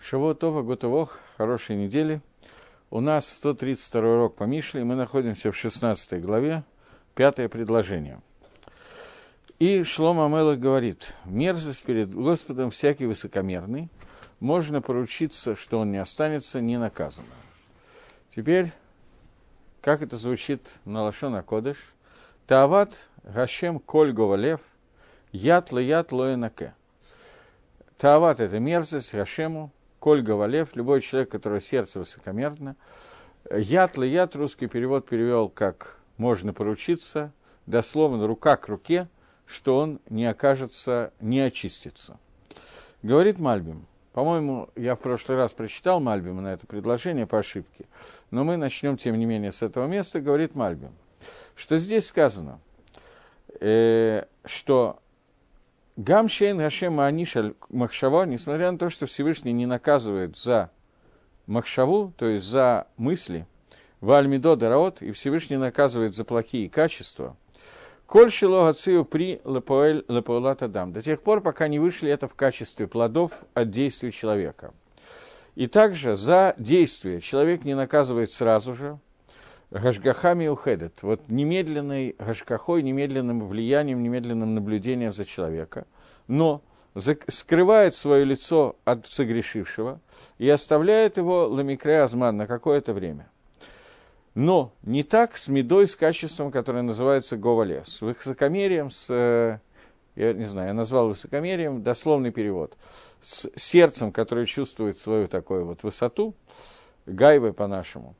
Шавуатова 0.00 0.62
Готовох, 0.62 1.18
хорошей 1.36 1.76
недели. 1.76 2.20
У 2.90 3.00
нас 3.00 3.28
132 3.28 4.00
урок 4.00 4.36
по 4.36 4.44
Мишле, 4.44 4.80
и 4.80 4.84
мы 4.84 4.94
находимся 4.94 5.52
в 5.52 5.56
16 5.56 6.22
главе, 6.22 6.62
пятое 7.14 7.48
предложение. 7.48 8.22
И 9.58 9.82
Шлома 9.82 10.26
Амелах 10.26 10.58
говорит, 10.58 11.14
мерзость 11.24 11.84
перед 11.84 12.14
Господом 12.14 12.70
всякий 12.70 13.06
высокомерный, 13.06 13.90
можно 14.40 14.80
поручиться, 14.80 15.56
что 15.56 15.80
он 15.80 15.90
не 15.90 15.98
останется 15.98 16.60
ненаказанным. 16.60 17.30
Теперь, 18.34 18.72
как 19.82 20.00
это 20.00 20.16
звучит 20.16 20.76
на 20.84 21.02
Лашона 21.02 21.42
Кодыш, 21.42 21.92
Таават 22.46 23.08
Гашем 23.24 23.80
Коль 23.80 24.12
Говалев, 24.12 24.60
Ят 25.32 25.72
Лаят 25.72 26.12
Лоенаке. 26.12 26.72
Таават– 27.98 28.38
это 28.40 28.60
мерзость 28.60 29.12
Гашему, 29.12 29.72
Коль 30.00 30.22
Гавалев, 30.22 30.76
любой 30.76 31.00
человек, 31.00 31.30
который 31.30 31.60
сердце 31.60 31.98
высокомерно. 31.98 32.76
Яд 33.50 33.96
яд, 33.98 34.36
русский 34.36 34.66
перевод 34.66 35.08
перевел 35.08 35.48
как 35.48 35.98
«можно 36.16 36.52
поручиться», 36.52 37.32
дословно 37.66 38.26
«рука 38.26 38.56
к 38.56 38.68
руке», 38.68 39.08
что 39.46 39.78
он 39.78 40.00
не 40.10 40.26
окажется, 40.26 41.12
не 41.20 41.40
очистится. 41.40 42.18
Говорит 43.02 43.38
Мальбим. 43.38 43.86
По-моему, 44.12 44.68
я 44.74 44.96
в 44.96 45.00
прошлый 45.00 45.38
раз 45.38 45.54
прочитал 45.54 46.00
Мальбима 46.00 46.42
на 46.42 46.52
это 46.52 46.66
предложение 46.66 47.26
по 47.26 47.38
ошибке, 47.38 47.86
но 48.30 48.44
мы 48.44 48.56
начнем, 48.56 48.96
тем 48.96 49.16
не 49.16 49.24
менее, 49.24 49.52
с 49.52 49.62
этого 49.62 49.86
места, 49.86 50.20
говорит 50.20 50.54
Мальбим, 50.54 50.92
что 51.54 51.78
здесь 51.78 52.06
сказано, 52.06 52.60
э, 53.60 54.24
что 54.44 54.98
Гамшейн 55.98 56.58
Гашем 56.58 56.94
Маанишаль 56.94 57.54
Махшава, 57.70 58.24
несмотря 58.24 58.70
на 58.70 58.78
то, 58.78 58.88
что 58.88 59.06
Всевышний 59.06 59.52
не 59.52 59.66
наказывает 59.66 60.36
за 60.36 60.70
Махшаву, 61.48 62.12
то 62.16 62.26
есть 62.26 62.44
за 62.44 62.86
мысли, 62.96 63.48
Вальмидо 64.00 64.54
Дараот, 64.54 65.02
и 65.02 65.10
Всевышний 65.10 65.56
наказывает 65.56 66.14
за 66.14 66.24
плохие 66.24 66.70
качества, 66.70 67.36
Коль 68.06 68.30
шило 68.30 68.68
ацию 68.68 69.04
при 69.04 69.42
лепоэлат 69.44 70.70
дам, 70.70 70.92
до 70.92 71.02
тех 71.02 71.20
пор, 71.20 71.40
пока 71.40 71.66
не 71.66 71.80
вышли 71.80 72.08
это 72.12 72.28
в 72.28 72.34
качестве 72.36 72.86
плодов 72.86 73.32
от 73.54 73.72
действий 73.72 74.12
человека. 74.12 74.72
И 75.56 75.66
также 75.66 76.14
за 76.14 76.54
действие 76.58 77.20
человек 77.20 77.64
не 77.64 77.74
наказывает 77.74 78.30
сразу 78.30 78.72
же, 78.72 79.00
Гашгахами 79.70 80.46
ухедет, 80.48 81.02
вот 81.02 81.28
немедленной 81.28 82.16
гашгахой, 82.18 82.82
немедленным 82.82 83.46
влиянием, 83.46 84.02
немедленным 84.02 84.54
наблюдением 84.54 85.12
за 85.12 85.26
человека, 85.26 85.86
но 86.26 86.62
скрывает 86.96 87.94
свое 87.94 88.24
лицо 88.24 88.76
от 88.86 89.06
согрешившего 89.06 90.00
и 90.38 90.48
оставляет 90.48 91.18
его 91.18 91.46
ламикре 91.46 92.00
азман 92.00 92.38
на 92.38 92.46
какое-то 92.46 92.94
время. 92.94 93.30
Но 94.34 94.72
не 94.82 95.02
так 95.02 95.36
с 95.36 95.48
медой, 95.48 95.86
с 95.86 95.96
качеством, 95.96 96.50
которое 96.50 96.82
называется 96.82 97.36
говале, 97.36 97.82
с 97.84 98.00
высокомерием, 98.00 98.88
с, 98.88 99.10
э, 99.10 99.58
я 100.14 100.32
не 100.32 100.44
знаю, 100.44 100.68
я 100.68 100.74
назвал 100.74 101.08
высокомерием, 101.08 101.82
дословный 101.82 102.30
перевод, 102.30 102.76
с 103.20 103.50
сердцем, 103.56 104.12
которое 104.12 104.46
чувствует 104.46 104.96
свою 104.96 105.28
такую 105.28 105.66
вот 105.66 105.82
высоту, 105.82 106.34
гайвы 107.04 107.52
по-нашему. 107.52 108.14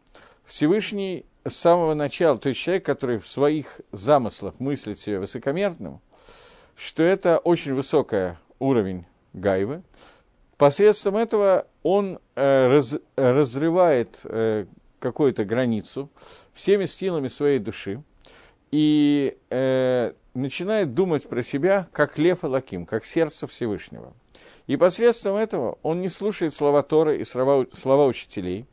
Всевышний 0.44 1.24
с 1.48 1.56
самого 1.56 1.94
начала, 1.94 2.38
то 2.38 2.48
есть 2.48 2.60
человек, 2.60 2.84
который 2.84 3.18
в 3.18 3.28
своих 3.28 3.80
замыслах 3.92 4.58
мыслит 4.58 4.98
себя 4.98 5.20
высокомерным, 5.20 6.00
что 6.76 7.02
это 7.02 7.38
очень 7.38 7.74
высокий 7.74 8.36
уровень 8.58 9.04
гайвы, 9.32 9.82
посредством 10.56 11.16
этого 11.16 11.66
он 11.82 12.18
э, 12.34 12.66
раз, 12.68 12.98
разрывает 13.16 14.20
э, 14.24 14.66
какую-то 14.98 15.44
границу 15.44 16.10
всеми 16.52 16.84
стилами 16.84 17.28
своей 17.28 17.58
души 17.58 18.02
и 18.70 19.36
э, 19.50 20.12
начинает 20.34 20.94
думать 20.94 21.28
про 21.28 21.42
себя 21.42 21.88
как 21.92 22.18
лев 22.18 22.44
и 22.44 22.46
лаким, 22.46 22.86
как 22.86 23.04
сердце 23.04 23.46
Всевышнего. 23.46 24.12
И 24.66 24.76
посредством 24.76 25.36
этого 25.36 25.78
он 25.82 26.00
не 26.00 26.08
слушает 26.08 26.52
слова 26.52 26.82
Торы 26.82 27.18
и 27.18 27.24
слова, 27.24 27.66
слова 27.72 28.06
учителей, 28.06 28.66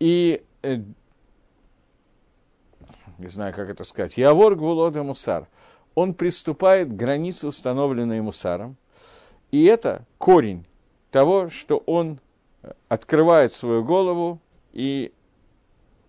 и 0.00 0.42
э, 0.62 0.78
не 3.18 3.28
знаю, 3.28 3.54
как 3.54 3.68
это 3.68 3.84
сказать, 3.84 4.16
Явор 4.16 4.56
Гвулода 4.56 5.02
Мусар, 5.02 5.46
он 5.94 6.14
приступает 6.14 6.88
к 6.88 6.92
границе, 6.92 7.46
установленной 7.46 8.20
Мусаром, 8.20 8.76
и 9.50 9.64
это 9.64 10.04
корень 10.18 10.66
того, 11.10 11.48
что 11.48 11.76
он 11.86 12.18
открывает 12.88 13.52
свою 13.52 13.84
голову 13.84 14.40
и 14.72 15.12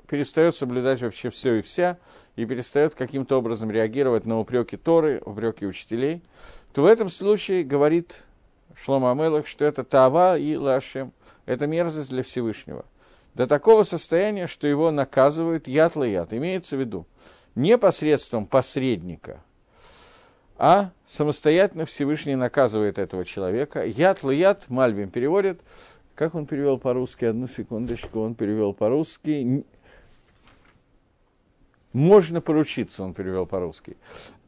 перестает 0.07 0.55
соблюдать 0.55 1.01
вообще 1.01 1.29
все 1.29 1.55
и 1.55 1.61
вся, 1.61 1.97
и 2.35 2.45
перестает 2.45 2.95
каким-то 2.95 3.37
образом 3.37 3.71
реагировать 3.71 4.25
на 4.25 4.39
упреки 4.39 4.77
Торы, 4.77 5.21
упреки 5.25 5.65
учителей, 5.65 6.21
то 6.73 6.83
в 6.83 6.85
этом 6.85 7.09
случае 7.09 7.63
говорит 7.63 8.23
Шлома 8.75 9.11
Амелах, 9.11 9.47
что 9.47 9.65
это 9.65 9.83
Тава 9.83 10.37
и 10.37 10.55
Лашем, 10.55 11.13
это 11.45 11.67
мерзость 11.67 12.09
для 12.09 12.23
Всевышнего 12.23 12.85
до 13.35 13.47
такого 13.47 13.83
состояния, 13.83 14.47
что 14.47 14.65
его 14.65 14.91
наказывают 14.91 15.67
яд 15.67 15.95
яд. 15.97 16.33
Имеется 16.33 16.77
в 16.77 16.79
виду 16.79 17.05
не 17.53 17.77
посредством 17.77 18.47
посредника, 18.47 19.41
а 20.57 20.91
самостоятельно 21.05 21.85
Всевышний 21.85 22.35
наказывает 22.35 22.97
этого 22.97 23.25
человека. 23.25 23.85
Яд 23.85 24.23
яд 24.23 24.65
Мальбим 24.69 25.09
переводит, 25.09 25.61
как 26.15 26.33
он 26.33 26.45
перевел 26.45 26.77
по-русски, 26.77 27.25
одну 27.25 27.47
секундочку, 27.47 28.21
он 28.21 28.35
перевел 28.35 28.73
по-русски, 28.73 29.65
можно 31.91 32.41
поручиться, 32.41 33.03
он 33.03 33.13
перевел 33.13 33.45
по-русски. 33.45 33.97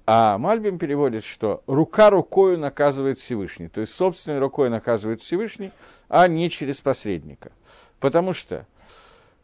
А 0.05 0.37
Мальбим 0.37 0.79
переводит, 0.79 1.25
что 1.25 1.63
рука 1.67 2.09
рукою 2.09 2.57
наказывает 2.57 3.19
Всевышний, 3.19 3.67
то 3.67 3.81
есть 3.81 3.93
собственной 3.93 4.39
рукой 4.39 4.69
наказывает 4.69 5.19
Всевышний, 5.19 5.71
а 6.07 6.29
не 6.29 6.49
через 6.49 6.79
посредника. 6.79 7.51
Потому 7.99 8.31
что 8.31 8.65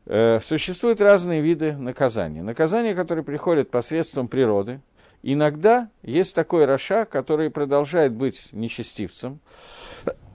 существуют 0.06 1.00
разные 1.00 1.42
виды 1.42 1.74
наказания. 1.74 2.42
Наказания, 2.42 2.94
которые 2.94 3.24
приходят 3.24 3.70
посредством 3.72 4.28
природы. 4.28 4.82
Иногда 5.22 5.90
есть 6.02 6.36
такой 6.36 6.66
Раша, 6.66 7.06
который 7.06 7.50
продолжает 7.50 8.14
быть 8.14 8.50
нечестивцем, 8.52 9.40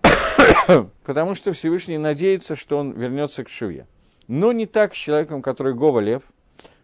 потому 1.04 1.34
что 1.34 1.52
Всевышний 1.52 1.98
надеется, 1.98 2.56
что 2.56 2.78
он 2.78 2.92
вернется 2.92 3.44
к 3.44 3.50
шуве. 3.50 3.86
Но 4.28 4.52
не 4.52 4.64
так 4.64 4.94
с 4.94 4.98
человеком, 4.98 5.42
который 5.42 5.74
Гова 5.74 6.00
Лев, 6.00 6.22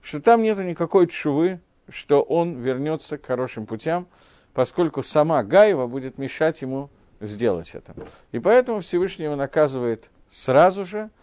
что 0.03 0.21
там 0.21 0.43
нет 0.43 0.59
никакой 0.59 1.07
чувы, 1.07 1.61
что 1.89 2.21
он 2.21 2.61
вернется 2.61 3.17
к 3.17 3.25
хорошим 3.25 3.65
путям, 3.65 4.07
поскольку 4.53 5.03
сама 5.03 5.43
Гаева 5.43 5.87
будет 5.87 6.19
мешать 6.19 6.61
ему 6.61 6.91
сделать 7.23 7.75
это. 7.75 7.95
И 8.33 8.39
поэтому 8.39 8.81
Всевышний 8.81 9.25
его 9.25 9.37
наказывает 9.37 10.11
сразу 10.29 10.85
же– 10.85 11.09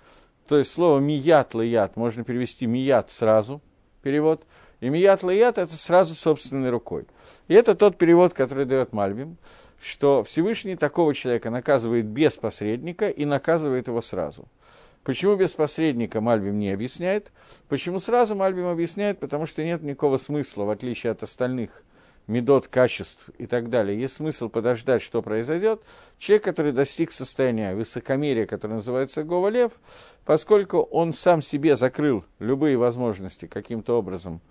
то 0.51 0.57
есть 0.57 0.73
слово 0.73 0.99
«мият 0.99 1.53
лаят» 1.53 1.95
можно 1.95 2.25
перевести 2.25 2.65
«мият» 2.65 3.09
сразу, 3.09 3.61
перевод. 4.01 4.43
И 4.81 4.89
«мият 4.89 5.23
лаят»– 5.23 5.57
это 5.57 5.73
сразу 5.77 6.13
собственной 6.13 6.71
рукой. 6.71 7.05
И 7.47 7.53
это 7.53 7.73
тот 7.73 7.97
перевод, 7.97 8.33
который 8.33 8.65
дает 8.65 8.91
Мальбим, 8.91 9.37
что 9.81 10.25
Всевышний 10.25 10.75
такого 10.75 11.15
человека 11.15 11.51
наказывает 11.51 12.05
без 12.05 12.35
посредника 12.35 13.07
и 13.07 13.23
наказывает 13.23 13.87
его 13.87 14.01
сразу. 14.01 14.45
Почему 15.05 15.37
без 15.37 15.53
посредника 15.53 16.19
Мальбим 16.19 16.59
не 16.59 16.71
объясняет? 16.71 17.31
Почему 17.69 17.99
сразу 17.99 18.35
Мальбим 18.35 18.65
объясняет? 18.65 19.19
Потому 19.19 19.45
что 19.45 19.63
нет 19.63 19.81
никакого 19.81 20.17
смысла, 20.17 20.65
в 20.65 20.69
отличие 20.69 21.11
от 21.11 21.23
остальных 21.23 21.81
медот, 22.27 22.67
качеств 22.67 23.29
и 23.37 23.45
так 23.45 23.69
далее, 23.69 23.99
есть 23.99 24.15
смысл 24.15 24.49
подождать, 24.49 25.01
что 25.01 25.21
произойдет, 25.21 25.81
человек, 26.17 26.43
который 26.43 26.71
достиг 26.71 27.11
состояния 27.11 27.75
высокомерия, 27.75 28.45
которое 28.45 28.75
называется 28.75 29.23
Говалев, 29.23 29.73
поскольку 30.25 30.79
он 30.79 31.13
сам 31.13 31.41
себе 31.41 31.75
закрыл 31.75 32.23
любые 32.39 32.77
возможности 32.77 33.47
каким-то 33.47 33.97
образом 33.97 34.41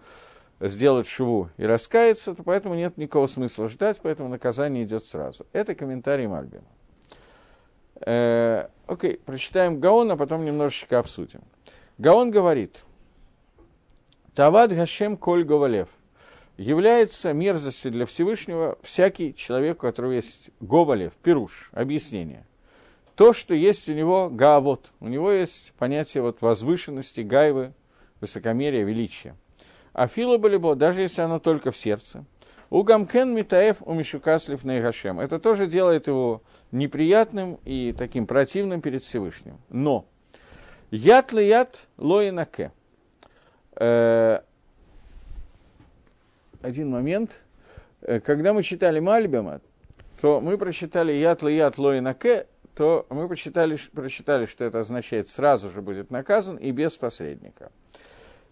сделать 0.61 1.07
шуву 1.07 1.49
и 1.57 1.65
раскаяться, 1.65 2.35
то 2.35 2.43
поэтому 2.43 2.75
нет 2.75 2.97
никакого 2.99 3.27
смысла 3.27 3.69
ждать, 3.69 4.01
поэтому 4.03 4.29
наказание 4.29 4.85
идет 4.85 5.05
сразу. 5.05 5.47
Это 5.53 5.75
комментарий 5.75 6.27
Мальбима. 6.27 6.65
Э, 8.03 8.69
окей, 8.87 9.21
прочитаем 9.25 9.81
Гаон, 9.81 10.11
а 10.11 10.17
потом 10.17 10.45
немножечко 10.45 10.99
обсудим. 10.99 11.41
Гаон 11.97 12.31
говорит, 12.31 12.85
Тавад 14.35 14.73
Гашем 14.73 15.17
Коль 15.17 15.45
Говалев– 15.45 15.89
является 16.61 17.33
мерзостью 17.33 17.91
для 17.91 18.05
Всевышнего 18.05 18.79
всякий 18.83 19.35
человек, 19.35 19.79
у 19.79 19.87
которого 19.87 20.13
есть 20.13 20.51
Говалев, 20.61 21.15
Пируш, 21.23 21.71
объяснение. 21.73 22.47
То, 23.15 23.33
что 23.33 23.55
есть 23.55 23.89
у 23.89 23.95
него 23.95 24.29
Гаавот, 24.31 24.93
у 25.01 25.09
него 25.09 25.33
есть 25.33 25.73
понятие 25.79 26.23
вот 26.23 26.43
возвышенности, 26.43 27.23
гайвы, 27.23 27.73
высокомерия, 28.21 28.85
величия. 28.85 29.37
А 29.95 30.07
филобалибо, 30.07 30.75
даже 30.75 31.01
если 31.01 31.23
оно 31.23 31.39
только 31.39 31.73
в 31.73 31.77
сердце, 31.79 32.25
У 32.73 32.85
Гамкен 32.85 33.35
Митаев 33.35 33.79
у 33.81 33.95
Мишукаслив 33.95 34.63
Нейгашем. 34.63 35.19
Это 35.19 35.41
тоже 35.41 35.67
делает 35.67 36.07
его 36.07 36.43
неприятным 36.71 37.59
и 37.65 37.93
таким 37.93 38.29
противным 38.29 38.81
перед 38.81 39.03
Всевышним. 39.03 39.59
Но 39.71 40.07
яд 40.93 41.33
ли 41.33 41.49
яд 41.49 41.89
лоинаке. 41.97 42.71
Один 46.63 46.91
момент. 46.91 47.41
Э, 48.03 48.21
когда 48.21 48.53
мы 48.53 48.63
читали 48.63 49.01
Мальбема, 49.01 49.61
то 50.21 50.41
мы 50.41 50.59
прочитали 50.59 51.13
яд 51.13 51.43
ли 51.43 51.57
яд 51.57 51.79
лоинаке, 51.79 52.47
то 52.75 53.07
мы 53.11 53.27
прочитали, 53.29 53.79
прочитали, 53.93 54.47
что 54.47 54.65
это 54.65 54.81
означает 54.81 55.29
сразу 55.29 55.71
же 55.71 55.83
будет 55.83 56.11
наказан 56.11 56.57
и 56.57 56.71
без 56.71 56.97
посредника. 56.97 57.71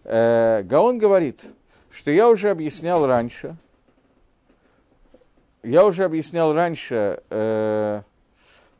Э, 0.03 0.63
Гаон 0.63 0.97
говорит, 0.97 1.45
что 1.91 2.11
я 2.11 2.29
уже 2.29 2.49
объяснял 2.49 3.05
раньше– 3.05 3.55
я 5.63 5.85
уже 5.85 6.05
объяснял 6.05 6.53
раньше, 6.53 7.21
э, 7.29 8.01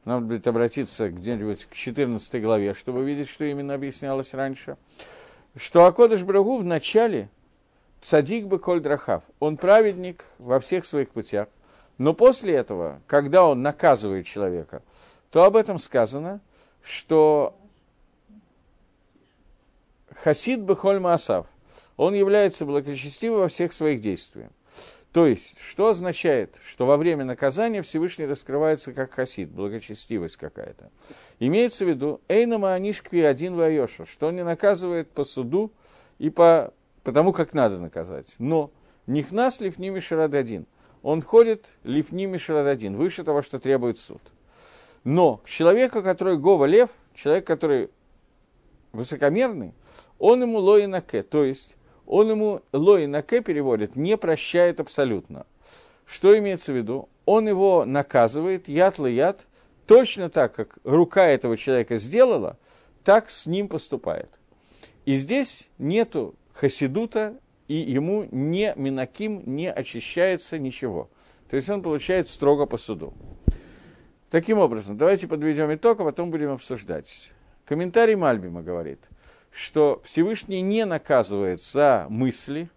надо 0.05 0.25
будет 0.25 0.47
обратиться 0.47 1.09
где-нибудь 1.09 1.65
к 1.65 1.73
14 1.73 2.41
главе, 2.41 2.73
чтобы 2.73 3.03
видеть, 3.03 3.27
что 3.27 3.43
именно 3.43 3.73
объяснялось 3.73 4.33
раньше, 4.33 4.77
что 5.57 5.85
Акодыш 5.85 6.23
Брагу 6.23 6.57
в 6.57 6.63
начале 6.63 7.29
цадик 8.01 8.45
бы 8.45 8.59
коль 8.59 8.81
драхав, 8.81 9.23
он 9.39 9.57
праведник 9.57 10.25
во 10.37 10.59
всех 10.59 10.85
своих 10.85 11.09
путях, 11.09 11.47
но 11.97 12.13
после 12.13 12.53
этого, 12.53 13.01
когда 13.07 13.45
он 13.45 13.61
наказывает 13.61 14.25
человека, 14.25 14.81
то 15.31 15.43
об 15.43 15.55
этом 15.55 15.79
сказано, 15.79 16.39
что 16.81 17.55
Хасид 20.15 20.61
Бехоль 20.61 20.99
Маасав, 20.99 21.47
он 21.97 22.13
является 22.13 22.65
благочестивым 22.65 23.41
во 23.41 23.47
всех 23.49 23.73
своих 23.73 23.99
действиях. 23.99 24.49
То 25.11 25.25
есть, 25.25 25.59
что 25.59 25.87
означает, 25.87 26.59
что 26.63 26.85
во 26.85 26.95
время 26.95 27.25
наказания 27.25 27.81
Всевышний 27.81 28.25
раскрывается 28.25 28.93
как 28.93 29.11
хасид, 29.11 29.49
благочестивость 29.49 30.37
какая-то. 30.37 30.91
Имеется 31.39 31.83
в 31.83 31.89
виду, 31.89 32.21
Эйна 32.27 32.59
Маанишкви 32.59 33.21
один 33.21 33.55
Вайоша, 33.55 34.05
что 34.05 34.27
он 34.27 34.35
не 34.35 34.43
наказывает 34.43 35.09
по 35.09 35.23
суду 35.23 35.71
и 36.19 36.29
по, 36.29 36.73
по 37.09 37.13
тому, 37.13 37.33
как 37.33 37.55
надо 37.55 37.79
наказать. 37.79 38.35
Но 38.37 38.69
Нихнас 39.07 39.61
Лифними 39.61 39.99
один. 40.37 40.67
Он 41.01 41.23
входит 41.23 41.71
Лифними 41.83 42.37
один, 42.67 42.97
выше 42.97 43.23
того, 43.23 43.41
что 43.41 43.57
требует 43.57 43.97
суд. 43.97 44.21
Но 45.03 45.37
к 45.37 45.49
человеку, 45.49 46.03
который 46.03 46.37
Гова 46.37 46.65
Лев, 46.65 46.91
человек, 47.15 47.47
который 47.47 47.89
высокомерный, 48.91 49.73
он 50.19 50.43
ему 50.43 50.59
лоинаке, 50.59 51.23
то 51.23 51.43
есть 51.43 51.77
он 52.05 52.29
ему 52.29 52.61
лой 52.73 53.07
на 53.07 53.23
к 53.23 53.41
переводит, 53.41 53.95
не 53.95 54.15
прощает 54.15 54.79
абсолютно. 54.79 55.47
Что 56.05 56.37
имеется 56.37 56.73
в 56.73 56.75
виду? 56.75 57.09
Он 57.25 57.47
его 57.47 57.85
наказывает, 57.85 58.67
яд 58.67 58.99
яд, 58.99 59.47
точно 59.87 60.29
так, 60.29 60.53
как 60.53 60.77
рука 60.83 61.25
этого 61.25 61.57
человека 61.57 61.97
сделала, 61.97 62.59
так 63.03 63.31
с 63.31 63.47
ним 63.47 63.67
поступает. 63.67 64.39
И 65.05 65.15
здесь 65.15 65.71
нету 65.79 66.35
хасидута, 66.59 67.39
и 67.67 67.75
ему 67.75 68.27
не 68.31 68.73
минаким 68.75 69.43
не 69.45 69.71
очищается 69.71 70.57
ничего. 70.57 71.09
То 71.49 71.55
есть 71.55 71.69
он 71.69 71.81
получает 71.81 72.27
строго 72.27 72.65
по 72.65 72.77
суду. 72.77 73.13
Таким 74.29 74.59
образом, 74.59 74.97
давайте 74.97 75.27
подведем 75.27 75.73
итог, 75.73 75.99
а 75.99 76.03
потом 76.03 76.31
будем 76.31 76.51
обсуждать. 76.51 77.33
Комментарий 77.65 78.15
Мальбима 78.15 78.61
говорит– 78.61 79.09
что 79.51 80.01
Всевышний 80.03 80.61
не 80.61 80.85
наказывает 80.85 81.63
за 81.63 82.05
мысли, 82.09 82.69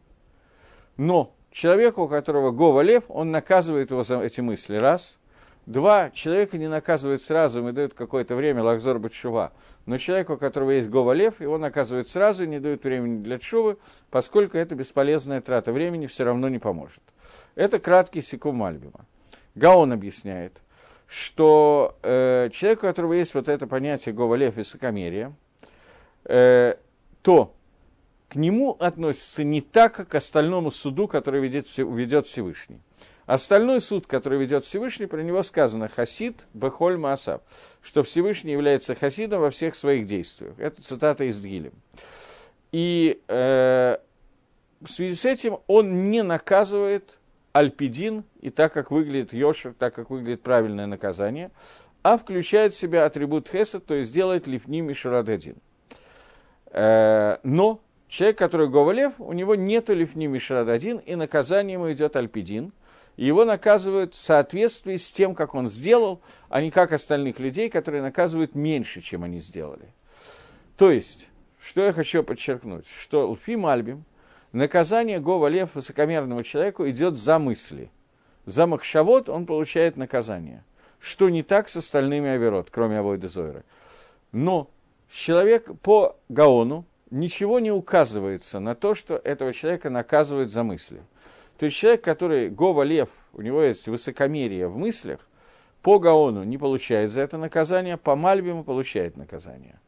но 0.97 1.35
человеку, 1.51 2.03
у 2.03 2.09
которого 2.09 2.51
Гова 2.51 2.81
Лев, 2.81 3.05
он 3.09 3.31
наказывает 3.31 3.91
его 3.91 4.03
за 4.03 4.21
эти 4.21 4.41
мысли, 4.41 4.77
раз. 4.77 5.19
Два, 5.67 6.11
человека 6.11 6.59
не 6.59 6.69
наказывает 6.69 7.23
сразу, 7.23 7.61
ему 7.61 7.71
дают 7.71 7.95
какое-то 7.95 8.35
время 8.35 8.65
лакзор 8.65 8.99
бачува. 8.99 9.53
Но 9.87 9.97
человеку, 9.97 10.35
у 10.35 10.37
которого 10.37 10.73
есть 10.73 10.89
Гова 10.89 11.13
Лев, 11.13 11.41
его 11.41 11.57
наказывают 11.57 12.09
сразу 12.09 12.45
и 12.45 12.49
не 12.49 12.59
дают 12.59 12.83
времени 12.83 13.23
для 13.23 13.39
чувы, 13.39 13.77
поскольку 14.11 14.59
это 14.59 14.75
бесполезная 14.75 15.41
трата 15.41 15.73
времени 15.73 16.07
все 16.07 16.25
равно 16.25 16.49
не 16.49 16.59
поможет. 16.59 17.01
Это 17.55 17.79
краткий 17.79 18.23
секум 18.23 18.63
Альбима. 18.65 19.07
Гаон 19.55 19.93
объясняет, 19.93 20.61
что 21.07 21.97
э, 22.03 22.49
человек, 22.53 22.79
у 22.81 22.87
которого 22.87 23.13
есть 23.13 23.35
вот 23.35 23.49
это 23.49 23.69
понятие 23.69 24.15
Гова 24.15 24.35
Лев 24.35 24.57
высокомерие, 24.57 25.33
э, 26.25 26.75
то 27.23 27.55
к 28.29 28.35
нему 28.35 28.73
относится 28.81 29.45
не 29.45 29.61
так, 29.61 29.95
как 29.95 30.09
к 30.09 30.15
остальному 30.17 30.73
суду, 30.73 31.07
который 31.07 31.41
ведет, 31.41 31.67
ведет 31.77 32.27
Всевышний. 32.27 32.81
Остальной 33.27 33.81
суд, 33.81 34.07
который 34.07 34.39
ведет 34.39 34.65
Всевышний, 34.65 35.07
про 35.07 35.23
него 35.23 35.43
сказано 35.43 35.89
«Хасид 35.89 36.47
Бехоль 36.55 36.97
Маасав», 36.97 37.41
что 37.81 38.03
Всевышний 38.03 38.53
является 38.53 38.95
хасидом 38.95 39.41
во 39.41 39.51
всех 39.51 39.75
своих 39.75 40.07
действиях. 40.07 40.55
Это 40.59 40.83
цитата 40.83 41.25
из 41.25 41.41
Дгилем. 41.41 41.73
И 42.73 43.21
э, 43.29 43.97
в 44.81 44.91
связи 44.91 45.15
с 45.15 45.25
этим 45.25 45.59
он 45.67 46.11
не 46.11 46.23
наказывает 46.23 47.19
альпидин, 47.53 48.25
и 48.41 48.51
так, 48.51 48.73
как 48.73 48.91
выглядит 48.91 49.33
Йошер, 49.33 49.75
так, 49.79 49.95
как 49.95 50.11
выглядит 50.11 50.43
правильное 50.43 50.87
наказание, 50.87 51.51
а 52.03 52.17
включает 52.17 52.73
в 52.73 52.77
себя 52.77 53.05
атрибут 53.05 53.49
Хесед, 53.49 53.87
то 53.87 53.95
есть 53.95 54.13
делает 54.13 54.47
лифни 54.47 54.81
Мишурададин. 54.81 55.57
Э, 56.73 57.39
но 57.43 57.81
человек, 58.09 58.39
который 58.39 58.69
Говалев, 58.69 59.15
у 59.19 59.33
него 59.33 59.55
нет 59.55 59.89
лифни 59.91 60.27
Мишрад 60.27 60.69
один, 60.69 60.99
и 60.99 61.15
наказание 61.15 61.75
ему 61.75 61.93
идет 61.93 62.17
альпидин. 62.17 62.73
Его 63.17 63.45
наказывают 63.45 64.15
в 64.15 64.19
соответствии 64.19 64.97
с 64.97 65.11
тем, 65.11 65.35
как 65.35 65.55
он 65.55 65.67
сделал, 65.67 66.21
а 66.49 66.63
не 66.63 66.71
как 66.71 66.93
остальных 66.93 67.41
людей, 67.41 67.69
которые 67.69 68.03
наказывают 68.03 68.55
меньше, 68.55 69.01
чем 69.01 69.23
они 69.25 69.39
сделали. 69.39 69.93
То 70.77 70.91
есть, 70.91 71.29
что 71.61 71.83
я 71.83 71.93
хочу 71.93 72.23
подчеркнуть, 72.23 72.87
что 72.89 73.31
Лфим 73.31 73.67
Альбим, 73.67 74.05
наказание 74.53 75.21
Гова 75.21 75.49
Лев 75.49 75.75
высокомерному 75.75 76.43
человеку 76.43 76.89
идет 76.89 77.17
за 77.17 77.39
мысли. 77.39 77.91
За 78.47 78.67
Махшавод 78.67 79.29
он 79.29 79.47
получает 79.47 79.97
наказание. 79.97 80.65
Что 80.99 81.29
не 81.29 81.43
так 81.43 81.69
с 81.69 81.77
остальными 81.77 82.31
Аверот, 82.31 82.69
кроме 82.71 82.99
Авойда 82.99 83.29
Зойра. 83.29 83.65
Но 84.33 84.71
человек 85.11 85.71
по 85.83 86.17
Гаону 86.29 86.85
ничего 87.11 87.59
не 87.59 87.71
указывается 87.71 88.59
на 88.59 88.75
то, 88.75 88.95
что 88.95 89.17
этого 89.17 89.53
человека 89.53 89.91
наказывают 89.91 90.51
за 90.51 90.63
мысли. 90.63 91.03
То 91.63 91.67
есть 91.67 91.79
человек, 91.79 92.03
который 92.03 92.51
Гова 92.51 92.83
Лев, 92.83 93.09
у 93.33 93.41
него 93.41 93.63
есть 93.63 93.87
высокомерие 93.87 94.67
в 94.67 94.77
мыслях, 94.77 95.21
по 95.81 96.01
Гаону 96.01 96.43
не 96.43 96.59
получает 96.59 97.13
за 97.13 97.21
это 97.21 97.39
наказание, 97.39 97.97
по 97.97 98.17
Мальбиму 98.17 98.65
получает 98.65 99.17
наказание. 99.17 99.79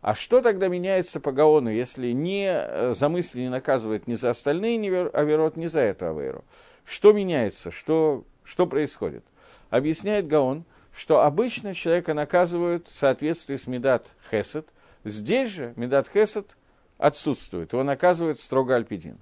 А 0.00 0.16
что 0.16 0.42
тогда 0.42 0.66
меняется 0.66 1.20
по 1.20 1.30
Гаону, 1.30 1.70
если 1.70 2.10
не 2.10 2.50
э, 2.50 2.94
за 2.94 3.08
мысли 3.08 3.42
не 3.42 3.48
наказывает 3.48 4.08
ни 4.08 4.14
за 4.14 4.30
остальные 4.30 4.76
ни 4.78 4.88
Аверот, 4.88 5.56
ни 5.56 5.66
за 5.66 5.78
эту 5.82 6.08
Аверу? 6.08 6.44
Что 6.84 7.12
меняется? 7.12 7.70
Что, 7.70 8.24
что 8.42 8.66
происходит? 8.66 9.22
Объясняет 9.70 10.26
Гаон– 10.26 10.64
что 10.92 11.22
обычно 11.22 11.74
человека 11.74 12.12
наказывают 12.12 12.88
в 12.88 12.92
соответствии 12.92 13.54
с 13.54 13.68
Медат 13.68 14.16
Хесед. 14.32 14.66
Здесь 15.04 15.50
же 15.50 15.74
Медат 15.76 16.08
Хесед 16.08 16.56
отсутствует, 16.98 17.72
его 17.72 17.84
наказывает 17.84 18.40
строго 18.40 18.74
Альпидин. 18.74 19.20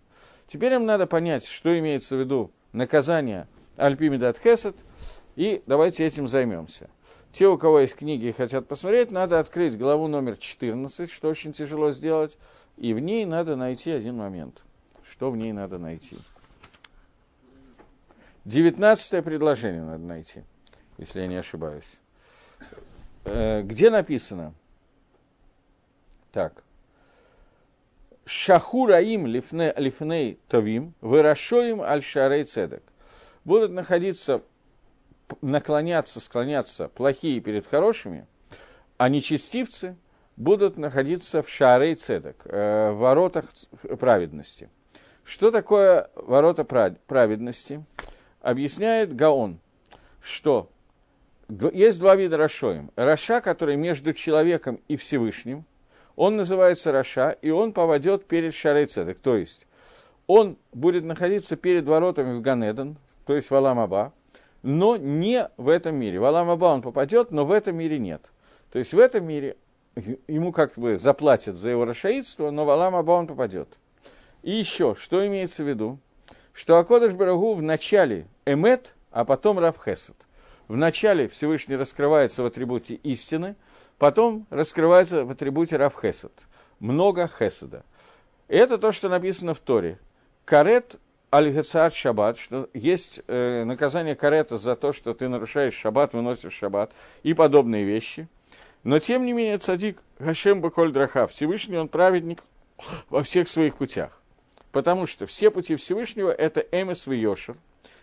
Теперь 0.49 0.73
им 0.73 0.85
надо 0.85 1.07
понять, 1.07 1.47
что 1.47 1.79
имеется 1.79 2.17
в 2.17 2.21
виду 2.21 2.51
наказание 2.73 3.47
Альпи 3.77 4.09
Медат 4.09 4.39
Хесед, 4.39 4.85
и 5.37 5.63
давайте 5.67 6.05
этим 6.05 6.27
займемся. 6.27 6.91
Те, 7.31 7.47
у 7.47 7.57
кого 7.57 7.79
есть 7.79 7.95
книги 7.95 8.25
и 8.25 8.33
хотят 8.33 8.67
посмотреть, 8.67 9.13
надо 9.13 9.39
открыть 9.39 9.79
главу 9.79 10.09
номер 10.09 10.37
14, 10.37 11.09
что 11.09 11.29
очень 11.29 11.53
тяжело 11.53 11.93
сделать, 11.93 12.37
и 12.77 12.93
в 12.93 12.99
ней 12.99 13.25
надо 13.25 13.55
найти 13.55 13.93
один 13.93 14.17
момент. 14.17 14.65
Что 15.09 15.31
в 15.31 15.37
ней 15.37 15.53
надо 15.53 15.79
найти? 15.79 16.17
Девятнадцатое 18.45 19.23
предложение 19.23 19.83
надо 19.83 20.03
найти 20.03 20.43
если 20.99 21.21
я 21.21 21.27
не 21.29 21.37
ошибаюсь. 21.37 21.95
Э, 23.25 23.63
где 23.63 23.89
написано? 23.89 24.53
Так. 26.33 26.63
Шахураим 28.29 29.27
лифне, 29.27 29.73
лифней 29.79 30.39
тавим, 30.49 30.93
вырашоим 31.01 31.81
аль 31.81 32.03
шарей 32.03 32.45
цедек. 32.45 32.83
Будут 33.45 33.71
находиться, 33.73 34.43
наклоняться, 35.41 36.21
склоняться 36.21 36.89
плохие 36.89 37.41
перед 37.41 37.67
хорошими, 37.67 38.27
а 38.99 39.09
нечестивцы 39.09 39.97
будут 40.37 40.77
находиться 40.77 41.43
в 41.43 41.49
שערי 41.49 41.95
צדק, 41.95 42.43
э, 42.45 42.91
в 42.91 42.99
воротах 42.99 43.47
праведности. 43.99 44.69
Что 45.25 45.51
такое 45.51 46.11
ворота 46.15 46.65
праведности? 46.65 47.83
Объясняет 48.43 49.17
Гаон, 49.17 49.59
что 50.21 50.71
есть 51.49 51.99
два 51.99 52.15
вида 52.15 52.37
רשעים. 52.37 52.91
רשע, 52.95 53.41
который 53.41 53.77
между 53.77 54.13
человеком 54.13 54.83
и 54.87 54.99
Всевышним, 54.99 55.65
он 56.19 56.37
называется 56.37 56.91
רשע, 56.91 57.31
и 57.43 57.51
он 57.51 57.73
падает 57.73 58.27
перед 58.27 58.53
שערי 58.53 58.87
צדק. 58.87 59.21
То 59.21 59.37
есть 59.37 59.69
он 60.27 60.59
будет 60.73 61.05
находиться 61.05 61.55
перед 61.55 61.87
воротами 61.87 62.37
в 62.37 62.41
Ганеден, 62.43 62.99
то 63.25 63.37
есть 63.37 63.53
в 63.53 63.55
Аламаба, 63.55 64.13
но 64.63 64.97
не 64.97 65.49
в 65.57 65.69
этом 65.69 65.95
мире. 65.95 66.19
В 66.19 66.25
Аламаба 66.25 66.65
он 66.65 66.83
попадет, 66.83 67.31
но 67.31 67.47
в 67.47 67.53
этом 67.53 67.77
мире 67.77 68.01
нет. 68.01 68.33
То 68.73 68.81
есть 68.81 68.95
в 68.95 68.99
этом 68.99 69.27
мире 69.27 69.57
ему 70.27 70.51
как 70.51 70.75
бы 70.75 70.97
заплатят 70.97 71.55
за 71.55 71.69
его 71.69 71.85
расшаидство, 71.85 72.51
но 72.51 72.65
в 72.65 72.71
Аламаба 72.71 73.13
он 73.13 73.29
попадет. 73.29 73.69
И 74.43 74.51
еще, 74.51 74.97
что 74.99 75.25
имеется 75.25 75.63
в 75.63 75.69
виду? 75.69 76.01
Что 76.53 76.79
Акодыш 76.79 77.13
Барагу 77.13 77.55
в 77.55 77.63
начале 77.63 78.27
Эмет, 78.45 78.97
а 79.13 79.25
потом 79.25 79.61
Равхесед. 79.61 80.17
В 80.67 80.77
начале 80.77 81.29
Всевышний 81.29 81.77
раскрывается 81.77 82.43
в 82.43 82.47
атрибуте 82.47 82.95
истины, 82.95 83.55
потом 83.99 84.47
раскрывается 84.51 85.25
в 85.25 85.31
атрибуте 85.31 85.77
Равхесед. 85.77 86.47
Много 86.81 87.29
Хеседа. 87.29 87.85
И 88.49 88.57
это 88.57 88.79
то, 88.79 88.93
что 88.93 89.09
написано 89.09 89.55
в 89.55 89.59
Торе. 89.59 89.99
Карет 90.45 90.99
аль 91.33 91.63
шаббат, 91.93 92.39
что 92.39 92.71
есть 92.73 93.23
э, 93.27 93.65
наказание 93.65 94.17
карета 94.17 94.57
за 94.57 94.77
то, 94.77 94.93
что 94.93 95.15
ты 95.15 95.29
нарушаешь 95.29 95.75
шаббат, 95.75 96.15
выносишь 96.15 96.55
шаббат 96.55 96.93
и 97.23 97.35
подобные 97.35 97.85
вещи. 97.85 98.29
Но 98.85 98.99
тем 98.99 99.27
не 99.27 99.33
менее 99.33 99.59
цадик 99.59 99.99
Хашем 100.19 100.61
Баколь 100.61 100.93
Драха, 100.93 101.27
Всевышний 101.27 101.77
он 101.77 101.89
праведник 101.89 102.43
во 103.11 103.23
всех 103.23 103.49
своих 103.49 103.77
путях. 103.77 104.23
Потому 104.73 105.07
что 105.07 105.27
все 105.27 105.51
пути 105.51 105.77
Всевышнего– 105.77 106.31
это 106.39 106.61
Эмес 106.61 107.07
Йошер, 107.07 107.57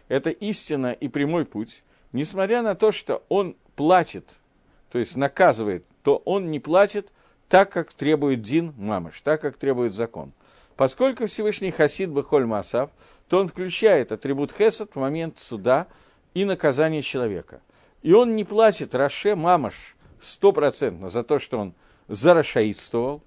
это 0.07 0.29
истина 0.29 0.91
и 0.91 1.07
прямой 1.07 1.45
путь, 1.45 1.83
несмотря 2.11 2.61
на 2.61 2.75
то, 2.75 2.91
что 2.91 3.23
он 3.29 3.55
платит, 3.75 4.39
то 4.95 4.99
есть 4.99 5.17
наказывает, 5.17 5.83
то 6.03 6.21
он 6.23 6.51
не 6.51 6.61
платит 6.61 7.11
так, 7.49 7.69
как 7.69 7.91
требует 7.91 8.41
Дин 8.41 8.73
Мамыш, 8.77 9.19
так, 9.19 9.41
как 9.41 9.57
требует 9.57 9.91
закон. 9.91 10.31
Поскольку 10.77 11.25
Всевышний 11.25 11.69
Хасид 11.69 12.11
Бахоль 12.11 12.45
Масав, 12.45 12.91
то 13.27 13.41
он 13.41 13.49
включает 13.49 14.13
атрибут 14.13 14.53
Хесад 14.53 14.91
в 14.93 14.95
момент 14.95 15.37
суда 15.37 15.87
и 16.33 16.45
наказания 16.45 17.01
человека. 17.01 17.59
И 18.03 18.13
он 18.13 18.37
не 18.37 18.45
платит 18.45 18.95
Раше 18.95 19.35
Мамаш 19.35 19.97
стопроцентно 20.21 21.09
за 21.09 21.23
то, 21.23 21.39
что 21.39 21.57
он 21.57 21.73
зарашаидствовал, 22.07 23.21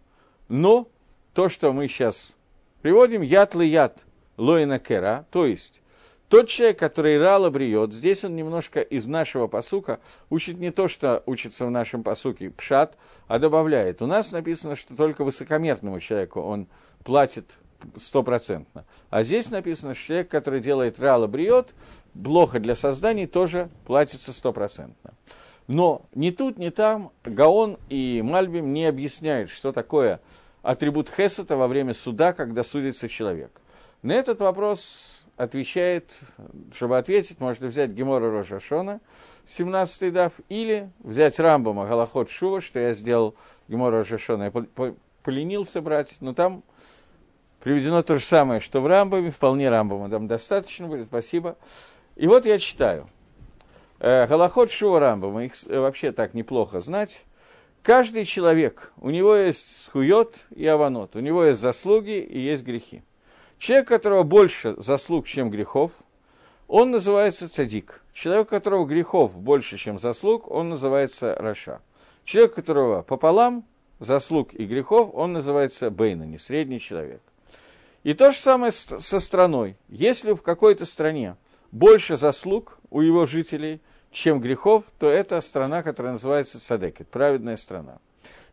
но 0.48 0.88
то, 1.34 1.50
что 1.50 1.74
мы 1.74 1.86
сейчас 1.88 2.34
приводим, 2.80 3.20
яд 3.20 3.54
ли 3.54 3.68
яд 3.68 4.06
лоина 4.38 4.78
кера, 4.78 5.26
то 5.30 5.44
есть 5.44 5.82
тот 6.28 6.48
человек, 6.48 6.78
который 6.78 7.18
рало 7.18 7.48
бриет, 7.50 7.92
здесь 7.92 8.24
он 8.24 8.36
немножко 8.36 8.80
из 8.80 9.06
нашего 9.06 9.46
посука 9.46 10.00
учит 10.28 10.58
не 10.58 10.70
то, 10.70 10.86
что 10.86 11.22
учится 11.26 11.64
в 11.64 11.70
нашем 11.70 12.02
посуке 12.02 12.50
пшат, 12.50 12.96
а 13.28 13.38
добавляет. 13.38 14.02
У 14.02 14.06
нас 14.06 14.30
написано, 14.32 14.76
что 14.76 14.94
только 14.94 15.24
высокомерному 15.24 16.00
человеку 16.00 16.40
он 16.40 16.66
платит 17.04 17.58
стопроцентно. 17.96 18.84
А 19.08 19.22
здесь 19.22 19.50
написано, 19.50 19.94
что 19.94 20.04
человек, 20.04 20.28
который 20.28 20.60
делает 20.60 21.00
рало 21.00 21.26
бриет, 21.26 21.74
плохо 22.12 22.60
для 22.60 22.76
созданий, 22.76 23.26
тоже 23.26 23.70
платится 23.86 24.32
стопроцентно. 24.32 25.14
Но 25.66 26.02
ни 26.14 26.30
тут, 26.30 26.58
ни 26.58 26.70
там 26.70 27.12
Гаон 27.24 27.78
и 27.88 28.22
Мальбим 28.22 28.72
не 28.72 28.86
объясняют, 28.86 29.50
что 29.50 29.72
такое 29.72 30.20
атрибут 30.62 31.08
Хесета 31.08 31.56
во 31.56 31.68
время 31.68 31.94
суда, 31.94 32.32
когда 32.32 32.64
судится 32.64 33.08
человек. 33.08 33.60
На 34.02 34.12
этот 34.12 34.40
вопрос 34.40 35.17
отвечает, 35.38 36.20
чтобы 36.74 36.98
ответить, 36.98 37.40
можно 37.40 37.68
взять 37.68 37.92
Гемора 37.92 38.30
Рожашона, 38.30 39.00
17-й 39.46 40.10
дав, 40.10 40.32
или 40.48 40.90
взять 40.98 41.38
Рамбома 41.38 41.86
Галахот 41.86 42.28
Шува, 42.28 42.60
что 42.60 42.80
я 42.80 42.92
сделал 42.92 43.36
Гемора 43.68 43.98
Рожашона. 43.98 44.52
Я 44.52 44.94
поленился 45.22 45.80
брать, 45.80 46.16
но 46.20 46.34
там 46.34 46.64
приведено 47.60 48.02
то 48.02 48.18
же 48.18 48.24
самое, 48.24 48.60
что 48.60 48.80
в 48.80 48.88
Рамбоме, 48.88 49.30
вполне 49.30 49.70
Рамбома 49.70 50.10
там 50.10 50.26
достаточно 50.26 50.88
будет, 50.88 51.06
спасибо. 51.06 51.56
И 52.16 52.26
вот 52.26 52.44
я 52.44 52.58
читаю. 52.58 53.08
Э, 54.00 54.26
Галахот 54.26 54.72
Шува 54.72 54.98
Рамбома, 54.98 55.44
их 55.44 55.52
э, 55.68 55.78
вообще 55.78 56.10
так 56.10 56.34
неплохо 56.34 56.80
знать. 56.80 57.24
Каждый 57.82 58.24
человек, 58.24 58.92
у 59.00 59.10
него 59.10 59.36
есть 59.36 59.84
схует 59.84 60.46
и 60.50 60.66
аванот, 60.66 61.14
у 61.14 61.20
него 61.20 61.44
есть 61.44 61.60
заслуги 61.60 62.18
и 62.18 62.40
есть 62.40 62.64
грехи. 62.64 63.02
Человек, 63.58 63.86
у 63.86 63.94
которого 63.94 64.22
больше 64.22 64.74
заслуг, 64.78 65.26
чем 65.26 65.50
грехов, 65.50 65.90
он 66.68 66.90
называется 66.90 67.52
цадик. 67.52 68.02
Человек, 68.12 68.46
у 68.46 68.50
которого 68.50 68.86
грехов 68.86 69.36
больше, 69.36 69.76
чем 69.78 69.98
заслуг, 69.98 70.48
он 70.50 70.68
называется 70.68 71.34
раша. 71.34 71.80
Человек, 72.24 72.52
у 72.52 72.54
которого 72.56 73.02
пополам 73.02 73.64
заслуг 73.98 74.54
и 74.54 74.64
грехов, 74.64 75.10
он 75.12 75.32
называется 75.32 75.90
бейна, 75.90 76.22
не 76.22 76.38
средний 76.38 76.78
человек. 76.78 77.20
И 78.04 78.14
то 78.14 78.30
же 78.30 78.38
самое 78.38 78.70
со 78.70 79.18
страной. 79.18 79.76
Если 79.88 80.32
в 80.32 80.42
какой-то 80.42 80.86
стране 80.86 81.36
больше 81.72 82.16
заслуг 82.16 82.78
у 82.90 83.00
его 83.00 83.26
жителей, 83.26 83.80
чем 84.12 84.40
грехов, 84.40 84.84
то 84.98 85.08
это 85.08 85.40
страна, 85.40 85.82
которая 85.82 86.12
называется 86.12 86.60
Садекет, 86.60 87.08
праведная 87.08 87.56
страна. 87.56 87.98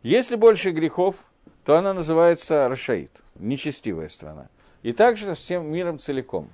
Если 0.01 0.35
больше 0.35 0.71
грехов, 0.71 1.15
то 1.63 1.77
она 1.77 1.93
называется 1.93 2.67
Рашаид, 2.67 3.21
нечестивая 3.35 4.09
страна 4.09 4.49
и 4.85 4.91
также 4.91 5.25
со 5.25 5.33
всем 5.33 5.65
миром 5.65 5.97
целиком. 5.97 6.47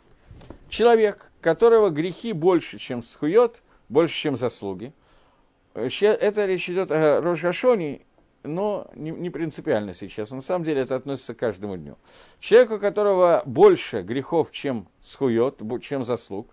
Человек, 0.70 1.30
которого 1.42 1.90
грехи 1.90 2.32
больше, 2.32 2.78
чем 2.78 3.04
схует, 3.04 3.62
больше, 3.90 4.16
чем 4.16 4.38
заслуги, 4.38 4.94
это 5.74 6.46
речь 6.46 6.70
идет 6.70 6.92
о 6.92 7.20
Рожгашоне, 7.20 8.04
но 8.44 8.90
не, 8.96 9.12
не 9.12 9.30
принципиально 9.30 9.94
сейчас. 9.94 10.32
На 10.32 10.40
самом 10.40 10.64
деле 10.64 10.80
это 10.80 10.96
относится 10.96 11.34
к 11.34 11.40
каждому 11.40 11.76
дню. 11.76 11.98
Человеку, 12.40 12.76
у 12.76 12.80
которого 12.80 13.44
больше 13.46 14.02
грехов, 14.02 14.52
чем 14.52 14.88
схует, 15.02 15.58
чем 15.82 16.06
заслуг, 16.06 16.48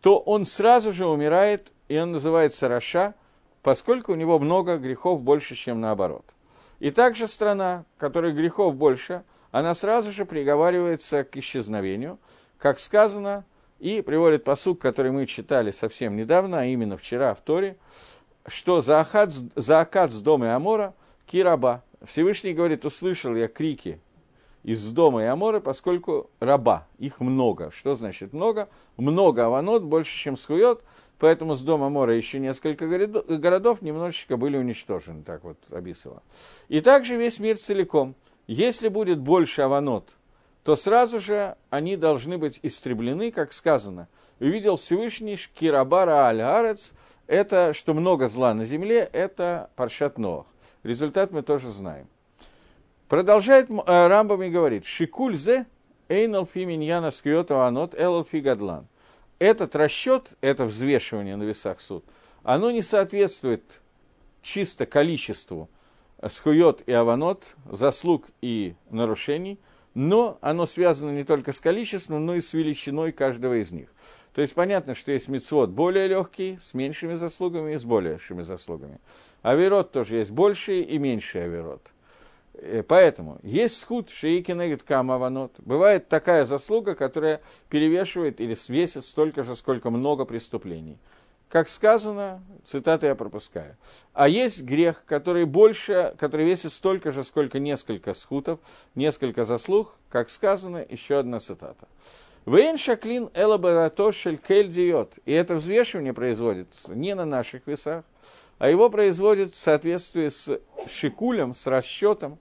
то 0.00 0.20
он 0.20 0.44
сразу 0.44 0.92
же 0.92 1.08
умирает, 1.08 1.72
и 1.88 1.98
он 1.98 2.12
называется 2.12 2.68
Раша, 2.68 3.14
поскольку 3.62 4.12
у 4.12 4.14
него 4.16 4.38
много 4.38 4.76
грехов 4.76 5.22
больше, 5.22 5.56
чем 5.56 5.80
наоборот. 5.80 6.24
И 6.78 6.90
также 6.90 7.26
страна, 7.26 7.84
которой 7.98 8.32
грехов 8.32 8.76
больше– 8.76 9.24
она 9.58 9.72
сразу 9.72 10.12
же 10.12 10.26
приговаривается 10.26 11.24
к 11.24 11.34
исчезновению, 11.38 12.18
как 12.58 12.78
сказано, 12.78 13.46
и 13.78 14.02
приводит 14.02 14.44
посук, 14.44 14.78
который 14.82 15.12
мы 15.12 15.24
читали 15.24 15.70
совсем 15.70 16.14
недавно, 16.14 16.60
а 16.60 16.64
именно 16.66 16.98
вчера 16.98 17.32
в 17.32 17.40
Торе, 17.40 17.78
что 18.46 18.82
за 18.82 19.00
Акад, 19.00 19.32
с 19.32 20.22
дома 20.22 20.54
Амора 20.54 20.92
кираба. 21.26 21.82
Всевышний 22.04 22.52
говорит, 22.52 22.84
услышал 22.84 23.34
я 23.34 23.48
крики 23.48 23.98
из 24.62 24.92
дома 24.92 25.22
и 25.22 25.26
Амора, 25.26 25.60
поскольку 25.60 26.28
раба, 26.38 26.86
их 26.98 27.20
много. 27.20 27.70
Что 27.70 27.94
значит 27.94 28.34
много? 28.34 28.68
Много 28.98 29.46
аванот, 29.46 29.84
больше, 29.84 30.14
чем 30.14 30.36
схует, 30.36 30.82
поэтому 31.18 31.54
с 31.54 31.62
дома 31.62 31.86
Амора 31.86 32.14
еще 32.14 32.40
несколько 32.40 32.86
городов 32.86 33.80
немножечко 33.80 34.36
были 34.36 34.58
уничтожены, 34.58 35.22
так 35.22 35.44
вот 35.44 35.56
описывала. 35.70 36.22
И 36.68 36.80
также 36.80 37.16
весь 37.16 37.38
мир 37.38 37.56
целиком– 37.56 38.14
если 38.46 38.88
будет 38.88 39.18
больше 39.18 39.62
аванот, 39.62 40.16
то 40.64 40.74
сразу 40.76 41.18
же 41.18 41.56
они 41.70 41.96
должны 41.96 42.38
быть 42.38 42.58
истреблены, 42.62 43.30
как 43.30 43.52
сказано. 43.52 44.08
Увидел 44.40 44.76
Всевышний 44.76 45.38
Кирабара 45.54 46.26
Аль-Арец, 46.26 46.94
это, 47.26 47.72
что 47.72 47.94
много 47.94 48.28
зла 48.28 48.54
на 48.54 48.64
земле, 48.64 49.08
это 49.12 49.70
Паршат 49.76 50.18
Ноах. 50.18 50.46
Результат 50.82 51.32
мы 51.32 51.42
тоже 51.42 51.68
знаем. 51.70 52.08
Продолжает 53.08 53.70
э, 53.70 54.06
Рамбам 54.08 54.42
и 54.42 54.50
говорит, 54.50 54.84
Шикульзе 54.84 55.66
Эйналфи 56.08 56.60
Миньяна 56.60 57.10
Скиота 57.10 57.66
Анот 57.66 57.94
Элалфи 57.98 58.36
Гадлан. 58.36 58.86
Этот 59.38 59.76
расчет, 59.76 60.36
это 60.40 60.64
взвешивание 60.64 61.36
на 61.36 61.42
весах 61.44 61.80
суд, 61.80 62.04
оно 62.42 62.70
не 62.70 62.82
соответствует 62.82 63.80
чисто 64.42 64.86
количеству 64.86 65.68
схует 66.26 66.82
и 66.86 66.92
аванот, 66.92 67.56
заслуг 67.70 68.26
и 68.40 68.74
нарушений, 68.90 69.58
но 69.94 70.38
оно 70.42 70.66
связано 70.66 71.10
не 71.10 71.24
только 71.24 71.52
с 71.52 71.60
количеством, 71.60 72.26
но 72.26 72.34
и 72.34 72.40
с 72.40 72.52
величиной 72.52 73.12
каждого 73.12 73.60
из 73.60 73.72
них. 73.72 73.88
То 74.34 74.42
есть 74.42 74.54
понятно, 74.54 74.94
что 74.94 75.12
есть 75.12 75.28
мицвод 75.28 75.70
более 75.70 76.06
легкий, 76.08 76.58
с 76.60 76.74
меньшими 76.74 77.14
заслугами 77.14 77.72
и 77.72 77.78
с 77.78 77.84
большими 77.84 78.42
заслугами. 78.42 79.00
Аверот 79.40 79.92
тоже 79.92 80.16
есть 80.16 80.32
больший 80.32 80.82
и 80.82 80.98
меньший 80.98 81.44
аверот. 81.44 81.92
Э, 82.52 82.82
поэтому 82.86 83.38
есть 83.42 83.80
схуд 83.80 84.10
шейки 84.10 84.52
негет 84.52 84.82
камаванот. 84.82 85.52
Бывает 85.58 86.08
такая 86.08 86.44
заслуга, 86.44 86.94
которая 86.94 87.40
перевешивает 87.70 88.42
или 88.42 88.52
свесит 88.52 89.04
столько 89.04 89.42
же, 89.42 89.56
сколько 89.56 89.88
много 89.88 90.26
преступлений 90.26 90.98
как 91.48 91.68
сказано, 91.68 92.42
цитаты 92.64 93.06
я 93.06 93.14
пропускаю. 93.14 93.76
А 94.12 94.28
есть 94.28 94.62
грех, 94.62 95.04
который 95.06 95.44
больше, 95.44 96.14
который 96.18 96.46
весит 96.46 96.72
столько 96.72 97.12
же, 97.12 97.22
сколько 97.22 97.58
несколько 97.58 98.14
схутов, 98.14 98.58
несколько 98.94 99.44
заслуг, 99.44 99.94
как 100.08 100.28
сказано, 100.28 100.84
еще 100.88 101.18
одна 101.18 101.38
цитата. 101.38 101.86
Вейн 102.46 102.78
шаклин 102.78 103.30
элабаратошель 103.34 104.38
кель 104.38 104.68
диот. 104.68 105.18
И 105.24 105.32
это 105.32 105.56
взвешивание 105.56 106.12
производится 106.12 106.94
не 106.94 107.14
на 107.14 107.24
наших 107.24 107.66
весах, 107.66 108.04
а 108.58 108.68
его 108.68 108.88
производит 108.88 109.52
в 109.52 109.56
соответствии 109.56 110.28
с 110.28 110.60
шикулем, 110.88 111.54
с 111.54 111.66
расчетом 111.66 112.38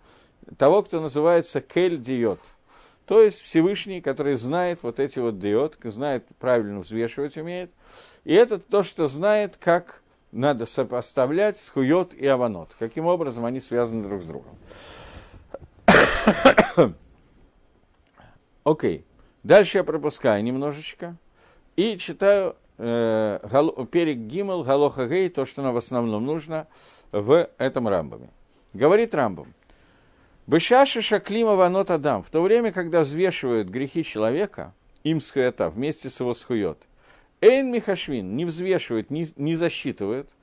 того, 0.58 0.84
кто 0.84 1.02
называется 1.02 1.60
кель 1.62 2.00
диот. 2.00 2.40
То 3.06 3.22
есть 3.22 3.42
Всевышний, 3.42 4.02
который 4.02 4.34
знает 4.34 4.80
вот 4.82 5.00
эти 5.00 5.20
вот 5.20 5.38
диод, 5.40 5.78
знает, 5.84 6.26
правильно 6.40 6.80
взвешивать 6.80 7.38
умеет. 7.38 7.72
И 8.24 8.34
это 8.34 8.58
то, 8.58 8.84
что 8.84 9.08
знает, 9.08 9.58
как 9.58 10.02
надо 10.32 10.66
сопоставлять 10.66 11.58
схует 11.58 12.14
и 12.14 12.26
аванот. 12.26 12.76
Каким 12.80 13.06
образом 13.06 13.46
они 13.46 13.60
связаны 13.60 14.04
друг 14.04 14.22
с 14.22 14.28
другом. 14.28 14.58
Окей. 18.64 18.98
Okay. 18.98 19.04
Дальше 19.44 19.78
я 19.78 19.84
пропускаю 19.84 20.44
немножечко 20.44 21.16
и 21.76 22.00
читаю 22.00 22.56
э, 22.80 23.40
перек 23.92 24.18
Гимел, 24.18 24.64
Галоха 24.64 25.06
Гей, 25.08 25.30
то, 25.30 25.46
что 25.46 25.62
нам 25.62 25.76
в 25.76 25.78
основном 25.78 26.26
нужно 26.26 26.66
в 27.12 27.48
этом 27.60 27.88
рамбаме. 27.88 28.32
Говорит 28.74 29.14
рамбам. 29.14 29.54
Бышаши 30.48 31.02
шаклима 31.02 31.56
ванот 31.56 31.90
адам. 31.90 32.22
В 32.22 32.30
то 32.30 32.42
время, 32.42 32.72
когда 32.72 33.02
взвешивают 33.02 33.68
грехи 33.70 34.04
человека, 34.04 34.74
им 35.04 35.20
схуята, 35.20 35.70
вместе 35.70 36.10
с 36.10 36.20
его 36.20 36.34
схует. 36.34 36.78
Эйн 37.42 37.72
Михашвин 37.72 38.36
не 38.36 38.46
взвешивает, 38.46 39.10
не, 39.10 39.28
не 39.36 39.56
засчитывает 39.56 40.36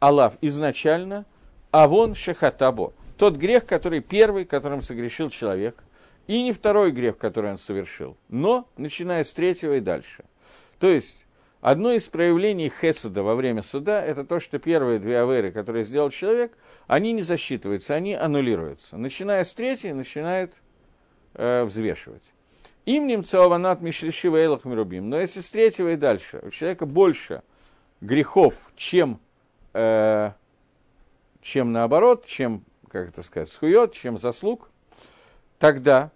Аллах 0.00 0.34
изначально, 0.40 1.26
а 1.72 1.88
вон 1.88 2.14
шехатабо. 2.14 2.92
Тот 3.16 3.36
грех, 3.36 3.66
который 3.66 4.00
первый, 4.00 4.44
которым 4.44 4.80
согрешил 4.80 5.28
человек, 5.28 5.82
и 6.28 6.42
не 6.42 6.52
второй 6.52 6.92
грех, 6.92 7.18
который 7.18 7.50
он 7.50 7.58
совершил, 7.58 8.16
но 8.28 8.68
начиная 8.76 9.24
с 9.24 9.32
третьего 9.32 9.76
и 9.76 9.80
дальше. 9.80 10.24
То 10.78 10.88
есть, 10.88 11.26
одно 11.60 11.92
из 11.92 12.08
проявлений 12.08 12.70
Хесада 12.70 13.22
во 13.22 13.34
время 13.34 13.62
суда– 13.62 14.04
это 14.04 14.24
то, 14.24 14.40
что 14.40 14.58
первые 14.58 14.98
две 14.98 15.20
аверы, 15.20 15.52
которые 15.52 15.84
сделал 15.84 16.10
человек, 16.10 16.56
они 16.86 17.12
не 17.12 17.22
засчитываются, 17.22 17.94
они 17.94 18.14
аннулируются. 18.14 18.96
Начиная 18.96 19.44
с 19.44 19.52
третьей, 19.54 19.92
начинает 19.92 20.60
э, 21.34 21.64
взвешивать. 21.64 22.32
Им 22.86 23.06
немцеованат 23.06 23.82
мишлишива 23.82 24.36
эйлах 24.38 24.64
мирубим. 24.64 25.10
Но 25.10 25.20
если 25.20 25.40
с 25.40 25.50
третьего 25.50 25.92
и 25.92 25.96
дальше 25.96 26.40
у 26.42 26.50
человека 26.50 26.86
больше 26.86 27.42
грехов, 28.00 28.54
чем, 28.76 29.20
э, 29.74 30.32
чем 31.42 31.72
наоборот, 31.72 32.24
чем, 32.24 32.64
как 32.90 33.10
это 33.10 33.22
сказать, 33.22 33.50
זכויות, 33.50 33.92
чем 33.92 34.16
заслуг, 34.16 34.70
тогда 35.58 36.10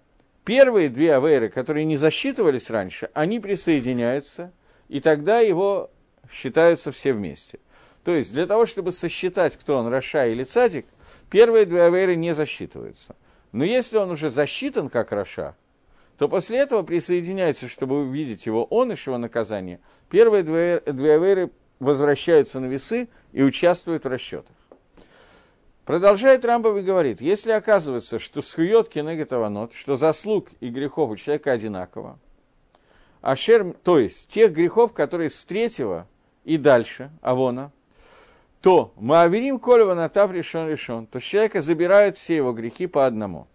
первые 0.45 0.89
две 0.89 1.15
авейры, 1.15 1.49
которые 1.49 1.85
не 1.85 1.97
засчитывались 1.97 2.71
раньше, 2.71 3.11
они 3.13 3.39
присоединяются, 3.39 4.53
и 4.93 5.01
тогда 5.01 5.41
его 5.41 5.91
считаются 6.31 6.93
все 6.93 7.15
вместе. 7.15 7.61
То 8.05 8.13
есть 8.15 8.35
для 8.35 8.45
того, 8.45 8.67
чтобы 8.67 8.93
сосчитать, 8.93 9.57
кто 9.57 9.79
он, 9.79 9.87
רשע 9.87 10.27
или 10.27 10.45
Цадик, 10.45 10.85
первые 11.31 11.65
две 11.65 11.85
авейры 11.85 12.15
не 12.15 12.35
засчитываются. 12.35 13.17
Но 13.53 13.65
если 13.65 13.97
он 13.97 14.11
уже 14.11 14.29
засчитан 14.29 14.91
как 14.91 15.13
רשע, 15.13 15.57
то 16.19 16.29
после 16.29 16.59
этого 16.59 16.83
присоединяется, 16.83 17.69
чтобы 17.69 18.03
увидеть 18.03 18.45
его 18.45 18.65
он 18.65 18.93
и 18.93 18.95
его 18.95 19.17
наказание. 19.17 19.81
Первые 20.11 20.43
две 20.43 20.83
авейры 20.85 21.51
возвращаются 21.81 22.61
на 22.61 22.67
весы 22.67 23.09
и 23.33 23.43
участвуют 23.43 24.05
в 24.05 24.09
расчетах. 24.09 24.55
Продолжает 25.87 26.45
Рамбов 26.45 26.77
и 26.77 26.83
говорит, 26.83 27.23
если 27.23 27.53
оказывается, 27.53 28.19
что 28.19 28.43
схует 28.43 28.91
кенегатаванот, 28.91 29.73
что 29.73 29.97
заслуг 29.97 30.49
и 30.61 30.69
грехов 30.69 31.13
у 31.13 31.17
человека 31.17 31.53
одинаково, 31.53 32.19
ашер, 33.23 33.73
то 33.83 33.99
есть 33.99 34.29
тех 34.29 34.53
грехов, 34.53 34.93
которые 34.93 35.31
с 35.31 35.45
третьего 35.45 36.07
и 36.45 36.59
дальше, 36.59 37.11
авона, 37.23 37.73
то 38.61 38.93
Мааверим 38.97 39.59
Колева 39.59 39.95
Натав 39.95 40.31
решен 40.33 40.69
решен, 40.69 41.07
то 41.07 41.21
человека 41.21 41.61
забирают 41.61 42.19
все 42.19 42.37
его 42.37 42.53
грехи 42.53 42.87
по 42.87 43.07
одному. 43.07 43.49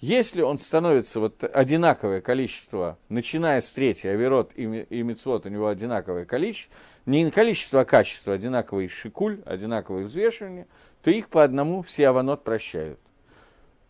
Если 0.00 0.42
он 0.42 0.58
становится 0.58 1.20
вот 1.20 1.44
одинаковое 1.44 2.20
количество, 2.20 2.98
начиная 3.08 3.60
с 3.60 3.70
третьей, 3.72 4.10
Аверот 4.10 4.50
и, 4.56 4.62
и 4.62 5.02
у 5.46 5.48
него 5.48 5.68
одинаковое 5.68 6.24
количество, 6.24 6.74
не 7.06 7.30
количество, 7.30 7.82
а 7.82 7.84
качество, 7.84 8.32
одинаковый 8.32 8.88
шикуль, 8.88 9.42
одинаковое 9.46 10.04
взвешивание, 10.04 10.66
то 11.02 11.10
их 11.12 11.28
по 11.28 11.44
одному 11.44 11.82
все 11.82 12.08
Аванот 12.08 12.42
прощают. 12.42 12.98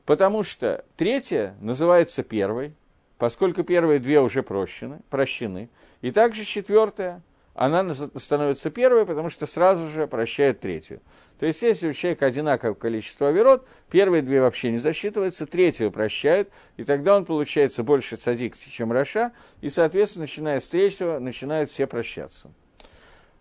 Потому 0.05 0.43
что 0.43 0.85
третья 0.97 1.57
называется 1.61 2.23
первой, 2.23 2.75
поскольку 3.23 3.63
первые 3.63 4.01
две 4.01 4.21
уже 4.21 4.43
прощены, 4.43 4.99
прощены, 5.09 5.71
и 6.01 6.11
также 6.11 6.45
четвертая– 6.45 7.23
она 7.55 7.95
становится 7.95 8.69
первой, 8.73 9.07
потому 9.07 9.29
что 9.29 9.47
сразу 9.47 9.87
же 9.87 10.09
прощает 10.09 10.59
третью. 10.59 11.01
То 11.39 11.47
есть, 11.47 11.63
если 11.63 11.89
у 11.89 11.93
человека 11.93 12.27
одинаковое 12.27 12.75
количество 12.75 13.29
оверот, 13.29 13.65
первые 13.91 14.23
две 14.23 14.41
вообще 14.41 14.73
не 14.73 14.79
засчитываются, 14.79 15.47
третью 15.47 15.93
прощают, 15.93 16.51
и 16.77 16.83
тогда 16.83 17.17
он 17.17 17.25
получается 17.25 17.85
больше 17.85 18.17
садик, 18.17 18.57
чем 18.57 18.91
Раша, 18.91 19.31
и, 19.61 19.69
соответственно, 19.69 20.25
начиная 20.25 20.59
с 20.59 20.67
третьего, 20.67 21.21
начинают 21.21 21.71
все 21.71 21.87
прощаться. 21.87 22.51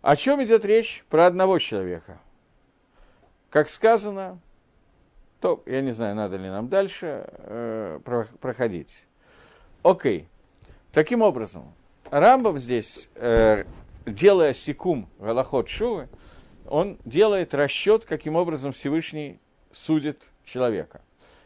О 0.03 0.15
чем 0.15 0.43
идет 0.43 0.63
речь? 0.63 1.03
Про 1.09 1.25
одного 1.25 1.57
человека. 1.57 2.19
Как 3.49 3.67
сказано, 3.67 4.39
то, 5.39 5.63
я 5.65 5.81
не 5.81 5.91
знаю, 5.91 6.15
надо 6.15 6.37
ли 6.37 6.49
нам 6.49 6.69
дальше 6.69 7.25
э, 7.25 7.99
проходить. 8.39 9.07
Окей. 9.83 10.27
Таким 10.91 11.23
образом, 11.23 11.73
Рамбов 12.11 12.59
здесь 12.59 13.09
э, 13.15 13.63
делая 14.05 14.53
секум 14.53 15.09
Галахот 15.17 15.69
Шувы, 15.69 16.07
он 16.67 16.99
делает 17.03 17.55
расчет, 17.55 18.05
каким 18.05 18.35
образом 18.35 18.73
Всевышний 18.73 19.39
судит 19.71 20.29
человека. 20.45 21.01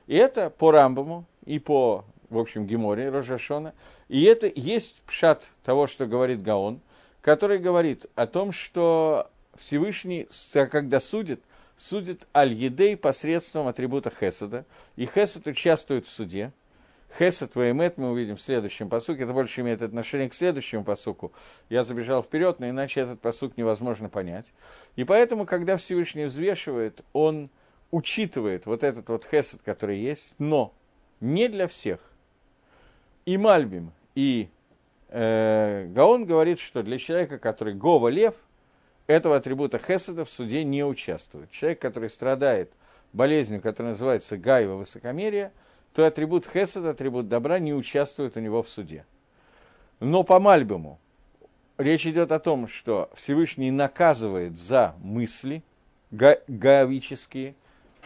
И 0.07 0.15
это 0.15 0.49
по 0.49 0.71
Рамбаму 0.71 1.25
и 1.45 1.59
по, 1.59 2.03
в 2.29 2.37
общем, 2.37 2.67
Геморе 2.67 3.09
Рожашона. 3.09 3.73
И 4.09 4.23
это 4.23 4.51
есть 4.53 5.01
пшат 5.03 5.49
того, 5.63 5.87
что 5.87 6.05
говорит 6.05 6.41
Гаон, 6.41 6.81
который 7.21 7.57
говорит 7.57 8.05
о 8.15 8.27
том, 8.27 8.51
что 8.51 9.31
Всевышний, 9.57 10.27
когда 10.71 10.99
судит, 10.99 11.41
судит 11.77 12.27
Аль-Едей 12.35 12.97
посредством 12.97 13.67
атрибута 13.67 14.11
Хесада. 14.11 14.65
И 14.97 15.05
Хесад 15.05 15.47
участвует 15.47 16.05
в 16.05 16.09
суде– 16.09 16.51
Хесед 17.17 17.55
Веймет 17.55 17.97
мы 17.97 18.11
увидим 18.11 18.35
в 18.35 18.41
следующем 18.41 18.89
посуке. 18.89 19.23
Это 19.23 19.31
больше 19.31 19.61
имеет 19.61 19.81
отношение 19.81 20.29
к 20.29 20.33
следующему 20.33 20.83
посуку. 20.83 21.31
Я 21.69 21.83
забежал 21.83 22.21
вперед, 22.21 22.59
но 22.59 22.69
иначе 22.69 23.01
этот 23.01 23.21
посук 23.21 23.55
невозможно 23.57 24.09
понять. 24.09 24.53
И 24.95 25.05
поэтому, 25.05 25.45
когда 25.45 25.77
Всевышний 25.77 26.25
взвешивает, 26.25 27.03
он 27.13 27.49
учитывает 27.91 28.65
вот 28.65 28.83
этот 28.83 29.07
вот 29.07 29.25
хесед, 29.25 29.61
который 29.61 29.99
есть, 29.99 30.35
но 30.39 30.73
не 31.21 31.47
для 31.47 31.67
всех. 31.67 32.01
И 33.25 33.37
Мальбим, 33.37 33.91
и 34.13 34.49
э, 35.09 35.87
Гаон 35.87 36.25
говорит, 36.25 36.59
что 36.59 36.83
для 36.83 36.97
человека, 36.97 37.39
который 37.39 37.73
Гова 37.73 38.09
Лев, 38.09 38.35
этого 39.07 39.37
атрибута 39.37 39.79
хеседа 39.79 40.25
в 40.25 40.29
суде 40.29 40.63
не 40.63 40.83
участвует. 40.83 41.49
Человек, 41.51 41.79
который 41.79 42.09
страдает 42.09 42.71
болезнью, 43.13 43.61
которая 43.61 43.93
называется 43.93 44.35
гайва 44.35 44.73
высокомерия– 44.73 45.53
то 45.95 46.05
атрибут 46.05 46.45
хесед, 46.45 46.85
атрибут 46.85 47.29
добра 47.29 47.57
не 47.57 47.73
участвует 47.73 48.35
у 48.35 48.41
него 48.41 48.61
в 48.61 48.69
суде. 48.69 49.05
Но 50.01 50.23
по 50.23 50.41
Мальбиму 50.41 50.99
речь 51.77 52.05
идет 52.05 52.33
о 52.33 52.39
том, 52.39 52.67
что 52.67 53.09
Всевышний 53.15 53.71
наказывает 53.71 54.57
за 54.57 54.93
мысли 55.01 55.63
га- 56.11 56.41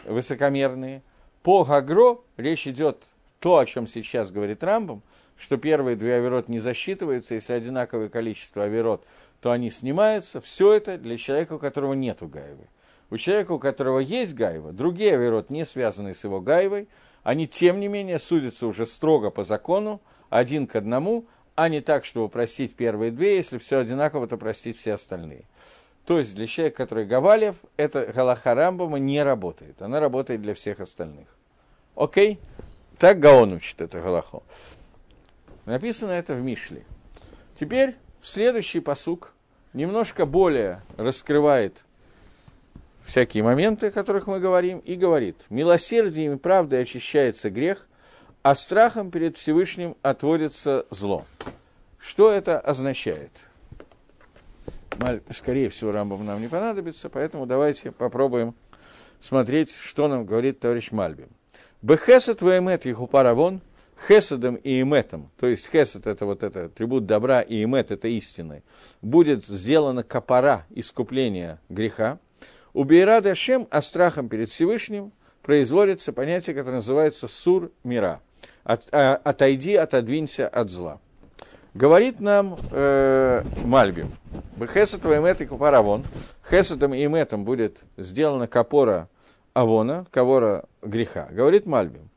высокомерные. 0.05 1.01
По 1.41 1.63
Гагро 1.63 2.19
речь 2.37 2.67
идет 2.67 3.03
то, 3.39 3.57
о 3.57 3.65
чем 3.65 3.87
сейчас 3.87 4.29
говорит 4.29 4.63
Рамбом, 4.63 5.01
что 5.35 5.57
первые 5.57 5.95
две 5.95 6.13
аверот 6.13 6.47
не 6.47 6.59
засчитываются, 6.59 7.33
если 7.33 7.53
одинаковое 7.53 8.09
количество 8.09 8.65
аверот, 8.65 9.03
то 9.41 9.49
они 9.49 9.71
снимаются. 9.71 10.41
Все 10.41 10.73
это 10.73 10.99
для 10.99 11.17
человека, 11.17 11.53
у 11.53 11.59
которого 11.59 11.93
нет 11.93 12.17
гаевы. 12.21 12.67
У 13.09 13.17
человека, 13.17 13.53
у 13.53 13.59
которого 13.59 13.97
есть 13.97 14.35
гаева, 14.35 14.73
другие 14.73 15.15
аверот 15.15 15.49
не 15.49 15.65
связаны 15.65 16.13
с 16.13 16.23
его 16.23 16.39
гаевой, 16.39 16.87
они, 17.23 17.47
тем 17.47 17.79
не 17.79 17.87
менее, 17.87 18.19
судятся 18.19 18.67
уже 18.67 18.85
строго 18.85 19.29
по 19.29 19.43
закону, 19.43 20.01
один 20.29 20.67
к 20.67 20.75
одному, 20.75 21.25
а 21.55 21.67
не 21.69 21.81
так, 21.81 22.05
чтобы 22.05 22.29
простить 22.29 22.75
первые 22.75 23.11
две, 23.11 23.35
если 23.37 23.57
все 23.57 23.79
одинаково, 23.79 24.27
то 24.27 24.37
простить 24.37 24.77
все 24.77 24.93
остальные. 24.93 25.43
То 26.05 26.17
есть 26.17 26.35
для 26.35 26.47
человека, 26.47 26.77
который 26.77 27.05
Гавалев, 27.05 27.57
эта 27.77 28.07
Галаха 28.07 28.55
Рамбама 28.55 28.97
не 28.97 29.21
работает. 29.21 29.81
Она 29.81 29.99
работает 29.99 30.41
для 30.41 30.53
всех 30.53 30.79
остальных. 30.79 31.27
Окей? 31.95 32.39
Так 32.97 33.19
Гаон 33.19 33.53
учит 33.53 33.81
это 33.81 33.99
Галаху. 33.99 34.43
Написано 35.65 36.11
это 36.11 36.33
в 36.33 36.41
Мишле. 36.41 36.83
Теперь 37.55 37.95
следующий 38.21 38.79
посук 38.79 39.33
немножко 39.73 40.25
более 40.25 40.81
раскрывает 40.97 41.85
всякие 43.09 43.41
моменты, 43.41 43.87
о 43.87 43.91
которых 43.91 44.27
мы 44.27 44.39
говорим, 44.39 44.79
и 44.79 44.95
говорит, 44.95 45.47
милосердием 45.49 46.33
и 46.33 46.37
правдой 46.37 46.83
очищается 46.83 47.49
грех, 47.49 47.87
а 48.43 48.53
страхом 48.53 49.09
перед 49.09 49.35
Всевышним 49.35 49.97
отводится 50.03 50.85
зло. 50.91 51.25
Что 51.97 52.31
это 52.31 52.59
означает? 52.59 53.47
Скорее 55.31 55.69
всего, 55.69 55.91
Рамбам 55.91 56.23
нам 56.23 56.39
не 56.39 56.47
понадобится, 56.47 57.09
поэтому 57.09 57.47
давайте 57.47 57.91
попробуем 57.91 58.53
смотреть, 59.19 59.73
что 59.73 60.07
нам 60.07 60.25
говорит 60.25 60.59
товарищ 60.59 60.91
Мальбим. 60.91 61.29
Бехесет 61.81 62.43
ваэмет 62.43 62.85
ехупаравон, 62.85 63.61
хесадом 64.07 64.55
и 64.55 64.81
иметом, 64.81 65.31
то 65.39 65.47
есть 65.47 65.71
хесад 65.71 66.05
это 66.05 66.27
вот 66.27 66.43
это 66.43 66.65
атрибут 66.65 67.07
добра, 67.07 67.41
и 67.41 67.63
имет 67.63 67.89
это 67.89 68.07
истины, 68.07 68.61
будет 69.01 69.45
сделана 69.45 70.03
капара, 70.03 70.65
искупление 70.69 71.59
греха, 71.69 72.19
у 72.79 72.85
Бейрада 72.85 73.35
Шем, 73.35 73.67
а 73.71 73.81
страхом 73.81 74.29
перед 74.29 74.49
Всевышним, 74.49 75.11
производится 75.41 76.13
понятие, 76.13 76.55
которое 76.55 76.75
называется 76.75 77.27
сур 77.27 77.73
мира. 77.83 78.21
От, 78.63 78.87
а, 78.93 79.19
отойди, 79.21 79.75
отодвинься 79.75 80.47
от 80.47 80.69
зла. 80.69 81.01
Говорит 81.73 82.21
нам 82.21 82.57
э, 82.71 83.43
Мальбим, 83.65 84.09
Хесед 84.73 85.03
и 85.41 85.45
Капаравон, 85.45 86.05
Хесетом 86.49 86.93
и 86.93 87.03
Иметом 87.03 87.43
будет 87.43 87.81
сделана 87.97 88.47
капора 88.47 89.09
Авона, 89.53 90.05
кавора 90.09 90.63
греха. 90.81 91.27
Говорит 91.31 91.65
Мальбим, 91.65 92.09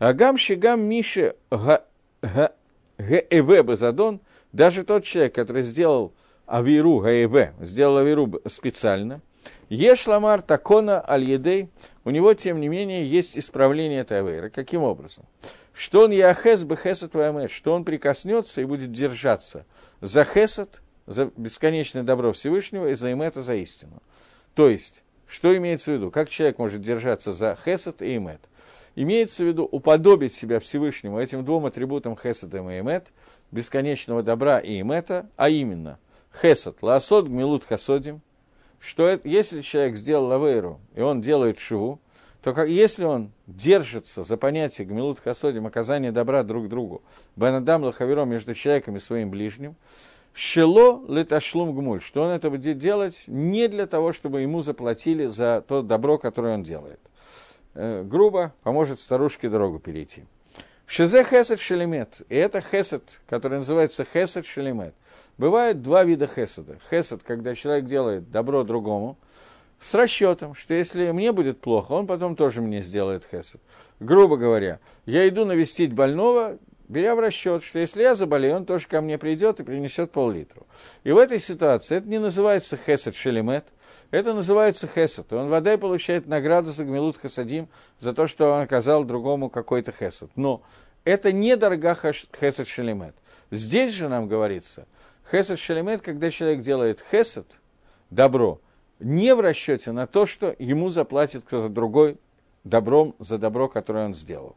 Агам 0.00 0.36
Шигам 0.36 0.80
Мише 0.80 1.36
Гаэве 2.98 3.62
Базадон, 3.62 4.18
даже 4.52 4.82
тот 4.82 5.04
человек, 5.04 5.36
который 5.36 5.62
сделал 5.62 6.12
Авиру 6.44 6.98
Гаэве, 6.98 7.54
сделал 7.60 7.98
Авиру 7.98 8.40
специально, 8.48 9.20
Ешламар 9.68 10.42
Такона 10.42 11.04
Аль-Едей, 11.08 11.68
у 12.04 12.10
него, 12.10 12.32
тем 12.34 12.60
не 12.60 12.68
менее, 12.68 13.08
есть 13.08 13.38
исправление 13.38 14.00
этой 14.00 14.20
авейры. 14.20 14.50
Каким 14.50 14.82
образом? 14.82 15.24
Что 15.72 16.04
он 16.04 16.10
Яхес 16.10 16.64
Бехесет 16.64 17.14
Вамеш, 17.14 17.50
что 17.50 17.74
он 17.74 17.84
прикоснется 17.84 18.60
и 18.60 18.64
будет 18.64 18.90
держаться 18.90 19.64
за 20.00 20.24
Хесет, 20.24 20.82
за 21.06 21.30
бесконечное 21.36 22.02
добро 22.02 22.32
Всевышнего 22.32 22.88
и 22.88 22.94
за 22.94 23.12
Имета, 23.12 23.42
за 23.42 23.54
истину. 23.54 24.02
То 24.54 24.68
есть, 24.68 25.02
что 25.26 25.56
имеется 25.56 25.92
в 25.92 25.94
виду? 25.94 26.10
Как 26.10 26.28
человек 26.28 26.58
может 26.58 26.80
держаться 26.80 27.32
за 27.32 27.56
Хесет 27.64 28.02
и 28.02 28.16
Имет? 28.16 28.40
Имеется 28.96 29.44
в 29.44 29.46
виду 29.46 29.64
уподобить 29.64 30.32
себя 30.32 30.58
Всевышнему 30.58 31.20
этим 31.20 31.44
двум 31.44 31.66
атрибутам 31.66 32.16
Хесетом 32.16 32.68
и 32.70 32.80
Имет, 32.80 33.12
бесконечного 33.52 34.22
добра 34.22 34.58
и 34.58 34.80
Имета, 34.80 35.28
а 35.36 35.48
именно 35.48 35.98
Хесет, 36.42 36.78
Лаосот, 36.82 37.26
Гмилут 37.26 37.64
Хасодим, 37.64 38.22
что 38.80 39.06
это, 39.06 39.28
если 39.28 39.60
человек 39.60 39.96
сделал 39.96 40.26
лавейру, 40.26 40.80
и 40.94 41.00
он 41.00 41.20
делает 41.20 41.58
шиву, 41.58 42.00
то 42.42 42.54
как, 42.54 42.68
если 42.68 43.04
он 43.04 43.32
держится 43.46 44.22
за 44.22 44.36
понятие 44.36 44.86
гмилут 44.86 45.20
хасодим, 45.20 45.66
оказания 45.66 46.12
добра 46.12 46.42
друг 46.42 46.68
другу, 46.68 47.02
бенадам 47.36 47.84
лахаверо 47.84 48.24
между 48.24 48.54
человеком 48.54 48.96
и 48.96 49.00
своим 49.00 49.30
ближним, 49.30 49.74
шело 50.32 51.04
леташлум 51.08 51.74
гмуль, 51.74 52.00
что 52.00 52.22
он 52.22 52.30
это 52.30 52.48
будет 52.50 52.78
делать 52.78 53.24
не 53.26 53.66
для 53.68 53.86
того, 53.86 54.12
чтобы 54.12 54.42
ему 54.42 54.62
заплатили 54.62 55.26
за 55.26 55.64
то 55.66 55.82
добро, 55.82 56.16
которое 56.16 56.54
он 56.54 56.62
делает. 56.62 57.00
Э, 57.74 58.02
грубо 58.04 58.54
поможет 58.62 59.00
старушке 59.00 59.48
дорогу 59.48 59.78
перейти. 59.78 60.24
Шизе 60.86 61.22
хесед 61.22 61.60
шелемет. 61.60 62.22
И 62.28 62.36
это 62.36 62.60
хесед, 62.60 63.20
который 63.28 63.58
называется 63.58 64.04
хесед 64.04 64.46
шелемет. 64.46 64.94
Бывает 65.38 65.82
два 65.82 66.02
вида 66.02 66.26
хеседа. 66.26 66.78
Хесед, 66.90 67.22
когда 67.22 67.54
человек 67.54 67.84
делает 67.84 68.30
добро 68.30 68.64
другому, 68.64 69.16
с 69.78 69.94
расчетом, 69.94 70.54
что 70.54 70.74
если 70.74 71.12
мне 71.12 71.30
будет 71.30 71.60
плохо, 71.60 71.92
он 71.92 72.08
потом 72.08 72.34
тоже 72.34 72.60
мне 72.60 72.82
сделает 72.82 73.24
хесед. 73.24 73.60
Грубо 74.00 74.36
говоря, 74.36 74.80
я 75.06 75.28
иду 75.28 75.44
навестить 75.44 75.92
больного, 75.92 76.58
беря 76.88 77.14
в 77.14 77.20
расчет, 77.20 77.62
что 77.62 77.78
если 77.78 78.02
я 78.02 78.16
заболею, 78.16 78.56
он 78.56 78.64
тоже 78.64 78.88
ко 78.88 79.00
мне 79.00 79.16
придет 79.16 79.60
и 79.60 79.62
принесет 79.62 80.10
пол-литру. 80.10 80.66
И 81.04 81.12
в 81.12 81.18
этой 81.18 81.38
ситуации 81.38 81.98
это 81.98 82.08
не 82.08 82.18
называется 82.18 82.76
хесед 82.76 83.14
шелемет, 83.14 83.66
это 84.10 84.34
называется 84.34 84.88
хесед. 84.88 85.32
Он 85.32 85.48
вода 85.48 85.78
получает 85.78 86.26
награду 86.26 86.72
за 86.72 86.84
гмилут 86.84 87.16
хасадим, 87.16 87.68
за 88.00 88.12
то, 88.12 88.26
что 88.26 88.52
он 88.52 88.62
оказал 88.62 89.04
другому 89.04 89.50
какой-то 89.50 89.92
хесед. 89.92 90.30
Но 90.34 90.62
это 91.04 91.30
не 91.30 91.56
дорога 91.56 91.94
хесед 91.94 92.66
шелемет. 92.66 93.14
Здесь 93.52 93.92
же 93.92 94.08
нам 94.08 94.26
говорится– 94.26 94.88
Хесед 95.30 95.58
шалимет, 95.58 96.00
когда 96.00 96.30
человек 96.30 96.60
делает 96.60 97.04
хесед, 97.10 97.60
добро, 98.08 98.60
не 98.98 99.34
в 99.34 99.40
расчете 99.40 99.92
на 99.92 100.06
то, 100.06 100.24
что 100.24 100.54
ему 100.58 100.88
заплатит 100.88 101.44
кто-то 101.44 101.68
другой 101.68 102.16
добром 102.64 103.14
за 103.18 103.36
добро, 103.36 103.68
которое 103.68 104.06
он 104.06 104.14
сделал. 104.14 104.56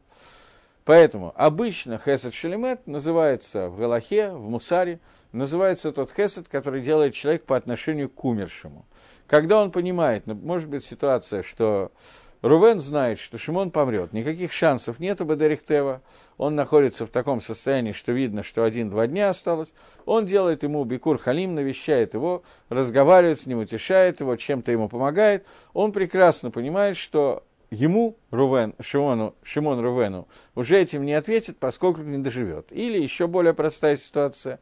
Поэтому 0.85 1.33
обычно 1.35 1.99
хесед 1.99 2.33
шалимет 2.33 2.87
называется 2.87 3.67
в 3.69 3.77
Галахе, 3.77 4.31
в 4.31 4.49
Мусаре, 4.49 4.99
называется 5.31 5.91
тот 5.91 6.11
хесед, 6.11 6.47
который 6.47 6.81
делает 6.81 7.13
человек 7.13 7.43
по 7.43 7.55
отношению 7.55 8.09
к 8.09 8.23
умершему. 8.23 8.85
Когда 9.27 9.61
он 9.61 9.71
понимает, 9.71 10.25
ну, 10.25 10.35
может 10.35 10.69
быть 10.69 10.83
ситуация, 10.83 11.43
что 11.43 11.91
Рувен 12.41 12.79
знает, 12.79 13.19
что 13.19 13.37
Шимон 13.37 13.69
помрет. 13.69 14.13
Никаких 14.13 14.51
шансов 14.51 14.99
нет 14.99 15.21
у 15.21 15.25
Бадерихтева. 15.25 16.01
Он 16.37 16.55
находится 16.55 17.05
в 17.05 17.09
таком 17.09 17.39
состоянии, 17.39 17.91
что 17.91 18.11
видно, 18.13 18.41
что 18.41 18.63
один-два 18.63 19.05
дня 19.07 19.29
осталось. 19.29 19.73
Он 20.05 20.25
делает 20.25 20.63
ему 20.63 20.83
бикур 20.83 21.19
халим, 21.19 21.53
навещает 21.53 22.15
его, 22.15 22.43
разговаривает 22.69 23.39
с 23.39 23.45
ним, 23.45 23.59
утешает 23.59 24.21
его, 24.21 24.35
чем-то 24.35 24.71
ему 24.71 24.89
помогает. 24.89 25.45
Он 25.73 25.91
прекрасно 25.91 26.49
понимает, 26.49 26.97
что 26.97 27.43
ему, 27.69 28.17
Рувен, 28.31 28.73
Шимону, 28.79 29.35
Шимон 29.43 29.79
Рувену, 29.79 30.27
уже 30.55 30.79
этим 30.79 31.05
не 31.05 31.13
ответит, 31.13 31.57
поскольку 31.57 32.01
не 32.01 32.17
доживет. 32.17 32.71
Или 32.71 33.01
еще 33.01 33.27
более 33.27 33.53
простая 33.53 33.97
ситуация, 33.97 34.59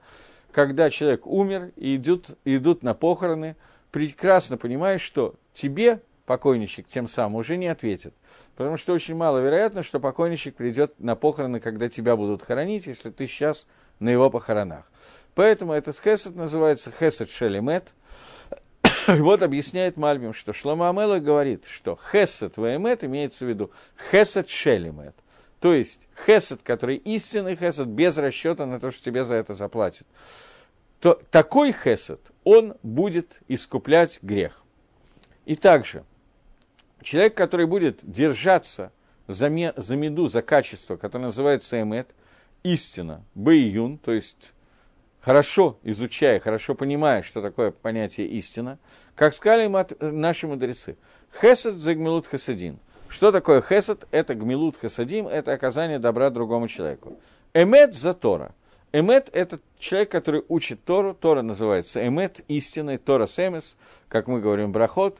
когда 0.51 0.89
человек 0.89 1.25
умер 1.25 1.71
и 1.77 1.95
идут, 1.95 2.37
идут 2.43 2.83
на 2.83 2.93
похороны, 2.93 3.55
прекрасно 3.91 4.57
понимает, 4.57 4.99
что 4.99 5.35
тебе 5.53 6.01
покойничек 6.29 6.85
тем 6.85 7.07
самым 7.07 7.37
уже 7.37 7.57
не 7.57 7.65
ответит. 7.65 8.13
Потому 8.55 8.77
что 8.77 8.93
очень 8.93 9.15
маловероятно, 9.15 9.81
что 9.81 9.99
покойничек 9.99 10.55
придет 10.55 10.93
на 10.99 11.15
похороны, 11.15 11.59
когда 11.59 11.89
тебя 11.89 12.15
будут 12.15 12.43
хоронить, 12.43 12.85
если 12.85 13.09
ты 13.09 13.25
сейчас 13.25 13.65
на 13.97 14.09
его 14.09 14.29
похоронах. 14.29 14.85
Поэтому 15.33 15.73
этот 15.73 15.99
хесед 15.99 16.35
называется 16.35 16.91
хесед 16.91 17.31
шелемет. 17.31 17.95
вот 19.07 19.41
объясняет 19.41 19.97
Мальбим, 19.97 20.33
что 20.33 20.53
Шлома 20.53 20.89
Амела 20.89 21.17
говорит, 21.17 21.65
что 21.65 21.97
хесед 22.11 22.57
ваемет 22.57 23.03
имеется 23.03 23.45
в 23.45 23.49
виду 23.49 23.71
хесед 24.11 24.47
шелемет. 24.49 25.15
То 25.59 25.73
есть 25.73 26.07
хесед, 26.27 26.61
который 26.61 26.97
истинный 26.97 27.55
хесед, 27.55 27.87
без 27.87 28.19
расчета 28.19 28.67
на 28.67 28.79
то, 28.79 28.91
что 28.91 29.03
тебе 29.03 29.25
за 29.25 29.33
это 29.33 29.55
заплатят. 29.55 30.05
То 30.99 31.19
такой 31.31 31.71
хесед, 31.73 32.21
он 32.43 32.75
будет 32.83 33.39
искуплять 33.47 34.19
грех. 34.21 34.61
И 35.47 35.55
также 35.55 36.03
Человек, 37.01 37.35
который 37.35 37.65
будет 37.65 37.99
держаться 38.03 38.91
за, 39.27 39.49
ме, 39.49 39.73
за 39.77 39.95
меду, 39.95 40.27
за 40.27 40.41
качество, 40.41 40.97
которое 40.97 41.25
называется 41.25 41.81
эмет, 41.81 42.15
истина, 42.63 43.23
бэйюн, 43.35 43.97
то 43.97 44.11
есть 44.11 44.53
хорошо 45.21 45.77
изучая, 45.83 46.39
хорошо 46.39 46.75
понимая, 46.75 47.21
что 47.21 47.41
такое 47.41 47.71
понятие 47.71 48.27
истина, 48.27 48.79
как 49.15 49.33
сказали 49.33 49.67
наши 49.99 50.47
мудрецы, 50.47 50.97
хесед 51.39 51.75
за 51.75 51.95
гмилут 51.95 52.27
хасадин. 52.27 52.79
Что 53.07 53.31
такое 53.31 53.61
хесед? 53.61 54.07
Это 54.11 54.35
гмилут 54.35 54.77
хасадим, 54.77 55.27
это 55.27 55.53
оказание 55.53 55.99
добра 55.99 56.29
другому 56.29 56.67
человеку. 56.67 57.19
Эмет 57.53 57.95
за 57.95 58.13
Тора. 58.13 58.53
Эмет– 58.91 59.29
это 59.33 59.59
человек, 59.77 60.09
который 60.11 60.43
учит 60.47 60.83
Тору. 60.83 61.13
Тора 61.13 61.41
называется 61.43 62.05
эмет, 62.05 62.41
истинный, 62.47 62.97
Тора 62.97 63.27
семес, 63.27 63.77
как 64.07 64.27
мы 64.27 64.41
говорим, 64.41 64.71
брахот. 64.71 65.19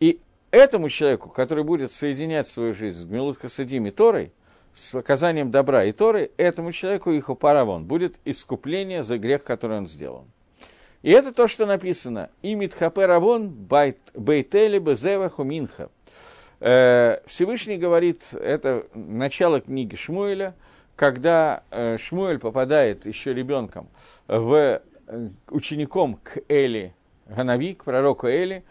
И 0.00 0.20
этому 0.50 0.88
человеку, 0.88 1.28
который 1.28 1.64
будет 1.64 1.90
соединять 1.90 2.46
свою 2.46 2.72
жизнь 2.72 3.02
с 3.02 3.06
Гмилут 3.06 3.38
Хасадим 3.38 3.86
и 3.86 3.90
Торой, 3.90 4.32
с 4.74 4.94
оказанием 4.94 5.50
добра 5.50 5.84
и 5.84 5.92
Торы, 5.92 6.30
этому 6.36 6.72
человеку 6.72 7.10
их 7.10 7.30
паравон 7.38 7.84
будет 7.84 8.18
искупление 8.24 9.02
за 9.02 9.18
грех, 9.18 9.44
который 9.44 9.78
он 9.78 9.86
сделал. 9.86 10.26
И 11.02 11.10
это 11.10 11.32
то, 11.32 11.48
что 11.48 11.66
написано. 11.66 12.30
«Имит 12.42 12.74
хапе 12.74 13.06
равон 13.06 13.48
бейтели 13.48 14.78
безева 14.78 15.30
хуминха». 15.30 15.90
Э, 16.60 17.20
Всевышний 17.26 17.78
говорит, 17.78 18.34
это 18.34 18.86
начало 18.94 19.62
книги 19.62 19.94
Шмуэля, 19.94 20.54
когда 20.94 21.62
э, 21.70 21.96
Шмуэль 21.96 22.38
попадает 22.38 23.06
еще 23.06 23.32
ребенком 23.32 23.88
в 24.28 24.82
э, 25.06 25.28
учеником 25.48 26.20
к 26.22 26.38
Эли, 26.48 26.94
Ганави, 27.26 27.74
к 27.74 27.84
пророку 27.84 28.26
Эли, 28.26 28.62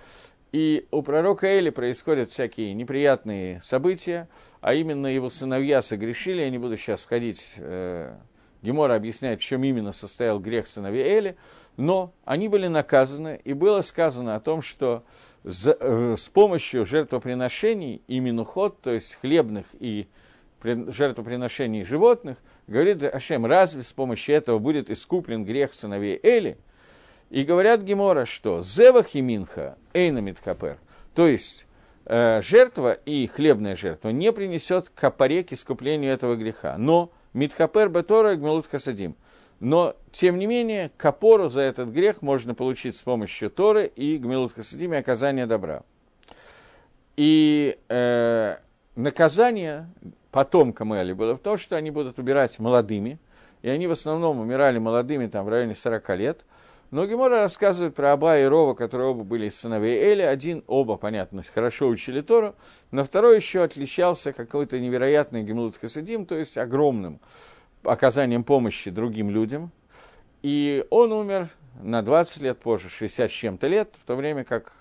и 0.51 0.87
у 0.91 1.03
пророка 1.03 1.47
Эли 1.47 1.69
происходят 1.69 2.29
всякие 2.29 2.73
неприятные 2.73 3.61
события, 3.61 4.27
а 4.61 4.73
именно 4.73 5.07
его 5.07 5.29
сыновья 5.29 5.81
согрешили, 5.81 6.41
я 6.41 6.49
не 6.49 6.57
буду 6.57 6.75
сейчас 6.75 7.03
входить, 7.03 7.53
э, 7.57 8.15
Гемора 8.63 8.95
объясняет, 8.95 9.41
в 9.41 9.43
чем 9.43 9.63
именно 9.63 9.91
состоял 9.91 10.39
грех 10.39 10.65
сыновей 10.65 11.03
Эли, 11.03 11.37
но 11.77 12.13
они 12.25 12.47
были 12.47 12.67
наказаны, 12.67 13.39
и 13.43 13.53
было 13.53 13.81
сказано 13.81 14.35
о 14.35 14.39
том, 14.39 14.61
что 14.63 15.03
за, 15.43 15.77
э, 15.79 16.15
с 16.17 16.27
помощью 16.29 16.83
жертвоприношений 16.83 18.01
и 18.07 18.19
минуход, 18.19 18.81
то 18.81 18.91
есть 18.91 19.19
хлебных 19.21 19.67
и 19.79 20.07
жертвоприношений 20.63 21.83
животных, 21.83 22.37
говорит 22.67 23.03
Ашем, 23.03 23.45
разве 23.45 23.83
с 23.83 23.93
помощью 23.93 24.35
этого 24.35 24.57
будет 24.57 24.89
искуплен 24.89 25.45
грех 25.45 25.73
сыновей 25.73 26.19
Эли– 26.23 26.57
и 27.29 27.43
говорят 27.43 27.81
Гемора, 27.83 28.25
что 28.25 28.61
зевах 28.61 29.15
и 29.15 29.21
минха 29.21 29.77
эйнамит 29.93 30.39
капер, 30.39 30.79
то 31.13 31.27
есть 31.27 31.67
э, 32.05 32.41
жертва 32.41 32.93
и 32.93 33.27
хлебная 33.27 33.75
жертва 33.75 34.09
не 34.09 34.31
принесет 34.31 34.89
капаре 34.89 35.43
к 35.43 35.53
искуплению 35.53 36.11
этого 36.11 36.35
греха. 36.35 36.77
Но 36.77 37.11
Митхапер 37.33 37.89
Бетора 37.89 38.35
Гмелут 38.35 38.67
Хасадим. 38.67 39.15
Но, 39.59 39.95
тем 40.11 40.39
не 40.39 40.47
менее, 40.47 40.89
капору 40.97 41.49
за 41.49 41.61
этот 41.61 41.89
грех 41.89 42.21
можно 42.21 42.55
получить 42.55 42.95
с 42.95 43.03
помощью 43.03 43.49
Торы 43.49 43.85
и 43.85 44.17
Гмелут 44.17 44.53
Хасадим 44.53 44.93
и 44.93 44.97
оказания 44.97 45.45
добра. 45.45 45.83
И 47.17 47.77
э, 47.89 48.57
наказание 48.95 49.89
потомкам 50.31 50.93
Эли 50.93 51.13
было 51.13 51.35
в 51.35 51.39
том, 51.39 51.57
что 51.57 51.75
они 51.75 51.91
будут 51.91 52.17
убирать 52.19 52.57
молодыми, 52.59 53.19
и 53.61 53.69
они 53.69 53.87
в 53.87 53.91
основном 53.91 54.39
умирали 54.39 54.77
молодыми, 54.77 55.27
там, 55.27 55.45
в 55.45 55.49
районе 55.49 55.75
40 55.75 56.09
лет. 56.17 56.45
Но 56.91 57.05
Гемора 57.05 57.41
рассказывает 57.41 57.93
про 57.93 58.13
Аба 58.13 58.39
и 58.39 58.45
Рова, 58.45 58.73
которые 58.73 59.09
оба 59.09 59.23
были 59.23 59.45
из 59.45 59.59
сыновей 59.59 59.99
Эли. 59.99 60.23
Один, 60.23 60.63
оба, 60.65 60.97
понятно, 60.97 61.43
хорошо 61.43 61.87
учили 61.87 62.21
Тору, 62.21 62.55
но 62.89 63.03
второй 63.03 63.35
еще 63.35 63.61
отличался 63.61 64.33
какой-то 64.33 64.79
невероятный 64.79 65.43
Гемлут 65.43 65.77
Хасидим, 65.77 66.25
то 66.25 66.35
есть 66.35 66.57
огромным 66.57 67.19
оказанием 67.83 68.43
помощи 68.43 68.89
другим 68.89 69.29
людям. 69.29 69.71
И 70.41 70.83
он 70.89 71.11
умер 71.11 71.49
на 71.81 72.01
20 72.01 72.41
лет 72.41 72.59
позже, 72.59 72.89
60 72.89 73.29
с 73.29 73.33
чем-то 73.33 73.67
лет, 73.67 73.93
в 74.01 74.07
то 74.07 74.15
время 74.15 74.43
как 74.43 74.73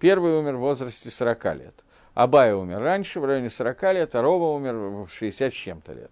первый 0.00 0.38
умер 0.38 0.56
в 0.56 0.60
возрасте 0.60 1.10
40 1.10 1.44
лет. 1.56 1.74
Абая 2.14 2.54
умер 2.56 2.78
раньше, 2.78 3.20
в 3.20 3.24
районе 3.26 3.50
40 3.50 3.82
лет, 3.94 4.14
а 4.14 4.22
Рова 4.22 4.56
умер 4.56 4.74
в 4.74 5.08
60 5.10 5.52
с 5.52 5.56
чем-то 5.56 5.92
лет. 5.92 6.10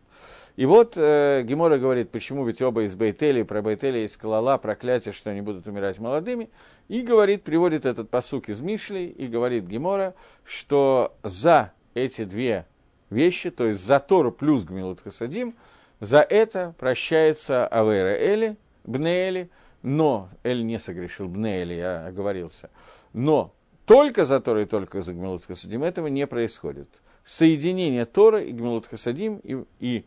И 0.61 0.67
вот 0.67 0.93
э, 0.99 1.43
Гемора 1.43 1.79
говорит, 1.79 2.11
почему 2.11 2.45
ведь 2.45 2.61
оба 2.61 2.83
из 2.83 2.95
Бейтели, 2.95 3.45
про 3.45 3.63
Бейтели 3.63 4.01
есть 4.01 4.19
клала, 4.19 4.59
проклятие, 4.59 5.15
что 5.15 5.31
они 5.31 5.41
будут 5.41 5.67
умирать 5.67 5.99
молодыми. 5.99 6.51
И 6.89 7.01
говорит, 7.01 7.45
приводит 7.45 7.87
этот 7.87 8.11
посук 8.11 8.51
из 8.51 8.61
Мишли, 8.61 9.07
и 9.07 9.27
говорит 9.27 9.65
Гемора, 9.65 10.13
что 10.45 11.15
за 11.23 11.73
эти 11.95 12.25
две 12.25 12.67
вещи, 13.09 13.49
то 13.49 13.69
есть 13.69 13.81
за 13.81 14.01
Тору 14.01 14.33
плюс 14.33 14.65
Гмилут 14.65 15.01
Хасадим, 15.01 15.55
за 15.99 16.21
это 16.21 16.75
прощается 16.79 17.67
Авера 17.67 18.15
Эли, 18.15 18.59
Бнеэли, 18.85 19.49
но 19.81 20.29
Эль 20.43 20.67
не 20.67 20.79
согрешил, 20.79 21.27
Бнеэли, 21.27 21.73
я 21.73 22.07
оговорился, 22.09 22.69
но 23.15 23.55
только 23.87 24.27
за 24.27 24.41
Тору 24.41 24.61
и 24.61 24.67
только 24.67 25.01
за 25.01 25.15
Гмилут 25.15 25.43
Хасадим 25.47 25.83
этого 25.83 26.09
не 26.09 26.27
происходит. 26.27 27.01
Соединение 27.25 28.05
Тора 28.05 28.43
и 28.43 28.53
Гмилут 28.53 28.87
Хасадим 28.87 29.41
и, 29.43 29.65
и 29.79 30.05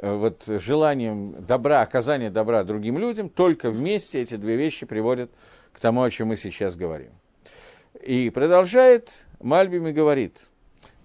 вот 0.00 0.44
желанием 0.46 1.44
добра, 1.46 1.82
оказания 1.82 2.30
добра 2.30 2.64
другим 2.64 2.98
людям, 2.98 3.28
только 3.28 3.70
вместе 3.70 4.20
эти 4.20 4.36
две 4.36 4.56
вещи 4.56 4.86
приводят 4.86 5.30
к 5.72 5.80
тому, 5.80 6.02
о 6.02 6.10
чем 6.10 6.28
мы 6.28 6.36
сейчас 6.36 6.76
говорим. 6.76 7.12
И 8.02 8.30
продолжает 8.30 9.24
Мальбим 9.40 9.86
и 9.86 9.92
говорит, 9.92 10.46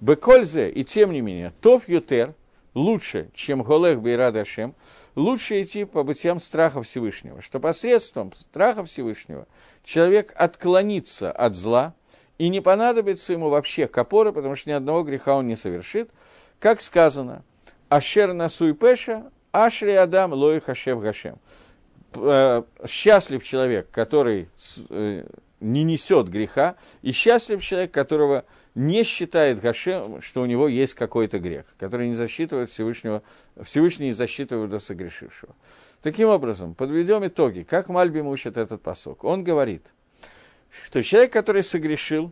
Бекользе, 0.02 0.69
и 0.69 0.84
тем 0.84 1.12
не 1.12 1.21
менее, 1.21 1.52
Тов 1.62 1.88
Ютер, 1.88 2.34
лучше, 2.73 3.30
чем 3.34 3.62
Голех 3.62 4.02
Бейрад 4.02 4.36
Ашем, 4.36 4.73
лучше 5.15 5.62
идти 5.62 5.86
по 5.86 6.04
путям 6.04 6.39
страха 6.39 6.82
Всевышнего, 6.82 7.41
что 7.41 7.60
посредством 7.60 8.34
страха 8.34 8.84
Всевышнего 8.86 9.47
человек 9.84 10.34
отклонится 10.36 11.32
от 11.32 11.56
зла, 11.56 11.93
и 12.38 12.47
не 12.47 12.62
понадобится 12.62 13.34
ему 13.34 13.49
вообще 13.49 13.88
капора, 13.88 14.32
потому 14.32 14.56
что 14.56 14.69
ни 14.69 14.73
одного 14.73 15.04
греха 15.04 15.36
он 15.36 15.47
не 15.47 15.56
совершит, 15.56 16.12
как 16.60 16.82
сказано– 16.82 17.43
Ашер 17.89 18.34
насуй 18.34 18.73
пеша, 18.73 19.32
ашри 19.52 19.91
адам 19.91 20.34
лой 20.34 20.62
хашев 20.62 21.02
гашем. 21.02 21.39
Э, 22.13 22.63
счастлив 22.88 23.43
человек, 23.43 23.89
который 23.91 24.49
э, 24.89 25.23
не 25.60 25.84
несет 25.84 26.30
греха, 26.30 26.75
и 27.02 27.12
счастлив 27.12 27.63
человек, 27.63 27.91
которого 27.91 28.45
не 28.75 29.04
считает 29.04 29.60
Гашем, 29.60 30.21
что 30.21 30.41
у 30.41 30.45
него 30.45 30.67
есть 30.67 30.93
какой-то 30.93 31.39
грех, 31.39 31.65
который 31.78 32.08
не 32.08 32.13
засчитывает 32.13 32.69
Всевышнего, 32.69 33.23
Всевышний 33.62 34.08
не 34.08 34.12
засчитывает 34.12 34.69
до 34.69 34.80
согрешившего. 34.80 35.54
Таким 36.02 36.30
образом, 36.30 36.75
подведем 36.75 37.25
итоги. 37.28 37.63
Как 37.63 37.89
Мальбим 37.89 38.28
учит 38.28 38.58
этот 38.58 38.82
посок? 38.82 39.23
Он 39.23 39.43
говорит, 39.43 39.91
что 40.69 41.04
человек, 41.04 41.34
который 41.34 41.63
согрешил, 41.63 42.32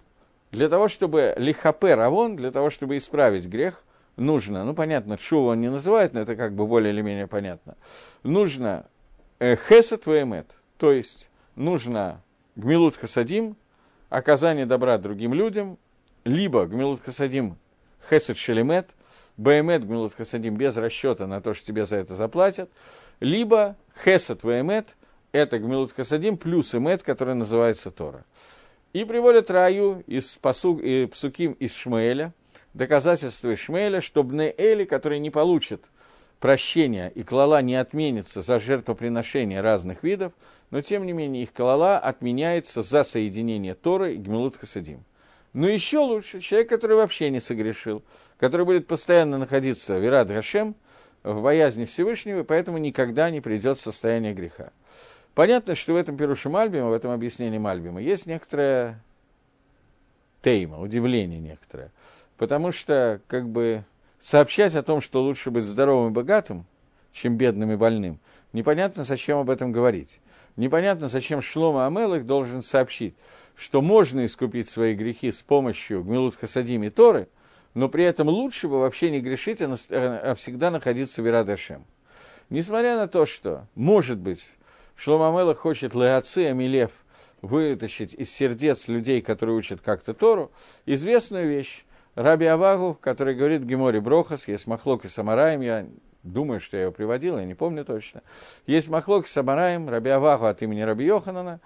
для 0.52 0.70
того, 0.70 0.88
чтобы 0.88 1.34
лихапе 1.38 1.96
равон, 1.96 2.38
для 2.38 2.52
того, 2.52 2.70
чтобы 2.70 2.96
исправить 2.96 3.46
грех, 3.48 3.84
нужно, 4.18 4.66
ну 4.66 4.74
понятно, 4.74 5.18
шува 5.18 5.52
он 5.52 5.62
не 5.62 5.70
называет, 5.70 6.14
но 6.14 6.20
это 6.20 6.36
как 6.36 6.54
бы 6.54 6.66
более 6.66 6.92
или 6.92 7.02
менее 7.02 7.28
понятно, 7.28 7.78
нужно 8.24 8.86
э, 9.40 9.56
хесед 9.56 10.06
ваэмет, 10.06 10.58
то 10.78 10.92
есть 10.92 11.30
нужно 11.56 12.22
гмилут 12.56 12.98
хасадим, 12.98 13.56
оказание 14.10 14.66
добра 14.66 14.98
другим 14.98 15.34
людям, 15.34 15.78
либо 16.26 16.66
гмилут 16.66 17.00
хасадим 17.00 17.58
хесед 18.10 18.38
шелемет, 18.38 18.96
баэмет 19.38 19.86
гмилут 19.86 20.14
хасадим 20.14 20.56
без 20.56 20.76
расчета 20.78 21.28
на 21.28 21.40
то, 21.40 21.54
что 21.54 21.66
тебе 21.66 21.86
за 21.86 21.98
это 21.98 22.16
заплатят, 22.16 22.70
либо 23.20 23.78
хесед 24.04 24.44
ваэмет, 24.44 24.98
это 25.32 25.60
гмилут 25.60 25.92
хасадим 25.92 26.38
плюс 26.38 26.74
эмет, 26.74 27.04
который 27.04 27.36
называется 27.36 27.92
Тора. 27.92 28.26
И 28.94 29.04
приводят 29.04 29.52
раю 29.52 30.04
из 30.08 30.38
посук, 30.38 30.82
и 30.82 31.06
псуким 31.06 31.52
из 31.54 31.76
Шмаэля– 31.76 32.34
доказательство 32.78 33.54
Ишмаэля, 33.54 34.00
что 34.00 34.24
Бне-Эли, 34.24 34.86
который 34.86 35.20
не 35.20 35.30
получит 35.30 35.86
прощения, 36.40 37.12
и 37.14 37.24
клала 37.24 37.62
не 37.62 37.76
отменится 37.76 38.42
за 38.42 38.60
жертвоприношение 38.60 39.62
разных 39.62 40.04
видов, 40.04 40.34
но 40.70 40.82
тем 40.82 41.06
не 41.06 41.14
менее 41.14 41.44
их 41.44 41.52
клала 41.52 41.98
отменяется 41.98 42.82
за 42.82 43.04
соединение 43.04 43.74
Торы 43.74 44.14
и 44.14 44.18
Гмилут 44.18 44.56
Хасадим. 44.56 45.04
Но 45.54 45.68
еще 45.68 46.00
лучше 46.00 46.40
человек, 46.40 46.70
который 46.70 46.98
вообще 46.98 47.30
не 47.32 47.40
согрешил, 47.40 48.04
который 48.38 48.66
будет 48.66 48.86
постоянно 48.86 49.38
находиться 49.38 49.98
в 49.98 50.06
Ирад 50.06 50.28
Гашем, 50.28 50.76
в 51.24 51.42
боязни 51.42 51.86
Всевышнего, 51.86 52.42
и 52.42 52.44
поэтому 52.44 52.78
никогда 52.78 53.30
не 53.32 53.42
придет 53.42 53.80
в 53.80 53.82
состояние 53.82 54.34
греха. 54.34 54.72
Понятно, 55.34 55.76
что 55.76 55.94
в 55.94 55.96
этом 55.96 56.16
Перуше 56.16 56.50
Мальбима, 56.50 56.90
в 56.90 56.94
этом 56.94 57.12
объяснении 57.12 57.58
Мальбима, 57.58 58.02
есть 58.02 58.28
некоторая 58.28 59.02
тейма, 60.42 60.80
удивление 60.80 61.40
некоторое. 61.40 61.92
Потому 62.38 62.72
что, 62.72 63.22
как 63.28 63.50
бы, 63.50 63.84
сообщать 64.20 64.76
о 64.76 64.84
том, 64.84 65.02
что 65.02 65.24
лучше 65.24 65.52
быть 65.52 65.64
здоровым 65.64 66.12
и 66.12 66.16
богатым, 66.16 66.66
чем 67.12 67.36
бедным 67.36 67.72
и 67.72 67.76
больным, 67.76 68.20
непонятно, 68.54 69.04
зачем 69.04 69.40
об 69.40 69.50
этом 69.50 69.72
говорить. 69.72 70.20
Непонятно, 70.56 71.08
зачем 71.08 71.42
Шлома 71.42 71.86
Амелых 71.86 72.26
должен 72.26 72.62
сообщить, 72.62 73.16
что 73.56 73.82
можно 73.82 74.26
искупить 74.26 74.68
свои 74.68 74.96
грехи 74.96 75.32
с 75.32 75.42
помощью 75.42 76.04
Гмилут 76.04 76.36
Хасадим 76.36 76.84
и 76.84 76.90
Торы, 76.90 77.28
но 77.74 77.90
при 77.90 78.04
этом 78.04 78.28
лучше 78.28 78.68
бы 78.68 78.80
вообще 78.80 79.12
не 79.12 79.20
грешить, 79.20 79.62
а, 79.62 79.76
а 79.92 80.36
всегда 80.36 80.72
находиться 80.72 81.22
в 81.22 81.28
Ирадашем. 81.28 81.86
Несмотря 82.50 82.98
на 82.98 83.08
то, 83.08 83.26
что, 83.26 83.68
может 83.76 84.18
быть, 84.18 84.58
Шлома 84.96 85.30
Амелах 85.30 85.60
хочет 85.60 85.94
Леоци 85.94 86.46
Амилев 86.46 86.92
вытащить 87.42 88.16
из 88.16 88.32
сердец 88.32 88.88
людей, 88.88 89.22
которые 89.22 89.56
учат 89.56 89.82
как-то 89.82 90.16
Тору, 90.16 90.52
известную 90.88 91.48
вещь, 91.48 91.86
Раби 92.18 92.48
Авагу, 92.48 92.98
который 93.00 93.36
говорит 93.36 93.62
Гемори 93.62 94.00
Брохас, 94.00 94.48
есть 94.48 94.66
махлок 94.66 95.06
и 95.06 95.08
самараем, 95.08 95.62
я 95.62 95.86
думаю, 96.24 96.60
что 96.60 96.76
я 96.76 96.84
его 96.84 96.92
приводил, 96.92 97.38
я 97.38 97.46
не 97.46 97.54
помню 97.54 97.86
точно. 97.86 98.24
Есть 98.66 98.90
махлок 98.90 99.26
и 99.26 99.30
самараем, 99.30 99.88
Раби 99.88 100.10
Авагу 100.10 100.46
от 100.46 100.64
имени 100.64 100.82
Раби 100.82 101.06
Йоханана, 101.06 101.60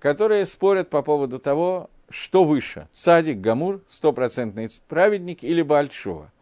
которые 0.00 0.46
спорят 0.46 0.88
по 0.88 1.02
поводу 1.02 1.38
того, 1.38 1.90
что 2.08 2.44
выше, 2.44 2.88
цадик, 2.94 3.42
гамур, 3.42 3.82
стопроцентный 3.86 4.70
праведник 4.88 5.44
или 5.44 5.60
большого. 5.60 6.32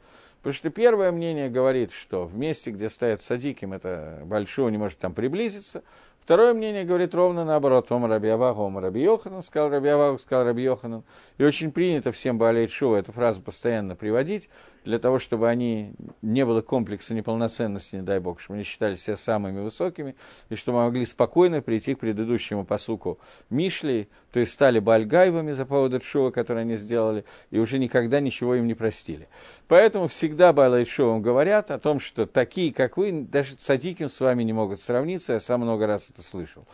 Потому 0.43 0.55
что 0.55 0.71
первое 0.71 1.11
мнение 1.11 1.51
говорит, 1.51 1.91
что 1.91 2.27
в 2.27 2.37
месте, 2.37 2.71
где 2.71 2.89
стоят 2.89 3.21
садиким, 3.21 3.73
это 3.73 4.21
большого 4.27 4.69
не 4.69 4.79
может 4.79 4.99
там 4.99 5.13
приблизиться. 5.13 5.83
Второе 6.23 6.55
мнение 6.55 6.85
говорит 6.85 7.15
ровно 7.15 7.45
наоборот. 7.45 7.91
Ом 7.91 8.07
Раби 8.07 8.29
Аваху, 8.29 8.63
Ом 8.63 8.79
Раби 8.79 9.03
Йоханан, 9.03 9.43
сказал 9.43 9.71
Раби 9.71 9.89
Аваху, 9.89 10.19
сказал 10.19 10.45
Раби 10.45 10.63
Йоханан. 10.63 11.03
И 11.39 11.45
очень 11.45 11.73
принято 11.73 12.13
всем 12.13 12.39
Баалейт 12.39 12.71
Шоу 12.71 12.95
эту 12.95 13.13
фразу 13.13 13.43
постоянно 13.43 13.97
приводить, 13.97 14.49
для 14.85 14.99
того, 14.99 15.19
чтобы 15.19 15.49
они 15.49 15.93
не 16.23 16.45
было 16.45 16.63
комплекса 16.63 17.15
неполноценности, 17.15 17.97
не 17.97 18.03
дай 18.03 18.19
бог, 18.19 18.41
чтобы 18.41 18.57
они 18.57 18.65
считали 18.65 18.95
себя 18.95 19.17
самыми 19.17 19.61
высокими, 19.61 20.15
и 20.49 20.55
чтобы 20.55 20.79
могли 20.79 21.05
спокойно 21.05 21.61
прийти 21.61 21.95
к 21.95 22.01
предыдущему 22.01 22.65
посуку 22.65 23.19
Мишли, 23.51 24.09
то 24.33 24.41
есть 24.41 24.53
стали 24.53 24.79
бальгайвами 24.79 25.53
за 25.53 25.67
поводу 25.67 26.01
Шоу, 26.01 26.33
который 26.33 26.63
они 26.63 26.77
сделали, 26.77 27.25
и 27.51 27.59
уже 27.59 27.79
никогда 27.79 28.21
ничего 28.21 28.55
им 28.55 28.67
не 28.67 28.75
простили. 28.75 29.29
Поэтому 29.69 30.09
всегда 30.09 30.53
Баалейт 30.53 30.89
Шоу 30.89 31.21
говорят 31.21 31.71
о 31.71 31.79
том, 31.79 32.01
что 32.01 32.27
такие, 32.27 32.73
как 32.73 32.97
вы, 32.97 33.13
даже 33.13 33.55
садиким 33.59 34.09
с 34.09 34.19
вами 34.21 34.45
не 34.45 34.53
могут 34.53 34.81
сравниться, 34.81 35.35
я 35.35 35.41
сам 35.41 35.61
много 35.61 35.87
раз 35.87 36.10
это 36.11 36.23
слышал. 36.23 36.67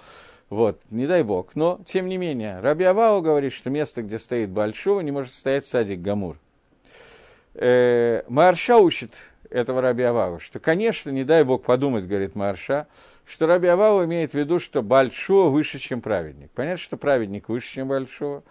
Вот, 0.48 0.80
не 0.90 1.06
дай 1.06 1.22
бог. 1.22 1.56
Но, 1.56 1.80
тем 1.84 2.08
не 2.08 2.18
менее, 2.18 2.60
Раби 2.60 2.84
Авау 2.84 3.20
говорит, 3.20 3.52
что 3.52 3.70
место, 3.70 4.02
где 4.02 4.18
стоит 4.18 4.50
Большого, 4.50 5.00
не 5.00 5.10
может 5.10 5.32
стоять 5.32 5.66
садик 5.66 6.00
Гамур. 6.00 6.38
Э, 7.54 8.22
Марша 8.28 8.76
учит 8.76 9.18
этого 9.50 9.80
Раби 9.80 10.02
Авау, 10.02 10.38
что, 10.38 10.60
конечно, 10.60 11.10
не 11.10 11.24
дай 11.24 11.42
бог 11.44 11.64
подумать, 11.64 12.06
говорит 12.06 12.34
Марша, 12.34 12.86
что 13.24 13.46
Раби 13.46 13.68
Авау 13.68 14.04
имеет 14.04 14.32
в 14.32 14.34
виду, 14.34 14.58
что 14.58 14.82
Большого 14.82 15.50
выше, 15.50 15.78
чем 15.78 16.00
праведник. 16.00 16.50
Понятно, 16.52 16.82
что 16.82 16.96
праведник 16.96 17.48
выше, 17.48 17.72
чем 17.72 17.88
Большого. 17.88 18.42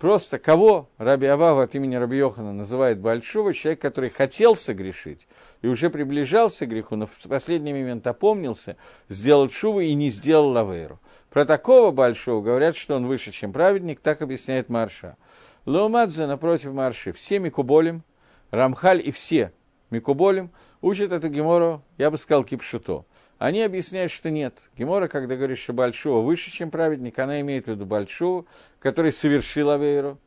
Просто 0.00 0.38
кого 0.38 0.88
Раби 0.96 1.26
Авава 1.26 1.64
от 1.64 1.74
имени 1.74 1.94
Раби 1.94 2.16
Йохана 2.16 2.54
называет 2.54 2.98
большого, 2.98 3.52
человек, 3.52 3.82
который 3.82 4.08
хотел 4.08 4.56
согрешить 4.56 5.28
и 5.60 5.68
уже 5.68 5.90
приближался 5.90 6.64
к 6.64 6.70
греху, 6.70 6.96
но 6.96 7.06
в 7.06 7.28
последний 7.28 7.74
момент 7.74 8.06
опомнился, 8.06 8.78
сделал 9.10 9.50
шуву 9.50 9.80
и 9.80 9.92
не 9.92 10.08
сделал 10.08 10.48
лавейру. 10.52 10.98
Про 11.28 11.44
такого 11.44 11.90
большого 11.90 12.40
говорят, 12.40 12.76
что 12.76 12.96
он 12.96 13.06
выше, 13.08 13.30
чем 13.30 13.52
праведник, 13.52 14.00
так 14.00 14.22
объясняет 14.22 14.70
Марша. 14.70 15.18
Леомадзе 15.66 16.26
напротив 16.26 16.72
Марши, 16.72 17.12
все 17.12 17.38
Микуболим, 17.38 18.02
Рамхаль 18.50 19.06
и 19.06 19.10
все 19.10 19.52
Микуболим 19.90 20.50
учат 20.80 21.12
эту 21.12 21.28
Гемору, 21.28 21.82
я 21.98 22.10
бы 22.10 22.16
сказал, 22.16 22.44
кипшуто. 22.44 23.04
Они 23.40 23.62
объясняют, 23.62 24.12
что 24.12 24.28
нет. 24.28 24.68
Гемора, 24.76 25.08
когда 25.08 25.34
говорит, 25.34 25.56
что 25.56 25.72
большого 25.72 26.22
выше, 26.22 26.50
чем 26.50 26.70
праведник, 26.70 27.18
она 27.18 27.40
имеет 27.40 27.64
в 27.64 27.68
виду 27.68 27.86
большого, 27.86 28.44
который 28.78 29.12
совершил 29.12 29.70
Авейру, 29.70 30.18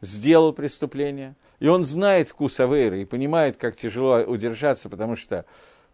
сделал 0.00 0.54
преступление, 0.54 1.34
и 1.60 1.68
он 1.68 1.82
знает 1.84 2.28
вкус 2.28 2.58
Авейры 2.60 3.02
и 3.02 3.04
понимает, 3.04 3.58
как 3.58 3.76
тяжело 3.76 4.20
удержаться, 4.20 4.88
потому 4.88 5.16
что 5.16 5.44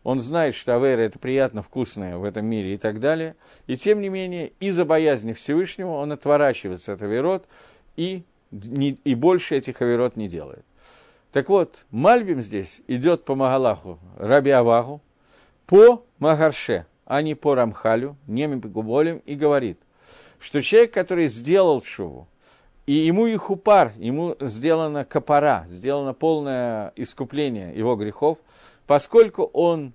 он 0.05 0.21
знает, 0.21 0.55
что 0.55 0.77
Авейра– 0.77 1.01
это 1.03 1.19
приятно, 1.19 1.63
вкусное 1.63 2.17
в 2.17 2.23
этом 2.23 2.47
мире 2.47 2.75
и 2.75 2.77
так 2.77 3.01
далее. 3.01 3.35
И 3.67 3.77
тем 3.77 4.01
не 4.01 4.09
менее, 4.09 4.53
из-за 4.61 4.85
боязни 4.85 5.33
Всевышнего 5.33 5.91
он 5.91 6.13
отворачивается 6.13 6.93
от 6.93 7.03
Аверот 7.03 7.49
и, 7.97 8.23
не, 8.53 8.91
и 9.03 9.17
больше 9.17 9.57
этих 9.57 9.83
Аверот 9.83 10.15
не 10.15 10.29
делает. 10.29 10.65
Так 11.33 11.49
вот, 11.49 11.87
Мальбим 11.91 12.41
здесь 12.41 12.83
идет 12.87 13.25
по 13.25 13.35
Магалаху, 13.35 13.99
Раби 14.17 14.51
Аваху, 14.51 15.03
по 15.69 16.07
Магарше, 16.19 16.87
а 17.05 17.21
не 17.21 17.35
по 17.35 17.55
Рамхалю, 17.55 18.17
не 18.27 18.47
Губолем, 18.47 19.19
и 19.19 19.35
говорит, 19.35 19.79
что 20.41 20.63
человек, 20.63 20.93
который 20.93 21.29
сделал 21.29 21.83
шуву, 21.83 22.27
и 22.87 22.95
ему 22.95 23.27
и 23.27 23.37
хупар, 23.37 23.93
ему 23.99 24.35
сделано 24.41 25.05
капара, 25.05 25.67
сделано 25.69 26.15
полное 26.15 26.95
искупление 26.97 27.77
его 27.77 27.97
грехов, 27.97 28.39
поскольку 28.87 29.45
он 29.45 29.93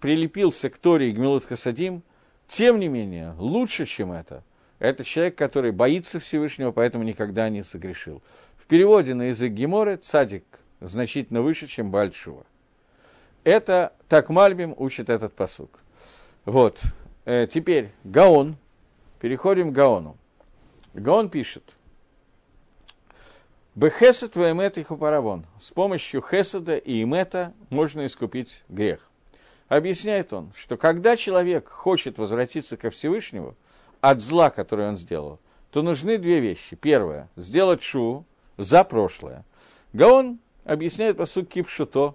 прилепился 0.00 0.68
к 0.68 0.76
Торе 0.76 1.08
и 1.08 1.12
Гмилут 1.12 1.46
Хасадим, 1.46 2.02
тем 2.46 2.78
не 2.78 2.88
менее, 2.88 3.34
лучше, 3.38 3.86
чем 3.86 4.12
это, 4.12 4.44
это 4.80 5.02
человек, 5.02 5.34
который 5.34 5.72
боится 5.72 6.20
Всевышнего, 6.20 6.72
поэтому 6.72 7.04
никогда 7.04 7.48
не 7.48 7.62
согрешил. 7.62 8.22
В 8.58 8.66
переводе 8.66 9.14
на 9.14 9.28
язык 9.28 9.52
Геморы 9.52 9.96
цадик 9.96 10.44
значительно 10.82 11.40
выше, 11.40 11.68
чем 11.68 11.90
Бальшува. 11.90 12.44
Это 13.44 13.92
так 14.08 14.30
Мальбим 14.30 14.74
учит 14.76 15.10
этот 15.10 15.34
посук. 15.34 15.78
Вот. 16.46 16.80
Э, 17.26 17.46
теперь 17.46 17.92
Гаон. 18.02 18.56
Переходим 19.20 19.70
к 19.70 19.74
Гаону. 19.74 20.16
Гаон 20.94 21.30
пишет. 21.30 21.76
Бехесед 23.74 24.36
ваэмет 24.36 24.78
и 24.78 24.82
хупаравон. 24.82 25.46
С 25.58 25.70
помощью 25.70 26.22
хеседа 26.22 26.76
и 26.76 27.02
имета 27.02 27.52
можно 27.70 28.06
искупить 28.06 28.62
грех. 28.68 29.10
Объясняет 29.68 30.32
он, 30.32 30.52
что 30.54 30.76
когда 30.76 31.16
человек 31.16 31.68
хочет 31.68 32.18
возвратиться 32.18 32.76
ко 32.76 32.90
Всевышнему 32.90 33.56
от 34.00 34.22
зла, 34.22 34.50
которое 34.50 34.90
он 34.90 34.96
сделал, 34.96 35.40
то 35.72 35.82
нужны 35.82 36.18
две 36.18 36.38
вещи. 36.38 36.76
Первое– 36.76 37.28
сделать 37.36 37.82
шу 37.82 38.24
за 38.56 38.84
прошлое. 38.84 39.44
Гаон 39.92 40.38
объясняет 40.64 41.16
по 41.16 41.24
сути 41.24 41.46
кипшуто, 41.46 42.14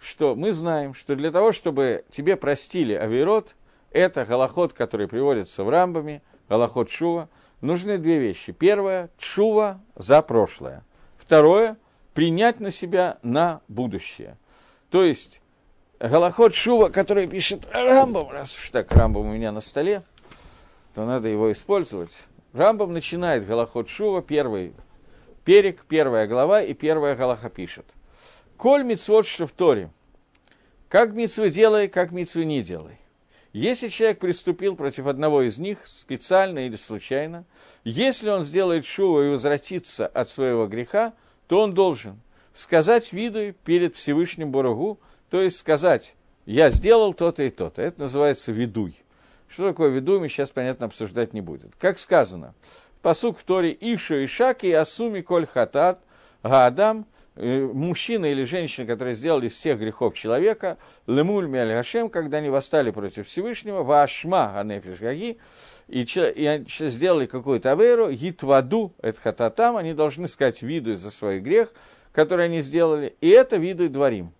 что 0.00 0.34
мы 0.34 0.52
знаем, 0.52 0.94
что 0.94 1.16
для 1.16 1.30
того, 1.30 1.52
чтобы 1.52 2.04
тебе 2.10 2.36
простили 2.36 2.94
авирот, 2.94 3.56
это 3.90 4.24
голоход, 4.24 4.72
который 4.72 5.08
приводится 5.08 5.64
в 5.64 5.70
рамбами, 5.70 6.22
голоход 6.48 6.90
шува, 6.90 7.28
нужны 7.60 7.98
две 7.98 8.18
вещи. 8.18 8.52
Первое– 8.52 9.10
шува 9.18 9.80
за 9.96 10.22
прошлое. 10.22 10.84
Второе– 11.16 11.76
принять 12.14 12.60
на 12.60 12.70
себя 12.70 13.18
на 13.22 13.60
будущее. 13.68 14.36
То 14.90 15.04
есть, 15.04 15.40
голоход 16.00 16.54
шува, 16.54 16.88
который 16.88 17.26
пишет 17.26 17.68
Рамбам, 17.72 18.30
раз 18.30 18.58
уж 18.58 18.70
так 18.70 18.90
Рамбам 18.92 19.26
у 19.26 19.32
меня 19.32 19.52
на 19.52 19.60
столе, 19.60 20.02
то 20.94 21.04
надо 21.04 21.28
его 21.28 21.52
использовать. 21.52 22.26
Рамбам 22.52 22.92
начинает 22.92 23.46
голоход 23.46 23.88
шува, 23.88 24.22
первый 24.22 24.74
перек, 25.44 25.84
первая 25.86 26.26
глава 26.26 26.62
и 26.62 26.74
первая 26.74 27.14
галаха 27.14 27.50
пишет. 27.50 27.94
Коль 28.58 28.82
митцвот 28.82 29.24
в 29.24 29.52
Торе. 29.52 29.88
Как 30.88 31.12
митцвы 31.12 31.48
делай, 31.48 31.86
как 31.86 32.10
митцвы 32.10 32.44
не 32.44 32.60
делай. 32.60 32.98
Если 33.52 33.86
человек 33.86 34.18
приступил 34.18 34.74
против 34.74 35.06
одного 35.06 35.42
из 35.42 35.58
них, 35.58 35.78
специально 35.84 36.66
или 36.66 36.74
случайно, 36.74 37.44
если 37.84 38.28
он 38.28 38.42
сделает 38.42 38.84
шуву 38.84 39.22
и 39.22 39.28
возвратится 39.28 40.08
от 40.08 40.28
своего 40.28 40.66
греха, 40.66 41.14
то 41.46 41.60
он 41.60 41.72
должен 41.72 42.20
сказать 42.52 43.12
виду 43.12 43.52
перед 43.64 43.94
Всевышним 43.94 44.50
Борогу, 44.50 44.98
то 45.30 45.40
есть 45.40 45.58
сказать, 45.58 46.16
я 46.44 46.70
сделал 46.70 47.14
то-то 47.14 47.44
и 47.44 47.50
то-то. 47.50 47.80
Это 47.80 48.00
называется 48.00 48.50
видуй. 48.50 48.96
Что 49.46 49.68
такое 49.68 49.90
видуй, 49.90 50.18
мы 50.18 50.28
сейчас, 50.28 50.50
понятно, 50.50 50.86
обсуждать 50.86 51.32
не 51.32 51.42
будем. 51.42 51.70
Как 51.78 51.96
сказано, 52.00 52.54
посук 53.02 53.38
в 53.38 53.44
Торе 53.44 53.76
Ишу 53.80 54.16
и 54.16 54.26
Шаки, 54.26 54.66
Асуми 54.72 55.20
Коль 55.20 55.46
Хатат, 55.46 56.00
Гаадам– 56.42 57.06
мужчина 57.38 58.26
или 58.26 58.42
женщина, 58.44 58.86
которые 58.86 59.14
сделали 59.14 59.48
всех 59.48 59.78
грехов 59.78 60.14
человека, 60.14 60.76
лемуль 61.06 61.46
мяль 61.46 61.72
гашем, 61.72 62.10
когда 62.10 62.38
они 62.38 62.48
восстали 62.48 62.90
против 62.90 63.28
Всевышнего, 63.28 63.82
вашма 63.82 64.58
анефиш 64.58 64.98
гаги, 64.98 65.38
и, 65.86 66.00
и 66.02 66.64
сделали 66.66 67.26
какую-то 67.26 67.72
аверу, 67.72 68.10
гитваду, 68.10 68.92
это 69.00 69.20
хататам, 69.20 69.76
они 69.76 69.94
должны 69.94 70.26
сказать 70.26 70.62
виду 70.62 70.96
за 70.96 71.10
свой 71.10 71.38
грех, 71.38 71.72
который 72.12 72.46
они 72.46 72.60
сделали, 72.60 73.14
и 73.20 73.28
это 73.28 73.56
виду 73.56 73.84
и 73.84 73.88
дворим. 73.88 74.32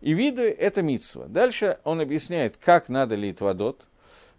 И 0.00 0.12
виду 0.12 0.42
это 0.42 0.82
митсва. 0.82 1.24
Дальше 1.26 1.78
он 1.82 2.00
объясняет, 2.00 2.56
как 2.56 2.88
надо 2.88 3.16
литвадот, 3.16 3.88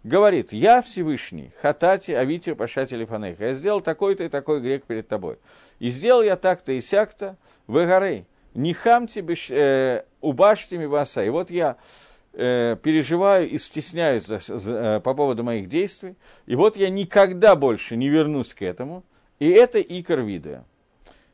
говорит, 0.06 0.52
я 0.52 0.80
Всевышний, 0.82 1.50
хатати, 1.60 2.14
авити, 2.14 2.54
пашати, 2.54 2.96
лифанеха, 2.96 3.44
я 3.44 3.54
сделал 3.54 3.80
такой-то 3.80 4.24
и 4.24 4.28
такой 4.28 4.60
грех 4.60 4.84
перед 4.84 5.08
тобой. 5.08 5.36
И 5.80 5.88
сделал 5.90 6.22
я 6.22 6.36
так-то 6.36 6.72
и 6.72 6.80
сяк-то, 6.80 7.36
вы 7.66 7.86
горы, 7.86 8.24
не 8.54 8.72
хамьте 8.72 9.24
э, 9.50 10.04
убашьте 10.20 10.78
мибаса. 10.78 11.24
И 11.24 11.28
вот 11.28 11.50
я 11.50 11.76
э, 12.32 12.76
переживаю 12.80 13.48
и 13.48 13.58
стесняюсь 13.58 14.24
за, 14.26 14.38
за, 14.38 14.74
э, 14.74 15.00
по 15.00 15.14
поводу 15.14 15.42
моих 15.42 15.66
действий, 15.66 16.14
и 16.46 16.54
вот 16.54 16.76
я 16.76 16.88
никогда 16.88 17.56
больше 17.56 17.96
не 17.96 18.08
вернусь 18.08 18.54
к 18.54 18.62
этому, 18.62 19.02
и 19.40 19.50
это 19.50 19.80
икор 19.80 20.20
вида. 20.20 20.64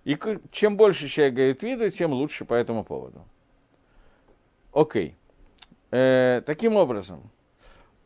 И 0.04 0.18
чем 0.50 0.76
больше 0.76 1.08
человек 1.08 1.34
говорит 1.34 1.62
виду, 1.62 1.90
тем 1.90 2.12
лучше 2.12 2.44
по 2.44 2.54
этому 2.54 2.84
поводу. 2.84 3.22
Окей. 4.72 5.14
Э, 5.90 6.40
таким 6.46 6.76
образом, 6.76 7.30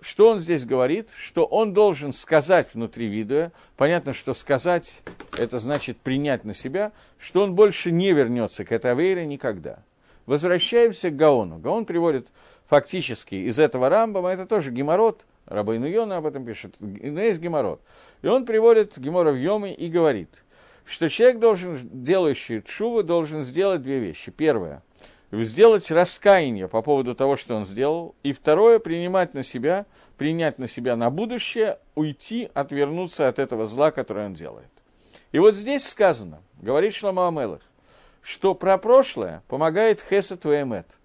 что 0.00 0.30
он 0.30 0.38
здесь 0.38 0.64
говорит? 0.64 1.10
Что 1.16 1.44
он 1.44 1.72
должен 1.72 2.12
сказать 2.12 2.74
внутри 2.74 3.06
видео, 3.06 3.50
понятно, 3.76 4.12
что 4.12 4.34
сказать, 4.34 5.02
это 5.38 5.58
значит 5.58 5.98
принять 5.98 6.44
на 6.44 6.54
себя, 6.54 6.92
что 7.18 7.42
он 7.42 7.54
больше 7.54 7.90
не 7.90 8.12
вернется 8.12 8.64
к 8.64 8.72
этой 8.72 8.92
авейре 8.92 9.26
никогда. 9.26 9.78
Возвращаемся 10.26 11.10
к 11.10 11.16
Гаону. 11.16 11.58
Гаон 11.58 11.86
приводит 11.86 12.32
фактически 12.66 13.34
из 13.34 13.58
этого 13.58 13.88
Рамбама, 13.88 14.30
это 14.30 14.46
тоже 14.46 14.70
геморрот, 14.70 15.24
Рабайну 15.46 15.86
Йона 15.86 16.16
об 16.16 16.26
этом 16.26 16.44
пишет, 16.44 16.76
есть 16.80 17.40
геморрот. 17.40 17.80
И 18.22 18.26
он 18.26 18.44
приводит 18.44 18.98
гемора 18.98 19.30
в 19.30 19.36
Йомы 19.36 19.70
и 19.70 19.88
говорит, 19.88 20.42
что 20.84 21.08
человек 21.08 21.38
должен, 21.38 21.78
делающий 21.82 22.62
чуву, 22.62 23.02
должен 23.02 23.42
сделать 23.42 23.82
две 23.82 24.00
вещи. 24.00 24.30
Первое– 24.30 24.82
сделать 25.42 25.90
раскаяние 25.90 26.68
по 26.68 26.82
поводу 26.82 27.14
того, 27.14 27.36
что 27.36 27.56
он 27.56 27.66
сделал, 27.66 28.14
и 28.22 28.32
второе, 28.32 28.78
принимать 28.78 29.34
на 29.34 29.42
себя, 29.42 29.86
принять 30.16 30.58
на 30.58 30.68
себя 30.68 30.96
на 30.96 31.10
будущее, 31.10 31.78
уйти, 31.94 32.50
отвернуться 32.54 33.28
от 33.28 33.38
этого 33.38 33.66
зла, 33.66 33.90
которое 33.90 34.26
он 34.26 34.34
делает. 34.34 34.70
И 35.32 35.38
вот 35.38 35.54
здесь 35.54 35.88
сказано, 35.88 36.40
говорит 36.60 36.94
Шлама 36.94 37.28
Амелах, 37.28 37.60
что 38.22 38.54
про 38.54 38.78
прошлое 38.78 39.42
помогает 39.48 40.00
Хесед 40.00 40.44
и 40.46 40.48
Эмет. 40.48 40.98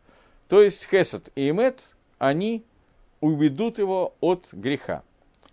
То 0.47 0.61
есть 0.61 0.87
Хесед 0.89 1.29
и 1.35 1.49
Эмет, 1.49 1.95
они 2.17 2.63
уведут 3.19 3.79
его 3.79 4.15
от 4.19 4.49
греха. 4.51 5.03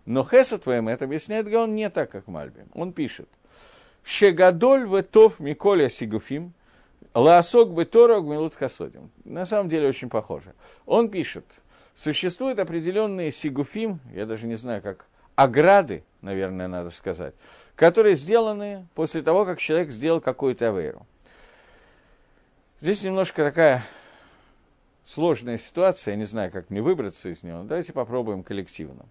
Но 0.06 0.22
Хесед 0.22 0.66
и 0.66 0.70
Эмет 0.70 1.02
объясняет 1.02 1.46
он 1.54 1.74
не 1.74 1.90
так, 1.90 2.10
как 2.10 2.26
Мальбим. 2.26 2.68
Он 2.74 2.92
пишет, 2.92 3.28
«Шегадоль 4.02 4.88
ветов 4.88 5.40
Миколя 5.40 5.88
Сигуфим, 5.88 6.54
Лаосок 7.14 7.72
бы 7.72 7.84
Тора 7.84 8.20
Гмилут 8.20 8.54
Хасодим. 8.54 9.10
На 9.24 9.46
самом 9.46 9.68
деле 9.68 9.88
очень 9.88 10.08
похоже. 10.08 10.54
Он 10.86 11.08
пишет, 11.08 11.60
существуют 11.94 12.58
определенные 12.58 13.32
сигуфим, 13.32 14.00
я 14.14 14.26
даже 14.26 14.46
не 14.46 14.56
знаю 14.56 14.82
как, 14.82 15.06
ограды, 15.34 16.04
наверное, 16.20 16.68
надо 16.68 16.90
сказать, 16.90 17.34
которые 17.76 18.16
сделаны 18.16 18.86
после 18.94 19.22
того, 19.22 19.44
как 19.44 19.60
человек 19.60 19.90
сделал 19.90 20.20
какую-то 20.20 20.68
авейру. 20.68 21.06
Здесь 22.80 23.02
немножко 23.02 23.42
такая 23.42 23.84
сложная 25.02 25.58
ситуация, 25.58 26.12
я 26.12 26.18
не 26.18 26.24
знаю, 26.24 26.52
как 26.52 26.70
мне 26.70 26.82
выбраться 26.82 27.28
из 27.28 27.42
нее, 27.42 27.60
давайте 27.64 27.92
попробуем 27.92 28.42
коллективно. 28.42 29.06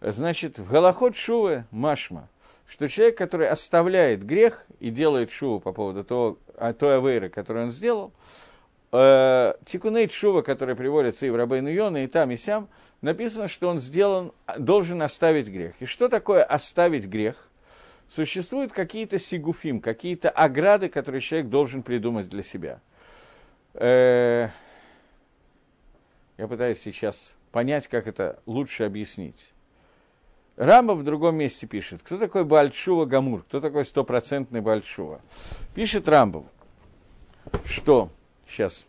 Значит, 0.00 0.58
в 0.58 0.70
Галахот 0.70 1.16
Шувы 1.16 1.64
Машма, 1.70 2.28
что 2.66 2.88
человек, 2.88 3.16
который 3.18 3.48
оставляет 3.48 4.24
грех 4.24 4.64
и 4.80 4.90
делает 4.90 5.30
шуву 5.30 5.60
по 5.60 5.72
поводу 5.72 6.04
того, 6.04 6.38
а, 6.56 6.72
той 6.72 6.98
авейры, 6.98 7.28
которую 7.28 7.66
он 7.66 7.70
сделал, 7.70 8.12
э, 8.92 9.54
Тикунейт 9.64 10.12
Шува, 10.12 10.42
который 10.42 10.76
приводится 10.76 11.26
и 11.26 11.30
в 11.30 11.36
Рабейну 11.36 11.68
Йона, 11.68 12.04
и 12.04 12.06
там, 12.06 12.30
и 12.30 12.36
сям, 12.36 12.68
написано, 13.00 13.48
что 13.48 13.68
он 13.68 13.78
сделан, 13.78 14.32
должен 14.58 15.02
оставить 15.02 15.48
грех. 15.48 15.74
И 15.80 15.86
что 15.86 16.08
такое 16.08 16.44
оставить 16.44 17.06
грех? 17.06 17.48
Существуют 18.08 18.72
какие-то 18.72 19.18
сигуфим, 19.18 19.80
какие-то 19.80 20.30
ограды, 20.30 20.88
которые 20.88 21.20
человек 21.20 21.48
должен 21.48 21.82
придумать 21.82 22.28
для 22.28 22.42
себя. 22.42 22.80
Э, 23.74 24.48
я 26.36 26.48
пытаюсь 26.48 26.80
сейчас 26.80 27.36
понять, 27.50 27.88
как 27.88 28.06
это 28.06 28.40
лучше 28.46 28.84
объяснить. 28.84 29.53
Рамба 30.56 30.92
в 30.92 31.02
другом 31.02 31.36
месте 31.36 31.66
пишет, 31.66 32.02
кто 32.02 32.18
такой 32.18 32.44
Бальшува 32.44 33.06
Гамур, 33.06 33.42
кто 33.42 33.60
такой 33.60 33.84
стопроцентный 33.84 34.60
Бальшува. 34.60 35.20
Пишет 35.74 36.08
Рамбов, 36.08 36.44
что, 37.64 38.10
сейчас, 38.48 38.86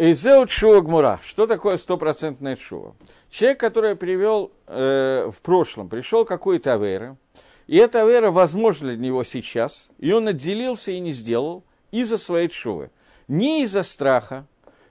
Эйзеут 0.00 0.50
Шува 0.50 0.80
Гмура. 0.80 1.20
Что 1.22 1.46
такое 1.46 1.76
стопроцентная 1.76 2.56
шува? 2.56 2.96
Человек, 3.28 3.60
который 3.60 3.94
привел 3.96 4.50
э, 4.66 5.30
в 5.30 5.42
прошлом, 5.42 5.90
пришел 5.90 6.24
какой-то 6.24 6.72
авера, 6.72 7.18
и 7.66 7.76
эта 7.76 8.00
авера 8.00 8.30
возможна 8.30 8.88
для 8.88 8.96
него 8.96 9.24
сейчас, 9.24 9.90
и 9.98 10.10
он 10.12 10.28
отделился 10.28 10.90
и 10.90 11.00
не 11.00 11.12
сделал 11.12 11.64
из-за 11.90 12.16
своей 12.16 12.48
шувы. 12.48 12.90
Не 13.28 13.62
из-за 13.64 13.82
страха, 13.82 14.46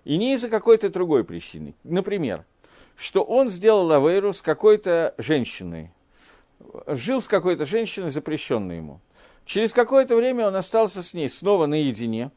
и 0.06 0.18
не 0.18 0.34
из-за 0.34 0.50
какой-то 0.50 0.90
другой 0.90 1.24
причины. 1.24 1.76
Например, 1.84 2.46
что 2.96 3.24
он 3.24 3.50
сделал 3.50 3.92
авейру 3.92 4.34
с 4.34 4.42
какой-то 4.42 5.14
женщиной, 5.18 5.92
жил 6.88 7.22
с 7.22 7.28
какой-то 7.28 7.66
женщиной, 7.66 8.10
запрещенной 8.10 8.78
ему. 8.78 9.00
Через 9.46 9.74
какое-то 9.74 10.16
время 10.16 10.48
он 10.48 10.56
остался 10.56 11.02
с 11.02 11.14
ней 11.14 11.30
снова 11.30 11.66
наедине, 11.66 12.32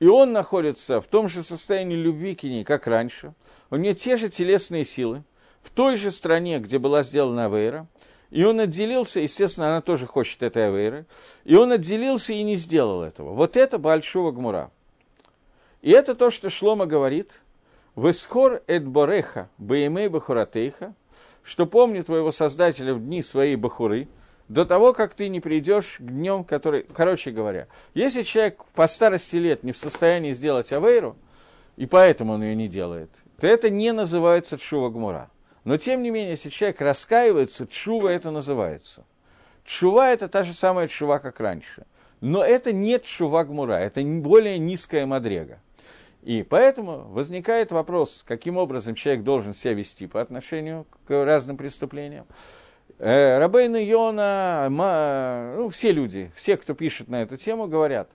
и 0.00 0.06
он 0.06 0.32
находится 0.32 1.00
в 1.00 1.06
том 1.06 1.28
же 1.28 1.42
состоянии 1.42 1.96
любви 1.96 2.34
к 2.34 2.42
ней, 2.42 2.64
как 2.64 2.86
раньше. 2.86 3.32
У 3.70 3.76
нее 3.76 3.94
те 3.94 4.16
же 4.16 4.28
телесные 4.28 4.84
силы, 4.84 5.22
в 5.62 5.70
той 5.70 5.96
же 5.96 6.10
стране, 6.10 6.58
где 6.58 6.78
была 6.78 7.02
сделана 7.02 7.46
авейра, 7.46 7.86
и 8.30 8.44
он 8.44 8.60
отделился, 8.60 9.20
естественно, 9.20 9.68
она 9.68 9.80
тоже 9.80 10.06
хочет 10.06 10.42
этой 10.42 10.68
авейры, 10.68 11.06
и 11.44 11.54
он 11.54 11.72
отделился 11.72 12.32
и 12.32 12.42
не 12.42 12.56
сделал 12.56 13.02
этого. 13.02 13.32
Вот 13.32 13.56
это 13.56 13.78
большого 13.78 14.32
гмура. 14.32 14.70
И 15.86 15.90
это 15.90 16.16
то, 16.16 16.30
что 16.32 16.50
Шлома 16.50 16.86
говорит, 16.86 17.42
«Весхор 17.94 18.60
эт 18.66 18.84
бореха 18.84 19.48
баемей 19.56 20.08
бахуратейха», 20.08 20.96
что 21.44 21.64
помни 21.64 22.00
твоего 22.00 22.32
Создателя 22.32 22.92
в 22.92 23.00
дни 23.00 23.22
своей 23.22 23.54
бахуры, 23.54 24.08
до 24.48 24.66
того, 24.66 24.92
как 24.92 25.14
ты 25.14 25.28
не 25.28 25.38
придешь 25.38 25.98
к 25.98 26.02
днем, 26.02 26.42
который... 26.42 26.82
Короче 26.92 27.30
говоря, 27.30 27.68
если 27.94 28.22
человек 28.22 28.64
по 28.74 28.88
старости 28.88 29.36
лет 29.36 29.62
не 29.62 29.70
в 29.70 29.78
состоянии 29.78 30.32
сделать 30.32 30.72
авейру, 30.72 31.16
и 31.76 31.86
поэтому 31.86 32.32
он 32.32 32.42
ее 32.42 32.56
не 32.56 32.66
делает, 32.66 33.10
то 33.38 33.46
это 33.46 33.70
не 33.70 33.92
называется 33.92 34.58
чува 34.58 34.88
гмура. 34.88 35.30
Но, 35.62 35.76
тем 35.76 36.02
не 36.02 36.10
менее, 36.10 36.30
если 36.30 36.48
человек 36.48 36.80
раскаивается, 36.80 37.68
чува 37.68 38.08
это 38.08 38.32
называется. 38.32 39.04
Чува– 39.64 40.10
это 40.12 40.26
та 40.26 40.42
же 40.42 40.52
самая 40.52 40.88
чува, 40.88 41.20
как 41.20 41.38
раньше. 41.38 41.86
Но 42.20 42.44
это 42.44 42.72
не 42.72 42.98
чува 42.98 43.44
гмура, 43.44 43.74
это 43.74 44.02
более 44.02 44.58
низкая 44.58 45.06
мадрега. 45.06 45.60
И 46.26 46.42
поэтому 46.42 47.06
возникает 47.10 47.70
вопрос, 47.70 48.24
каким 48.26 48.56
образом 48.56 48.96
человек 48.96 49.22
должен 49.22 49.54
себя 49.54 49.74
вести 49.74 50.08
по 50.08 50.20
отношению 50.20 50.84
к 51.06 51.24
разным 51.24 51.56
преступлениям. 51.56 52.26
Э, 52.98 53.38
Рабейна 53.38 53.76
Йона, 53.76 54.66
ну, 54.68 55.68
все 55.68 55.92
люди, 55.92 56.32
все, 56.34 56.56
кто 56.56 56.74
пишет 56.74 57.06
на 57.06 57.22
эту 57.22 57.36
тему, 57.36 57.68
говорят, 57.68 58.10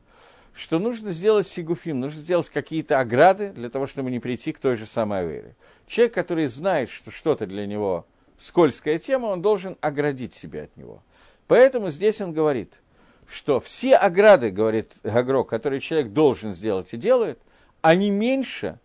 что 0.53 0.77
нужно 0.77 1.11
сделать 1.11 1.47
сигуфим, 1.47 2.01
нужно 2.01 2.21
сделать 2.21 2.49
какие-то 2.49 2.99
ограды 2.99 3.51
для 3.51 3.69
того, 3.69 3.87
чтобы 3.87 4.11
не 4.11 4.19
прийти 4.19 4.51
к 4.51 4.59
той 4.59 4.75
же 4.75 4.85
самой 4.85 5.25
вере. 5.25 5.55
Человек, 5.87 6.13
который 6.13 6.47
знает, 6.47 6.89
что 6.89 7.11
что-то 7.11 7.47
для 7.47 7.65
него 7.65 8.05
скользкая 8.37 8.97
тема, 8.97 9.27
он 9.27 9.41
должен 9.41 9.77
оградить 9.79 10.33
себя 10.33 10.63
от 10.63 10.75
него. 10.75 11.01
Поэтому 11.47 11.89
здесь 11.89 12.19
он 12.19 12.33
говорит, 12.33 12.81
что 13.25 13.61
все 13.61 13.95
ограды, 13.95 14.51
говорит 14.51 14.97
Гагро, 15.01 15.45
которые 15.45 15.79
человек 15.79 16.11
должен 16.11 16.53
сделать 16.53 16.93
и 16.93 16.97
делает– 16.97 17.39
они 17.81 18.11
меньше, 18.11 18.79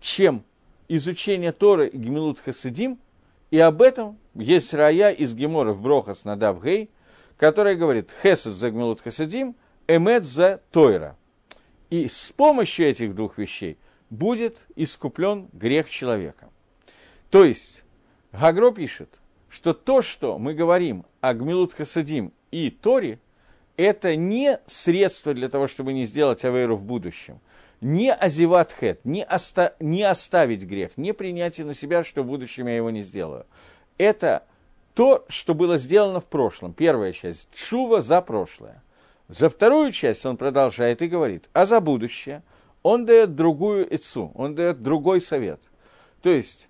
чем 0.00 0.44
изучение 0.88 1.52
Торы 1.52 1.88
и 1.88 1.96
Гемилут 1.96 2.40
Хасидим, 2.40 2.98
и 3.50 3.58
об 3.58 3.82
этом 3.82 4.18
есть 4.34 4.74
рая 4.74 5.10
из 5.10 5.34
Гемора 5.34 5.72
в 5.72 5.80
Брохас 5.80 6.24
на 6.24 6.36
Давгей, 6.36 6.90
которая 7.36 7.74
говорит 7.74 8.12
Хесед 8.22 8.52
за 8.52 8.70
Гемилут 8.70 9.00
Хасидим, 9.00 9.56
Эмет 9.86 10.24
за 10.24 10.60
Тойра. 10.70 11.16
И 11.90 12.06
с 12.06 12.30
помощью 12.30 12.86
этих 12.86 13.14
двух 13.14 13.38
вещей 13.38 13.78
будет 14.08 14.66
искуплен 14.76 15.48
грех 15.52 15.88
человека. 15.88 16.50
То 17.30 17.44
есть, 17.44 17.82
Гагро 18.32 18.70
пишет, 18.70 19.20
что 19.48 19.74
то, 19.74 20.02
что 20.02 20.38
мы 20.38 20.54
говорим 20.54 21.04
о 21.20 21.34
Гмилут 21.34 21.72
Хасадим 21.72 22.32
и 22.52 22.70
Торе, 22.70 23.18
это 23.76 24.14
не 24.14 24.60
средство 24.66 25.34
для 25.34 25.48
того, 25.48 25.66
чтобы 25.66 25.92
не 25.92 26.04
сделать 26.04 26.44
Авейру 26.44 26.76
в 26.76 26.82
будущем– 26.82 27.40
не 27.80 28.12
азиват 28.12 28.72
хет, 28.72 29.04
не, 29.04 29.24
оста, 29.24 29.74
не 29.80 30.02
оставить 30.02 30.64
грех, 30.64 30.92
не 30.96 31.12
принятие 31.12 31.66
на 31.66 31.74
себя, 31.74 32.04
что 32.04 32.22
в 32.22 32.26
будущем 32.26 32.66
я 32.66 32.76
его 32.76 32.90
не 32.90 33.02
сделаю. 33.02 33.46
Это 33.98 34.44
то, 34.94 35.24
что 35.28 35.54
было 35.54 35.78
сделано 35.78 36.20
в 36.20 36.26
прошлом. 36.26 36.72
Первая 36.72 37.12
часть– 37.12 37.48
шува 37.54 38.00
за 38.00 38.20
прошлое. 38.20 38.82
За 39.28 39.48
вторую 39.48 39.92
часть 39.92 40.26
он 40.26 40.36
продолжает 40.36 41.02
и 41.02 41.08
говорит, 41.08 41.48
а 41.52 41.64
за 41.64 41.80
будущее 41.80 42.42
он 42.82 43.06
дает 43.06 43.36
другую 43.36 43.86
ицу, 43.88 44.32
он 44.34 44.54
дает 44.54 44.82
другой 44.82 45.20
совет. 45.20 45.60
То 46.22 46.30
есть 46.30 46.68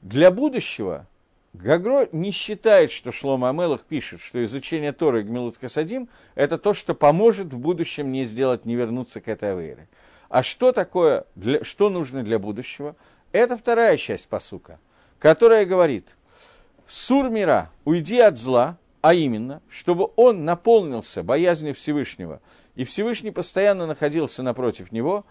для 0.00 0.30
будущего 0.30 1.06
Гагро 1.52 2.08
не 2.12 2.30
считает, 2.30 2.90
что 2.90 3.12
Шлома 3.12 3.50
Амелах 3.50 3.82
пишет, 3.82 4.20
что 4.20 4.42
изучение 4.44 4.92
Торы 4.92 5.20
и 5.20 5.24
Гмилут 5.24 5.58
Касадим– 5.58 6.08
это 6.34 6.58
то, 6.58 6.74
что 6.74 6.94
поможет 6.94 7.52
в 7.52 7.58
будущем 7.58 8.12
не 8.12 8.24
сделать, 8.24 8.64
не 8.64 8.76
вернуться 8.76 9.20
к 9.20 9.28
этой 9.28 9.52
авере. 9.52 9.88
А 10.30 10.44
что 10.44 10.70
такое, 10.70 11.24
для, 11.34 11.62
что 11.64 11.90
нужно 11.90 12.22
для 12.22 12.38
будущего? 12.38 12.94
Это 13.32 13.58
вторая 13.58 13.96
часть 13.96 14.28
посука, 14.28 14.78
которая 15.18 15.66
говорит, 15.66 16.16
«Сур 16.86 17.28
мира, 17.28 17.70
уйди 17.84 18.20
от 18.20 18.38
зла», 18.38 18.78
а 19.00 19.12
именно, 19.12 19.60
чтобы 19.68 20.10
он 20.14 20.44
наполнился 20.44 21.24
боязнью 21.24 21.74
Всевышнего, 21.74 22.40
и 22.76 22.84
Всевышний 22.84 23.32
постоянно 23.32 23.86
находился 23.86 24.44
напротив 24.44 24.92
него, 24.92 25.26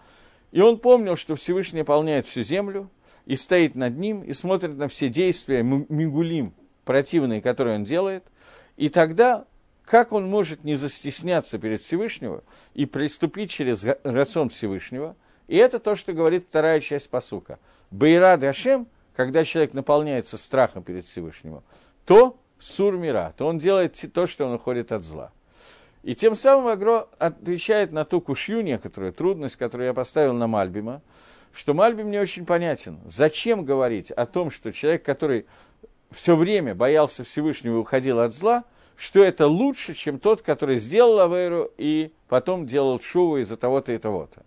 и 0.52 0.60
он 0.60 0.78
помнил, 0.78 1.16
что 1.16 1.34
Всевышний 1.34 1.78
наполняет 1.78 2.26
всю 2.26 2.42
землю, 2.42 2.90
и 3.24 3.36
стоит 3.36 3.74
над 3.74 3.96
ним, 3.96 4.22
и 4.22 4.34
смотрит 4.34 4.76
на 4.76 4.88
все 4.88 5.08
действия 5.08 5.62
Мигулим, 5.62 6.52
противные, 6.84 7.40
которые 7.40 7.76
он 7.76 7.84
делает, 7.84 8.24
и 8.76 8.90
тогда 8.90 9.46
как 9.90 10.12
он 10.12 10.30
может 10.30 10.62
не 10.62 10.76
застесняться 10.76 11.58
перед 11.58 11.80
Всевышнего 11.80 12.44
и 12.74 12.86
приступить 12.86 13.50
через 13.50 13.84
рацион 14.04 14.48
Всевышнего? 14.48 15.16
И 15.48 15.56
это 15.56 15.80
то, 15.80 15.96
что 15.96 16.12
говорит 16.12 16.46
вторая 16.48 16.78
часть 16.78 17.10
посука. 17.10 17.58
Бейра 17.90 18.36
Дашем, 18.36 18.86
когда 19.16 19.44
человек 19.44 19.74
наполняется 19.74 20.38
страхом 20.38 20.84
перед 20.84 21.04
Всевышним, 21.04 21.64
то 22.06 22.38
сур 22.60 22.98
мира, 22.98 23.34
то 23.36 23.48
он 23.48 23.58
делает 23.58 24.00
то, 24.14 24.28
что 24.28 24.46
он 24.46 24.52
уходит 24.52 24.92
от 24.92 25.02
зла. 25.02 25.32
И 26.04 26.14
тем 26.14 26.36
самым 26.36 26.68
Агро 26.68 27.08
отвечает 27.18 27.90
на 27.90 28.04
ту 28.04 28.20
кушью 28.20 28.62
некоторую 28.62 29.12
трудность, 29.12 29.56
которую 29.56 29.88
я 29.88 29.92
поставил 29.92 30.34
на 30.34 30.46
Мальбима, 30.46 31.02
что 31.52 31.74
Мальбим 31.74 32.12
не 32.12 32.20
очень 32.20 32.46
понятен. 32.46 33.00
Зачем 33.06 33.64
говорить 33.64 34.12
о 34.12 34.24
том, 34.24 34.52
что 34.52 34.70
человек, 34.70 35.04
который 35.04 35.46
все 36.12 36.36
время 36.36 36.76
боялся 36.76 37.24
Всевышнего 37.24 37.74
и 37.74 37.78
уходил 37.78 38.20
от 38.20 38.32
зла– 38.32 38.62
что 39.00 39.24
это 39.24 39.46
лучше, 39.46 39.94
чем 39.94 40.18
тот, 40.18 40.42
который 40.42 40.76
сделал 40.76 41.20
Авейру 41.20 41.70
и 41.78 42.12
потом 42.28 42.66
делал 42.66 43.00
Шуву 43.00 43.38
из-за 43.38 43.56
того-то 43.56 43.92
и 43.92 43.98
того-то. 43.98 44.42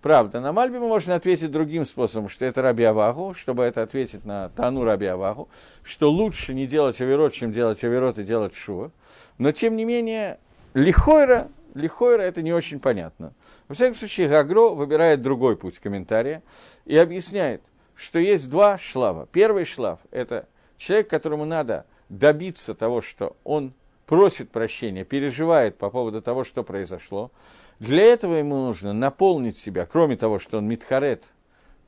Правда, 0.00 0.40
на 0.40 0.52
Мальбима 0.52 0.88
можно 0.88 1.14
ответить 1.14 1.52
другим 1.52 1.84
способом, 1.84 2.28
что 2.28 2.44
это 2.44 2.62
Раби 2.62 2.82
Авагу, 2.82 3.32
чтобы 3.32 3.62
это 3.62 3.80
ответить 3.80 4.24
на 4.24 4.48
Тану 4.48 4.82
Раби 4.82 5.06
Авагу, 5.06 5.48
что 5.84 6.10
лучше 6.10 6.52
не 6.52 6.66
делать 6.66 7.00
Аверот, 7.00 7.32
чем 7.32 7.52
делать 7.52 7.84
Аверот 7.84 8.18
и 8.18 8.24
делать 8.24 8.56
Шува. 8.56 8.90
Но, 9.38 9.52
тем 9.52 9.76
не 9.76 9.84
менее, 9.84 10.40
Лихойра, 10.74 11.46
Лихойра 11.74 12.22
это 12.22 12.42
не 12.42 12.52
очень 12.52 12.80
понятно. 12.80 13.32
Во 13.68 13.76
всяком 13.76 13.94
случае, 13.94 14.26
Гагро 14.26 14.70
выбирает 14.70 15.22
другой 15.22 15.56
путь 15.56 15.78
комментария 15.78 16.42
и 16.86 16.96
объясняет, 16.96 17.62
что 17.94 18.18
есть 18.18 18.50
два 18.50 18.78
шлава. 18.78 19.28
Первый 19.30 19.64
шлав– 19.64 20.00
это 20.10 20.48
человек, 20.76 21.08
которому 21.08 21.44
надо 21.44 21.86
добиться 22.08 22.74
того, 22.74 23.00
что 23.00 23.36
он 23.44 23.72
просит 24.12 24.50
прощения, 24.50 25.04
переживает 25.04 25.78
по 25.78 25.88
поводу 25.88 26.20
того, 26.20 26.44
что 26.44 26.64
произошло. 26.64 27.30
Для 27.78 28.02
этого 28.02 28.34
ему 28.34 28.56
нужно 28.56 28.92
наполнить 28.92 29.56
себя, 29.56 29.86
кроме 29.86 30.16
того, 30.16 30.38
что 30.38 30.58
он 30.58 30.68
митхарет, 30.68 31.32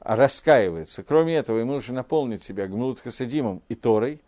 раскаивается. 0.01 1.03
Кроме 1.03 1.37
этого, 1.37 1.59
ему 1.59 1.75
нужно 1.75 1.97
наполнить 1.97 2.43
себя 2.43 2.67
гмулут 2.67 3.01
хасадимом 3.01 3.61
и 3.69 3.75
Торой, 3.75 4.23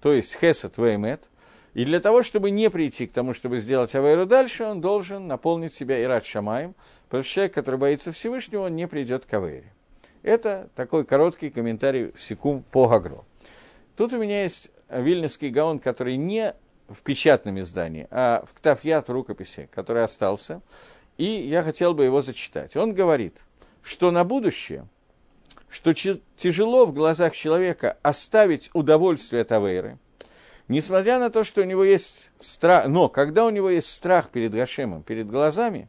то 0.00 0.12
есть 0.12 0.38
хесед 0.38 0.78
веймет. 0.78 1.28
И 1.74 1.84
для 1.84 1.98
того, 1.98 2.22
чтобы 2.22 2.52
не 2.52 2.70
прийти 2.70 3.08
к 3.08 3.12
тому, 3.12 3.34
чтобы 3.34 3.58
сделать 3.58 3.96
авейру 3.96 4.26
дальше, 4.26 4.62
он 4.62 4.80
должен 4.80 5.26
наполнить 5.26 5.74
себя 5.74 6.00
ират 6.00 6.24
шамаем, 6.24 6.76
потому 7.08 7.24
что 7.24 7.32
человек, 7.32 7.54
который 7.54 7.80
боится 7.80 8.12
Всевышнего, 8.12 8.66
он 8.66 8.76
не 8.76 8.86
придет 8.86 9.26
к 9.26 9.34
авейре. 9.34 9.72
Это 10.22 10.70
такой 10.76 11.04
короткий 11.04 11.50
комментарий 11.50 12.12
в 12.12 12.22
секунд 12.22 12.64
по 12.66 12.86
Гагро. 12.86 13.24
Тут 13.96 14.12
у 14.12 14.18
меня 14.18 14.44
есть 14.44 14.70
вильнюсский 14.88 15.50
гаон, 15.50 15.80
который 15.80 16.16
не 16.16 16.54
в 16.90 17.02
печатном 17.02 17.60
издании, 17.60 18.06
а 18.10 18.44
в 18.46 18.52
Ктафьят 18.52 19.08
в 19.08 19.12
рукописи, 19.12 19.68
который 19.72 20.04
остался. 20.04 20.60
И 21.16 21.24
я 21.24 21.62
хотел 21.62 21.94
бы 21.94 22.04
его 22.04 22.22
зачитать. 22.22 22.76
Он 22.76 22.92
говорит, 22.92 23.44
что 23.82 24.10
на 24.10 24.24
будущее, 24.24 24.86
что 25.68 25.94
тяжело 25.94 26.86
в 26.86 26.92
глазах 26.92 27.34
человека 27.34 27.96
оставить 28.02 28.70
удовольствие 28.74 29.42
от 29.42 29.52
несмотря 30.68 31.18
на 31.18 31.30
то, 31.30 31.44
что 31.44 31.62
у 31.62 31.64
него 31.64 31.84
есть 31.84 32.30
страх, 32.38 32.86
но 32.86 33.08
когда 33.08 33.44
у 33.44 33.50
него 33.50 33.70
есть 33.70 33.88
страх 33.88 34.30
перед 34.30 34.52
Гашемом, 34.52 35.02
перед 35.02 35.28
глазами, 35.28 35.88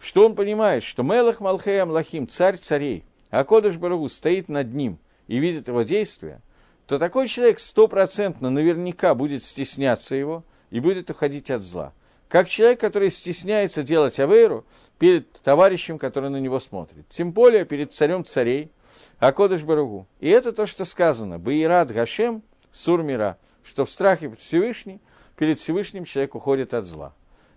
что 0.00 0.24
он 0.24 0.34
понимает, 0.34 0.82
что 0.82 1.02
Мелах 1.02 1.40
Малхея 1.40 1.86
Млахим, 1.86 2.28
царь 2.28 2.56
царей, 2.56 3.04
а 3.30 3.44
Кодыш 3.44 3.76
Барагу 3.76 4.08
стоит 4.08 4.48
над 4.48 4.74
ним 4.74 4.98
и 5.26 5.38
видит 5.38 5.68
его 5.68 5.82
действия, 5.82 6.40
то 6.86 6.98
такой 6.98 7.28
человек 7.28 7.58
стопроцентно 7.58 8.50
наверняка 8.50 9.14
будет 9.14 9.42
стесняться 9.42 10.14
его 10.14 10.44
и 10.70 10.80
будет 10.80 11.10
уходить 11.10 11.50
от 11.50 11.62
зла. 11.62 11.92
Как 12.28 12.48
человек, 12.48 12.80
который 12.80 13.10
стесняется 13.10 13.82
делать 13.82 14.18
авейру 14.18 14.64
перед 14.98 15.30
товарищем, 15.32 15.98
который 15.98 16.30
на 16.30 16.38
него 16.38 16.58
смотрит. 16.60 17.08
Тем 17.08 17.32
более 17.32 17.64
перед 17.64 17.92
царем 17.92 18.24
царей, 18.24 18.70
Акодыш 19.18 19.62
Баругу. 19.62 20.06
И 20.20 20.28
это 20.28 20.52
то, 20.52 20.66
что 20.66 20.84
сказано. 20.84 21.38
Баират 21.38 21.90
Гашем, 21.90 22.42
Сурмира, 22.70 23.38
что 23.62 23.84
в 23.84 23.90
страхе 23.90 24.30
Всевышний, 24.34 25.00
перед 25.36 25.58
Всевышним 25.58 26.04
человек 26.04 26.34
уходит 26.34 26.74
от 26.74 26.84
зла. 26.84 27.14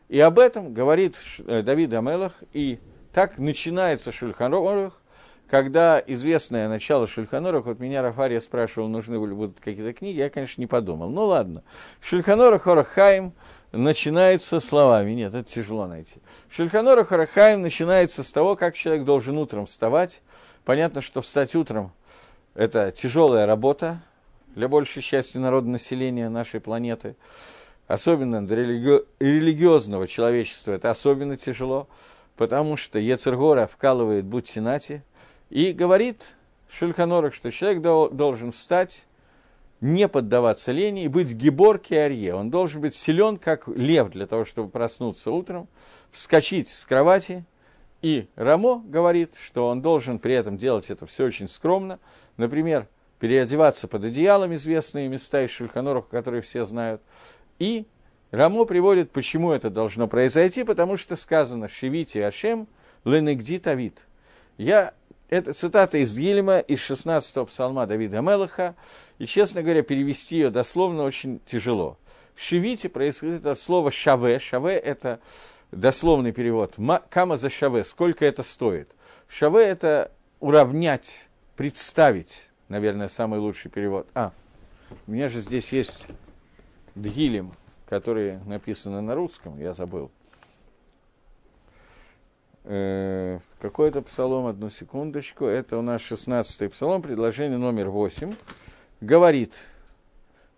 И 0.07 0.19
об 0.19 0.39
этом 0.39 0.73
говорит 0.73 1.19
э, 1.45 1.61
Давид 1.61 1.93
Амелах, 1.93 2.33
и 2.53 2.79
так 3.13 3.37
начинается 3.39 4.11
Шульханорах, 4.11 5.01
когда 5.49 6.01
известное 6.05 6.69
начало 6.69 7.07
Шульханорах, 7.07 7.65
вот 7.65 7.79
меня 7.79 8.03
Рафария 8.03 8.39
спрашивал, 8.39 8.87
нужны 8.87 9.15
ли 9.15 9.33
будут 9.33 9.59
какие-то 9.59 9.93
книги, 9.93 10.17
я, 10.17 10.29
конечно, 10.29 10.61
не 10.61 10.67
подумал. 10.67 11.09
Ну 11.09 11.25
ладно. 11.25 11.63
Шульханорах 12.01 12.63
Хорахаим 12.63 13.33
начинается 13.71 14.59
словами. 14.59 15.11
Нет, 15.11 15.33
это 15.33 15.49
тяжело 15.49 15.87
найти. 15.87 16.21
Шульханорах 16.51 17.07
Хорахаим 17.07 17.63
начинается 17.63 18.21
с 18.21 18.31
того, 18.31 18.55
как 18.55 18.75
человек 18.75 19.05
должен 19.05 19.39
утром 19.39 19.65
вставать. 19.65 20.21
Понятно, 20.65 21.01
что 21.01 21.21
встать 21.23 21.55
утром– 21.55 21.93
это 22.53 22.91
тяжелая 22.91 23.47
работа 23.47 24.03
для 24.53 24.67
большей 24.67 25.01
части 25.01 25.39
народного 25.39 25.73
населения 25.73 26.29
нашей 26.29 26.59
планеты. 26.59 27.15
Особенно 27.87 28.45
для 28.45 28.57
религи... 28.57 29.03
религиозного 29.19 30.07
человечества 30.07 30.73
это 30.73 30.91
особенно 30.91 31.37
тяжело, 31.37 31.87
потому 32.37 32.77
что 32.77 32.99
Ецергора 32.99 33.65
вкалывает 33.65 34.25
Бутсинати– 34.25 35.01
и 35.49 35.71
говорит 35.73 36.35
Шульханорах, 36.69 37.33
что 37.33 37.51
человек 37.51 37.81
должен 37.81 38.51
встать, 38.51 39.05
не 39.81 40.07
поддаваться 40.07 40.71
лени 40.71 41.05
и 41.05 41.07
быть 41.07 41.33
гибор 41.33 41.81
арье. 41.89 42.35
Он 42.35 42.49
должен 42.49 42.81
быть 42.81 42.95
силен, 42.95 43.37
как 43.37 43.67
лев, 43.67 44.09
для 44.11 44.27
того, 44.27 44.45
чтобы 44.45 44.69
проснуться 44.69 45.31
утром, 45.31 45.67
вскочить 46.11 46.67
с 46.67 46.85
кровати. 46.85 47.45
И 48.01 48.27
Рамо 48.35 48.83
говорит, 48.85 49.35
что 49.35 49.67
он 49.67 49.81
должен 49.81 50.19
при 50.19 50.33
этом 50.33 50.57
делать 50.57 50.89
это 50.89 51.05
все 51.05 51.25
очень 51.25 51.47
скромно. 51.47 51.99
Например, 52.37 52.87
переодеваться 53.19 53.87
под 53.87 54.05
одеялом, 54.05 54.53
известные 54.55 55.07
места 55.07 55.43
из 55.43 55.49
Шульханорах, 55.51 56.07
которые 56.07 56.41
все 56.41 56.65
знают. 56.65 57.01
И 57.57 57.85
Рамо 58.31 58.65
приводит, 58.65 59.11
почему 59.11 59.51
это 59.51 59.69
должно 59.69 60.07
произойти, 60.07 60.63
потому 60.63 60.97
что 60.97 61.15
сказано 61.15 61.67
«Шевите 61.67 62.25
Ашем 62.25 62.67
ленегди 63.05 63.59
тавит». 63.59 64.05
Я 64.57 64.93
это 65.29 65.53
цитата 65.53 65.99
из 65.99 66.17
Гильма, 66.17 66.59
из 66.59 66.79
16-го 66.79 67.45
псалма 67.45 67.85
Давида 67.85 68.21
Мелаха, 68.21 68.75
и, 69.19 69.25
честно 69.25 69.61
говоря, 69.61 69.83
перевести 69.83 70.37
ее 70.37 70.49
дословно 70.49 71.03
очень 71.03 71.39
тяжело. 71.45 71.97
В 72.33 72.41
Шевите 72.41 72.89
происходит 72.89 73.45
от 73.45 73.57
слова 73.57 73.91
«шаве». 73.91 74.39
«Шаве»– 74.39 74.73
это 74.77 75.19
дословный 75.71 76.31
перевод. 76.31 76.75
«Кама 77.09 77.37
за 77.37 77.49
шаве»– 77.49 77.83
сколько 77.85 78.25
это 78.25 78.43
стоит. 78.43 78.89
«Шаве»– 79.27 79.61
это 79.65 80.11
уравнять, 80.39 81.27
представить, 81.55 82.49
наверное, 82.67 83.07
самый 83.07 83.39
лучший 83.39 83.69
перевод. 83.69 84.07
А, 84.15 84.31
у 85.05 85.11
меня 85.11 85.29
же 85.29 85.41
здесь 85.41 85.71
есть 85.71 86.07
Дгилем, 86.95 87.53
который 87.87 88.39
написано 88.45 89.01
на 89.01 89.15
русском, 89.15 89.59
я 89.59 89.73
забыл 89.73 90.09
э, 92.63 93.39
какой-то 93.59 94.01
псалом, 94.01 94.47
одну 94.47 94.69
секундочку, 94.69 95.45
это 95.45 95.77
у 95.77 95.81
нас 95.81 96.01
16-й 96.01 96.69
псалом, 96.69 97.01
предложение 97.01 97.57
номер 97.57 97.89
8, 97.89 98.35
говорит, 99.01 99.55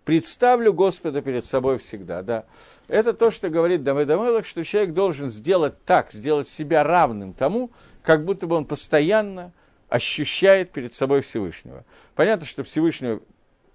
представлю 0.04 0.72
Господа 0.72 1.22
перед 1.22 1.44
собой 1.44 1.78
всегда, 1.78 2.22
да. 2.22 2.44
Это 2.88 3.12
то, 3.12 3.30
что 3.30 3.48
говорит 3.48 3.82
Давид 3.82 4.10
Амелах, 4.10 4.46
что 4.46 4.64
человек 4.64 4.92
должен 4.92 5.30
сделать 5.30 5.82
так, 5.84 6.12
сделать 6.12 6.48
себя 6.48 6.82
равным 6.82 7.32
тому, 7.32 7.70
как 8.02 8.24
будто 8.24 8.46
бы 8.46 8.56
он 8.56 8.64
постоянно 8.64 9.52
ощущает 9.88 10.70
перед 10.70 10.94
собой 10.94 11.20
Всевышнего. 11.20 11.84
Понятно, 12.14 12.46
что 12.46 12.64
Всевышнего 12.64 13.20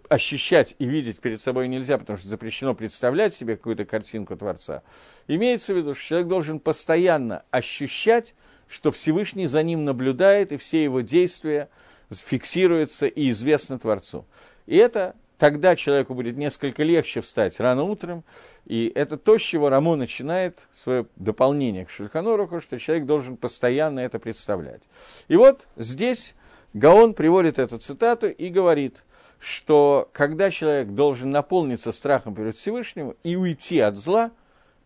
ощущать 0.10 0.76
и 0.80 0.86
видеть 0.86 1.20
перед 1.20 1.41
собой 1.41 1.68
нельзя, 1.68 1.97
потому 1.97 2.18
что 2.18 2.28
запрещено 2.28 2.74
представлять 2.74 3.34
себе 3.34 3.55
какую-то 3.58 3.86
картинку 3.86 4.36
Творца. 4.36 4.84
Имеется 5.28 5.74
в 5.74 5.78
виду, 5.78 5.93
что 5.93 6.05
человек 6.05 6.28
должен 6.28 6.60
постоянно 6.60 7.43
ощущать, 7.51 8.36
что 8.68 8.91
Всевышний 8.91 9.47
за 9.47 9.64
ним 9.64 9.86
наблюдает, 9.86 10.51
и 10.51 10.58
все 10.58 10.84
его 10.84 11.01
действия 11.01 11.70
фиксируются 12.10 13.08
и 13.08 13.30
известны 13.30 13.80
Творцу. 13.80 14.26
И 14.66 14.78
это 14.78 15.16
тогда 15.38 15.76
человеку 15.76 16.14
будет 16.14 16.38
несколько 16.38 16.84
легче 16.84 17.22
встать 17.22 17.60
рано 17.60 17.84
утром, 17.84 18.24
и 18.66 18.91
это 18.93 19.18
то, 19.18 19.38
с 19.38 19.41
чего 19.41 19.70
Рамо 19.70 19.95
начинает 19.95 20.68
свое 20.72 21.05
дополнение 21.16 21.86
к 21.86 21.89
Шульханоруху, 21.89 22.60
что 22.60 22.80
человек 22.80 23.05
должен 23.05 23.38
постоянно 23.38 23.99
это 23.99 24.20
представлять. 24.20 24.84
И 25.28 25.36
вот 25.36 25.68
здесь 25.76 26.34
Гаон 26.74 27.14
приводит 27.14 27.60
эту 27.60 27.78
цитату 27.78 28.28
и 28.28 28.49
говорит, 28.49 29.03
что 29.39 30.09
когда 30.13 30.51
человек 30.51 30.89
должен 30.89 31.31
наполниться 31.31 31.91
страхом 31.91 32.35
перед 32.35 32.55
Всевышним 32.55 33.15
и 33.23 33.35
уйти 33.35 33.79
от 33.79 33.95
зла, 33.95 34.31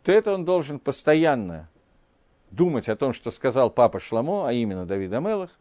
то 0.03 0.11
это 0.11 0.33
он 0.33 0.45
должен 0.45 0.79
постоянно 0.79 1.69
думать 2.51 2.89
о 2.89 2.95
том, 2.95 3.13
что 3.13 3.31
сказал 3.31 3.69
папа 3.69 3.99
Шламо, 3.99 4.47
а 4.47 4.53
именно 4.53 4.85
Давид 4.85 5.13
Амелах, 5.13 5.51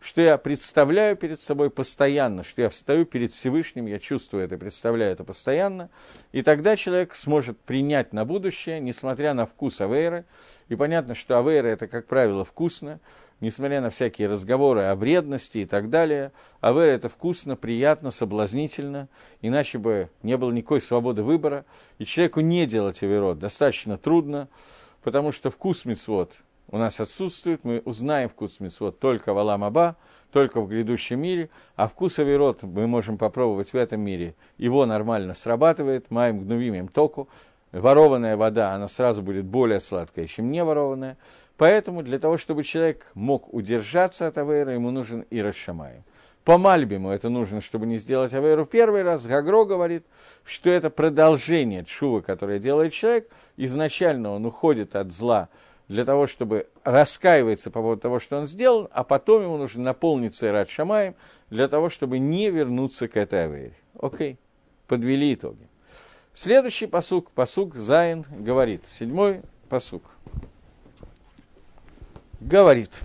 что 0.00 0.20
я 0.20 0.38
представляю 0.38 1.16
перед 1.16 1.40
собой 1.40 1.70
постоянно, 1.70 2.42
что 2.42 2.62
я 2.62 2.70
встаю 2.70 3.04
перед 3.04 3.32
Всевышним, 3.32 3.86
я 3.86 3.98
чувствую 3.98 4.44
это, 4.44 4.56
представляю 4.58 5.12
это 5.12 5.24
постоянно, 5.24 5.90
и 6.32 6.42
тогда 6.42 6.76
человек 6.76 7.14
сможет 7.14 7.58
принять 7.60 8.12
на 8.12 8.24
будущее, 8.24 8.80
несмотря 8.80 9.34
на 9.34 9.46
вкус 9.46 9.80
Авейры, 9.80 10.24
и 10.68 10.74
понятно, 10.74 11.14
что 11.14 11.38
Авейра 11.38 11.68
это, 11.68 11.86
как 11.86 12.06
правило, 12.06 12.44
вкусно, 12.44 12.98
несмотря 13.40 13.80
на 13.80 13.90
всякие 13.90 14.28
разговоры 14.28 14.82
о 14.82 14.94
вредности 14.94 15.58
и 15.58 15.64
так 15.64 15.90
далее, 15.90 16.32
авера 16.60 16.90
это 16.90 17.08
вкусно, 17.08 17.56
приятно, 17.56 18.10
соблазнительно, 18.10 19.08
иначе 19.42 19.78
бы 19.78 20.10
не 20.22 20.36
было 20.36 20.50
никакой 20.50 20.80
свободы 20.80 21.22
выбора, 21.22 21.64
и 21.98 22.04
человеку 22.04 22.40
не 22.40 22.66
делать 22.66 23.02
аверот 23.02 23.38
достаточно 23.38 23.96
трудно, 23.96 24.48
потому 25.02 25.32
что 25.32 25.50
вкус 25.50 25.84
мецвод 25.84 26.42
у 26.70 26.78
нас 26.78 27.00
отсутствует, 27.00 27.64
мы 27.64 27.82
узнаем 27.84 28.28
вкус 28.28 28.60
мецвод 28.60 29.00
только 29.00 29.34
в 29.34 29.38
Аламаба, 29.38 29.96
только 30.30 30.60
в 30.60 30.68
грядущем 30.68 31.20
мире, 31.20 31.50
а 31.74 31.88
вкус 31.88 32.18
аверот 32.20 32.62
мы 32.62 32.86
можем 32.86 33.18
попробовать 33.18 33.72
в 33.72 33.76
этом 33.76 34.00
мире, 34.00 34.34
его 34.56 34.86
нормально 34.86 35.34
срабатывает, 35.34 36.10
маем 36.10 36.40
гнувимем 36.40 36.86
току, 36.86 37.28
ворованная 37.72 38.36
вода, 38.36 38.72
она 38.72 38.86
сразу 38.86 39.22
будет 39.22 39.44
более 39.44 39.80
сладкая, 39.80 40.26
чем 40.26 40.50
не 40.50 40.62
ворованная, 40.62 41.16
Поэтому 41.60 42.02
для 42.02 42.18
того, 42.18 42.38
чтобы 42.38 42.64
человек 42.64 43.10
мог 43.12 43.52
удержаться 43.52 44.26
от 44.26 44.38
Авейра, 44.38 44.72
ему 44.72 44.90
нужен 44.90 45.26
и 45.28 45.42
Расшамай. 45.42 46.04
По 46.42 46.56
Мальбиму 46.56 47.10
это 47.10 47.28
нужно, 47.28 47.60
чтобы 47.60 47.84
не 47.84 47.98
сделать 47.98 48.32
Авейру 48.32 48.64
первый 48.64 49.02
раз. 49.02 49.26
Гагро 49.26 49.66
говорит, 49.66 50.06
что 50.42 50.70
это 50.70 50.88
продолжение 50.88 51.84
Чува, 51.84 52.22
которое 52.22 52.58
делает 52.58 52.94
человек. 52.94 53.28
Изначально 53.58 54.30
он 54.30 54.46
уходит 54.46 54.96
от 54.96 55.12
зла 55.12 55.50
для 55.86 56.06
того, 56.06 56.26
чтобы 56.26 56.66
раскаиваться 56.82 57.70
по 57.70 57.82
поводу 57.82 58.00
того, 58.00 58.20
что 58.20 58.38
он 58.38 58.46
сделал, 58.46 58.88
а 58.90 59.04
потом 59.04 59.42
ему 59.42 59.58
нужно 59.58 59.82
наполниться 59.82 60.48
Ират 60.48 60.70
Шамаем 60.70 61.14
для 61.50 61.68
того, 61.68 61.90
чтобы 61.90 62.18
не 62.18 62.48
вернуться 62.48 63.06
к 63.06 63.18
этой 63.18 63.44
Авейре. 63.44 63.76
Окей, 64.00 64.38
подвели 64.86 65.34
итоги. 65.34 65.68
Следующий 66.32 66.86
посук, 66.86 67.30
посук 67.32 67.76
Зайн, 67.76 68.24
говорит, 68.30 68.86
седьмой 68.86 69.42
посук 69.68 70.04
говорит, 72.40 73.02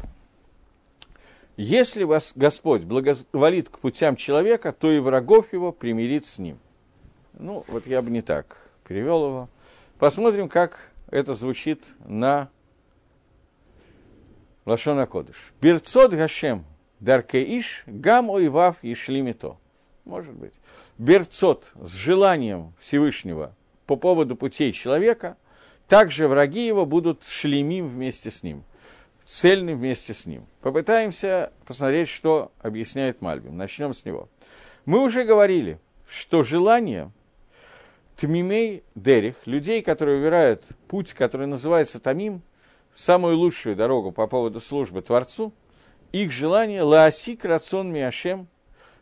Если 1.57 2.03
вас 2.03 2.33
Господь 2.35 2.83
благоволит 2.83 3.69
к 3.69 3.79
путям 3.79 4.15
человека, 4.15 4.71
то 4.71 4.91
и 4.91 4.99
врагов 4.99 5.53
его 5.53 5.71
примирит 5.71 6.25
с 6.25 6.39
ним. 6.39 6.59
Ну, 7.33 7.63
вот 7.67 7.85
я 7.85 8.01
бы 8.01 8.09
не 8.09 8.21
так 8.21 8.57
перевел 8.87 9.25
его. 9.27 9.49
Посмотрим, 9.99 10.49
как 10.49 10.91
это 11.09 11.33
звучит 11.33 11.93
на 12.05 12.49
Лашона 14.65 15.05
Кодыш. 15.05 15.53
Берцот 15.61 16.13
Гашем 16.13 16.65
Даркеиш 16.99 17.83
Гам 17.85 18.29
Ойвав 18.29 18.77
Ишлимито. 18.81 19.57
Может 20.05 20.33
быть. 20.33 20.53
Берцот 20.97 21.71
с 21.75 21.93
желанием 21.93 22.73
Всевышнего 22.79 23.55
по 23.85 23.95
поводу 23.95 24.35
путей 24.35 24.71
человека, 24.71 25.37
также 25.87 26.27
враги 26.27 26.65
его 26.65 26.85
будут 26.85 27.23
шлемим 27.23 27.87
вместе 27.87 28.31
с 28.31 28.43
ним, 28.43 28.63
цельны 29.25 29.75
вместе 29.75 30.13
с 30.13 30.25
ним. 30.25 30.45
Попытаемся 30.61 31.51
посмотреть, 31.65 32.09
что 32.09 32.51
объясняет 32.59 33.21
Мальбим. 33.21 33.57
Начнем 33.57 33.93
с 33.93 34.05
него. 34.05 34.29
Мы 34.85 35.01
уже 35.01 35.23
говорили, 35.23 35.79
что 36.07 36.43
желание 36.43 37.11
Тмимей 38.15 38.83
Дерих, 38.93 39.35
людей, 39.45 39.81
которые 39.81 40.19
выбирают 40.19 40.67
путь, 40.87 41.13
который 41.13 41.47
называется 41.47 41.99
Тамим, 41.99 42.41
самую 42.93 43.37
лучшую 43.37 43.75
дорогу 43.75 44.11
по 44.11 44.27
поводу 44.27 44.61
службы 44.61 45.01
Творцу, 45.01 45.51
их 46.11 46.31
желание 46.31 46.83
лаасик 46.83 47.43
рацион 47.43 47.91
миашем, 47.91 48.47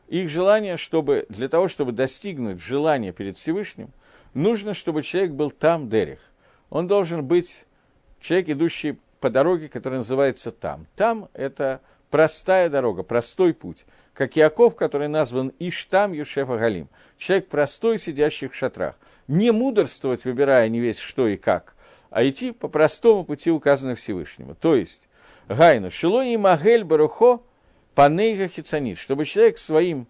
их 0.08 0.30
желание, 0.30 0.78
чтобы, 0.78 1.26
для 1.30 1.48
того, 1.48 1.68
чтобы 1.68 1.92
достигнуть 1.92 2.62
желания 2.62 3.12
перед 3.12 3.38
Всевышним, 3.38 3.92
нужно, 4.34 4.74
чтобы 4.74 5.04
человек 5.04 5.32
был 5.32 5.52
там 5.52 5.90
Дерих. 5.90 6.20
Он 6.70 6.88
должен 6.88 7.24
быть 7.24 7.66
человек, 8.20 8.50
идущий 8.50 8.98
по 9.24 9.30
дороге, 9.30 9.70
которая 9.70 10.00
называется 10.00 10.52
там. 10.52 10.86
Там– 10.98 11.30
это 11.34 11.80
простая 12.10 12.68
дорога, 12.68 13.04
простой 13.04 13.54
путь. 13.54 13.86
Как 14.14 14.36
Яков, 14.36 14.76
который 14.76 15.08
назван 15.08 15.54
Иштам 15.60 16.12
Юшефа 16.12 16.58
Галим. 16.58 16.90
Человек 17.18 17.48
простой, 17.48 18.00
сидящий 18.00 18.50
в 18.50 18.56
шатрах. 18.56 18.96
Не 19.30 19.52
мудрствовать, 19.52 20.26
выбирая 20.26 20.68
не 20.68 20.82
весь 20.82 21.00
что 21.00 21.30
и 21.30 21.38
как, 21.38 21.74
а 22.10 22.28
идти 22.28 22.52
по 22.52 22.68
простому 22.68 23.24
пути, 23.24 23.50
указанному 23.50 23.96
Всевышнему. 23.96 24.56
То 24.56 24.76
есть, 24.76 25.08
Гайну, 25.48 25.90
Шило 25.90 26.26
и 26.26 26.36
Магель 26.36 26.84
Барухо, 26.84 27.40
Панейга 27.96 28.50
Хицанит, 28.50 28.98
чтобы 28.98 29.24
человек 29.24 29.58
своим, 29.58 30.06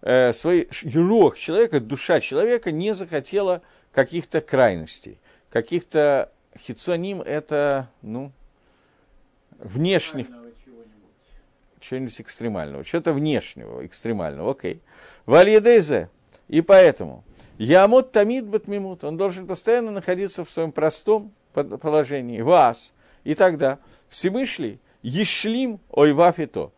э, 0.00 0.32
свой 0.32 0.68
юрох 0.82 1.38
человека, 1.38 1.78
душа 1.78 2.18
человека 2.18 2.72
не 2.72 2.96
захотела 2.96 3.62
каких-то 3.92 4.40
крайностей, 4.40 5.20
каких-то 5.50 6.32
хицаним 6.58 7.22
это, 7.22 7.88
ну, 8.02 8.32
внешних, 9.58 10.26
чего-нибудь. 11.80 12.20
Экстремального, 12.20 12.84
что-то 12.84 13.12
внешнего, 13.12 13.84
экстремального, 13.86 14.50
окей. 14.50 14.80
Вальедезе, 15.24 16.10
и 16.48 16.60
поэтому, 16.60 17.24
Ямот 17.58 18.12
Тамид 18.12 18.46
Батмимут, 18.46 19.04
он 19.04 19.16
должен 19.16 19.46
постоянно 19.46 19.90
находиться 19.90 20.44
в 20.44 20.50
своем 20.50 20.72
простом 20.72 21.32
положении, 21.52 22.40
вас, 22.40 22.92
и 23.24 23.34
тогда 23.34 23.78
Всевышний 24.08 24.78
Ешлим 25.02 25.80
Ойвафито, 25.90 26.72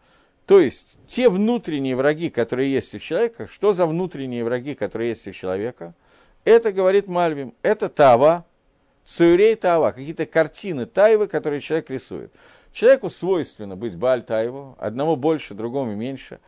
то 0.46 0.60
есть 0.60 0.98
те 1.06 1.28
внутренние 1.28 1.94
враги, 1.94 2.30
которые 2.30 2.72
есть 2.72 2.94
у 2.94 2.98
человека, 2.98 3.46
что 3.46 3.74
за 3.74 3.86
внутренние 3.86 4.44
враги, 4.44 4.74
которые 4.74 5.10
есть 5.10 5.28
у 5.28 5.32
человека, 5.32 5.94
это, 6.44 6.72
говорит 6.72 7.06
Мальвим, 7.06 7.52
это 7.60 7.90
Тава, 7.90 8.46
Суюрей 9.04 9.56
Тава, 9.56 9.90
какие-то 9.90 10.24
картины 10.24 10.86
Таевы, 10.86 11.28
которые 11.28 11.60
человек 11.60 11.90
рисует. 11.90 12.32
Человеку 12.72 13.10
свойственно 13.10 13.76
быть 13.76 13.96
Баль 13.96 14.22
Таеву, 14.22 14.76
одному 14.78 15.16
больше, 15.16 15.54
другому 15.54 15.94
меньше. 15.94 16.38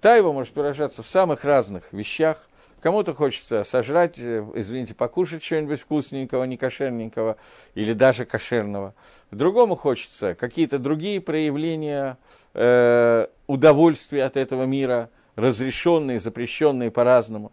Таева 0.00 0.32
может 0.32 0.54
выражаться 0.56 1.02
в 1.02 1.08
самых 1.08 1.44
разных 1.44 1.92
вещах. 1.92 2.48
Кому-то 2.80 3.12
хочется 3.12 3.64
сожрать, 3.64 4.18
э, 4.20 4.44
извините, 4.54 4.94
покушать 4.94 5.42
что-нибудь 5.42 5.80
вкусненького, 5.80 6.44
не 6.44 6.56
кошерненького 6.56 7.36
или 7.74 7.92
даже 7.92 8.24
кошерного. 8.24 8.94
Другому 9.32 9.74
хочется 9.74 10.36
какие-то 10.36 10.78
другие 10.78 11.20
проявления 11.20 12.18
э, 12.54 13.26
удовольствия 13.48 14.24
от 14.24 14.36
этого 14.36 14.62
мира, 14.62 15.10
разрешенные, 15.34 16.20
запрещенные 16.20 16.92
по-разному. 16.92 17.50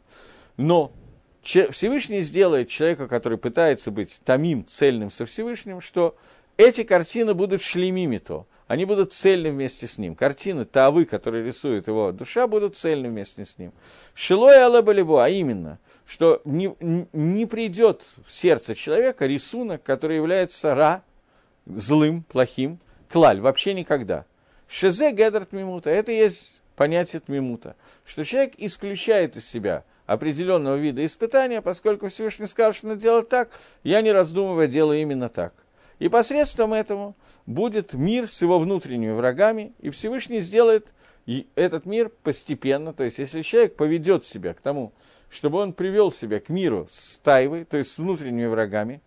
Но 0.57 0.91
Всевышний 1.41 2.21
сделает 2.21 2.69
человека, 2.69 3.07
который 3.07 3.37
пытается 3.37 3.91
быть 3.91 4.21
томим, 4.25 4.65
цельным 4.65 5.11
со 5.11 5.25
Всевышним, 5.25 5.79
что 5.79 6.15
эти 6.57 6.83
картины 6.83 7.33
будут 7.33 7.61
шлемими 7.61 8.17
то, 8.17 8.47
они 8.67 8.85
будут 8.85 9.13
цельны 9.13 9.51
вместе 9.51 9.87
с 9.87 9.97
ним. 9.97 10.15
Картины 10.15 10.65
Тавы, 10.65 11.05
которые 11.05 11.45
рисует 11.45 11.87
его 11.87 12.11
душа, 12.11 12.47
будут 12.47 12.75
цельны 12.75 13.09
вместе 13.09 13.45
с 13.45 13.57
ним. 13.57 13.73
Шилой 14.13 14.63
Алабалибу, 14.63 15.19
а 15.19 15.29
именно, 15.29 15.79
что 16.05 16.41
не, 16.45 16.75
не 17.13 17.45
придет 17.45 18.03
в 18.25 18.31
сердце 18.31 18.73
человека 18.73 19.27
рисунок, 19.27 19.83
который 19.83 20.15
является 20.15 20.73
ра, 20.73 21.03
злым, 21.65 22.23
плохим, 22.23 22.79
клаль, 23.09 23.39
вообще 23.39 23.73
никогда. 23.73 24.25
Шезе 24.67 25.11
Гедарт 25.11 25.51
Мимута, 25.51 25.91
это 25.91 26.11
есть 26.11 26.61
понятие 26.75 27.19
Тмимута, 27.19 27.75
что 28.03 28.25
человек 28.25 28.53
исключает 28.57 29.37
из 29.37 29.47
себя 29.47 29.83
определенного 30.05 30.75
вида 30.75 31.05
испытания, 31.05 31.61
поскольку 31.61 32.07
Всевышний 32.09 32.47
скажет, 32.47 32.77
что 32.77 32.95
делать 32.95 33.29
так, 33.29 33.49
я 33.83 34.01
не 34.01 34.11
раздумывая 34.11 34.67
делаю 34.67 35.01
именно 35.01 35.29
так. 35.29 35.53
И 35.99 36.09
посредством 36.09 36.73
этому 36.73 37.15
будет 37.45 37.93
мир 37.93 38.27
с 38.27 38.41
его 38.41 38.59
внутренними 38.59 39.11
врагами, 39.11 39.73
и 39.79 39.89
Всевышний 39.89 40.41
сделает 40.41 40.93
этот 41.55 41.85
мир 41.85 42.09
постепенно. 42.23 42.93
То 42.93 43.03
есть, 43.03 43.19
если 43.19 43.41
человек 43.41 43.75
поведет 43.75 44.23
себя 44.23 44.53
к 44.53 44.61
тому, 44.61 44.93
чтобы 45.29 45.59
он 45.59 45.73
привел 45.73 46.11
себя 46.11 46.39
к 46.39 46.49
миру 46.49 46.85
с 46.89 47.19
тайвой, 47.19 47.65
то 47.65 47.77
есть 47.77 47.91
с 47.91 47.97
внутренними 47.97 48.47
врагами, 48.47 49.01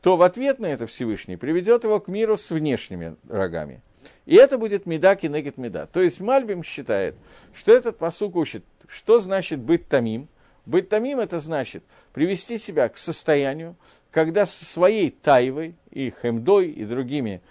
то 0.00 0.16
в 0.16 0.22
ответ 0.22 0.58
на 0.58 0.66
это 0.66 0.86
Всевышний 0.86 1.36
приведет 1.36 1.84
его 1.84 1.98
к 1.98 2.08
миру 2.08 2.36
с 2.36 2.50
внешними 2.50 3.16
врагами. 3.24 3.82
И 4.26 4.34
это 4.34 4.58
будет 4.58 4.84
меда 4.84 5.16
кинегет 5.16 5.56
меда. 5.56 5.86
То 5.86 6.00
есть 6.00 6.20
Мальбим 6.20 6.62
считает, 6.62 7.16
что 7.54 7.72
этот 7.72 7.96
посук 7.96 8.36
учит, 8.36 8.64
что 8.86 9.18
значит 9.18 9.60
быть 9.60 9.88
тамим. 9.88 10.28
Быть 10.66 10.88
тамим 10.88 11.20
это 11.20 11.40
значит 11.40 11.84
привести 12.12 12.58
себя 12.58 12.88
к 12.88 12.98
состоянию, 12.98 13.76
когда 14.14 14.46
со 14.46 14.64
своей 14.64 15.10
тайвой 15.10 15.74
и 15.90 16.14
хемдой 16.22 16.70
и 16.70 16.84
другими 16.84 17.42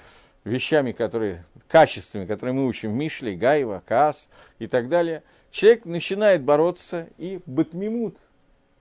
вещами, 0.46 0.94
которые, 0.94 1.44
качествами, 1.68 2.26
которые 2.26 2.54
мы 2.54 2.66
учим 2.66 2.94
в 2.94 2.96
Мишле, 2.96 3.36
Гаева, 3.36 3.84
Каас 3.86 4.30
и 4.60 4.68
так 4.68 4.88
далее, 4.88 5.24
человек 5.52 5.84
начинает 5.84 6.42
бороться 6.42 7.10
и 7.18 7.42
батмимут 7.46 8.16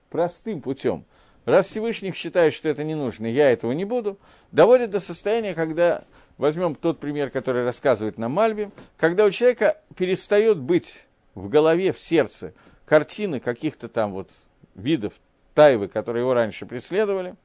простым 0.09 0.61
путем. 0.61 1.03
Раз 1.43 1.67
Всевышний 1.67 2.13
считает, 2.13 2.53
что 2.53 2.69
это 2.69 2.85
не 2.85 2.95
нужно, 2.95 3.25
я 3.25 3.51
этого 3.51 3.73
не 3.73 3.83
буду, 3.83 4.17
доводит 4.53 4.89
до 4.89 5.01
состояния, 5.01 5.53
когда, 5.53 6.05
возьмем 6.37 6.75
тот 6.75 7.01
пример, 7.01 7.31
который 7.31 7.65
рассказывает 7.65 8.17
нам 8.17 8.31
Мальби, 8.31 8.71
когда 8.95 9.25
у 9.25 9.29
человека 9.29 9.77
перестает 9.97 10.57
быть 10.57 11.05
в 11.35 11.49
голове, 11.49 11.91
в 11.91 11.99
сердце 11.99 12.53
картины 12.85 13.41
каких-то 13.41 13.89
там 13.89 14.13
вот 14.13 14.31
видов 14.73 15.11
тайвы, 15.53 15.89
которые 15.89 16.21
его 16.21 16.33
раньше 16.33 16.65
преследовали, 16.65 17.35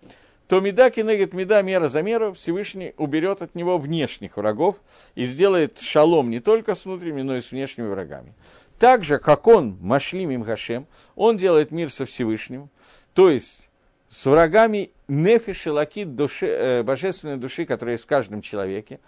то 0.49 0.61
меда 0.61 0.88
кинегет 0.88 1.34
меда 1.34 1.61
мера 1.61 1.88
за 1.88 2.03
меру, 2.03 2.32
Всевышний 2.32 2.94
уберет 2.96 3.42
от 3.42 3.55
него 3.55 3.76
внешних 3.76 4.38
врагов 4.38 4.76
и 5.14 5.26
сделает 5.26 5.78
שלום 5.78 6.30
не 6.30 6.40
только 6.40 6.74
с 6.74 6.86
внутренними, 6.86 7.22
но 7.22 7.36
и 7.36 7.42
с 7.42 7.53
внешними 7.53 7.86
врагами. 7.86 8.34
Так 8.78 9.05
же, 9.05 9.18
как 9.18 9.46
он, 9.46 9.76
משלים 9.80 10.30
им 10.30 10.86
он 11.16 11.36
делает 11.36 11.70
мир 11.70 11.90
со 11.90 12.07
Всевышним, 12.07 12.70
то 13.12 13.28
есть 13.28 13.68
с 14.09 14.24
врагами 14.24 14.90
נפש 15.06 15.70
אלוקית 15.70 16.16
души, 16.16 16.46
э, 16.46 16.82
божественной 16.82 17.36
души, 17.36 17.66
которая 17.66 17.96
есть 17.96 18.05
в 18.05 18.09
каждом 18.09 18.40
человеке, 18.40 19.01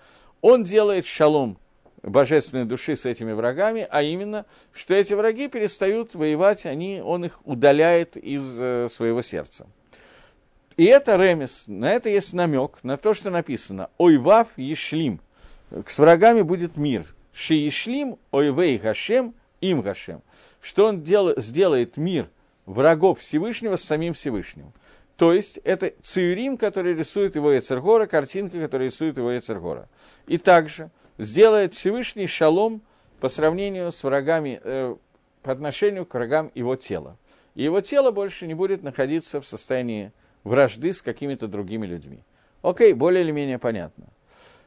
он 0.42 0.62
делает 0.62 1.06
שלום 1.06 1.56
божественной 2.02 2.66
души 2.66 2.96
с 2.96 3.06
этими 3.06 3.32
врагами, 3.32 3.86
а 3.90 4.02
именно, 4.02 4.44
что 4.74 4.94
эти 4.94 5.14
враги 5.14 5.48
перестают 5.48 6.14
воевать, 6.14 6.66
они, 6.66 7.00
он 7.02 7.24
их 7.24 7.40
удаляет 7.46 8.18
из 8.18 8.58
э, 8.60 8.88
своего 8.90 9.22
сердца. 9.22 9.66
И 10.80 10.84
это 10.86 11.16
רמז, 11.16 11.64
на 11.66 11.92
это 11.92 12.08
есть 12.08 12.32
намек, 12.32 12.78
на 12.82 12.96
то, 12.96 13.12
что 13.12 13.28
написано 13.28 13.90
«אויביו 13.98 14.48
ישלים», 14.56 15.20
с 15.86 15.98
врагами 15.98 16.40
будет 16.40 16.78
мир. 16.78 17.04
Ши 17.34 17.52
ешлим, 17.52 18.16
ойвей 18.30 18.78
гашем, 18.78 19.34
им 19.60 19.82
гашем. 19.82 20.22
Что 20.58 20.86
он 20.86 21.02
дел, 21.02 21.38
сделает 21.38 21.98
мир 21.98 22.30
врагов 22.64 23.20
Всевышнего 23.20 23.76
с 23.76 23.84
самим 23.84 24.14
Всевышним. 24.14 24.72
То 25.18 25.34
есть 25.34 25.58
это 25.64 25.92
циюрим, 26.00 26.56
который 26.56 26.94
рисует 26.94 27.36
его 27.36 27.52
Ецергора, 27.52 28.06
картинка, 28.06 28.58
которая 28.58 28.88
рисует 28.88 29.18
его 29.18 29.32
Ецергора. 29.32 29.86
И 30.28 30.38
также 30.38 30.90
сделает 31.18 31.74
Всевышний 31.74 32.26
шалом 32.26 32.80
по 33.20 33.28
сравнению 33.28 33.92
с 33.92 34.02
врагами, 34.02 34.58
э, 34.64 34.96
по 35.42 35.52
отношению 35.52 36.06
к 36.06 36.14
врагам 36.14 36.50
его 36.54 36.74
тела. 36.74 37.18
И 37.54 37.64
его 37.64 37.82
тело 37.82 38.12
больше 38.12 38.46
не 38.46 38.54
будет 38.54 38.82
находиться 38.82 39.42
в 39.42 39.46
состоянии 39.46 40.12
вражды 40.44 40.92
с 40.92 41.02
какими-то 41.02 41.48
другими 41.48 41.86
людьми. 41.86 42.22
Окей, 42.62 42.92
более 42.92 43.22
или 43.22 43.30
менее 43.30 43.58
понятно. 43.58 44.06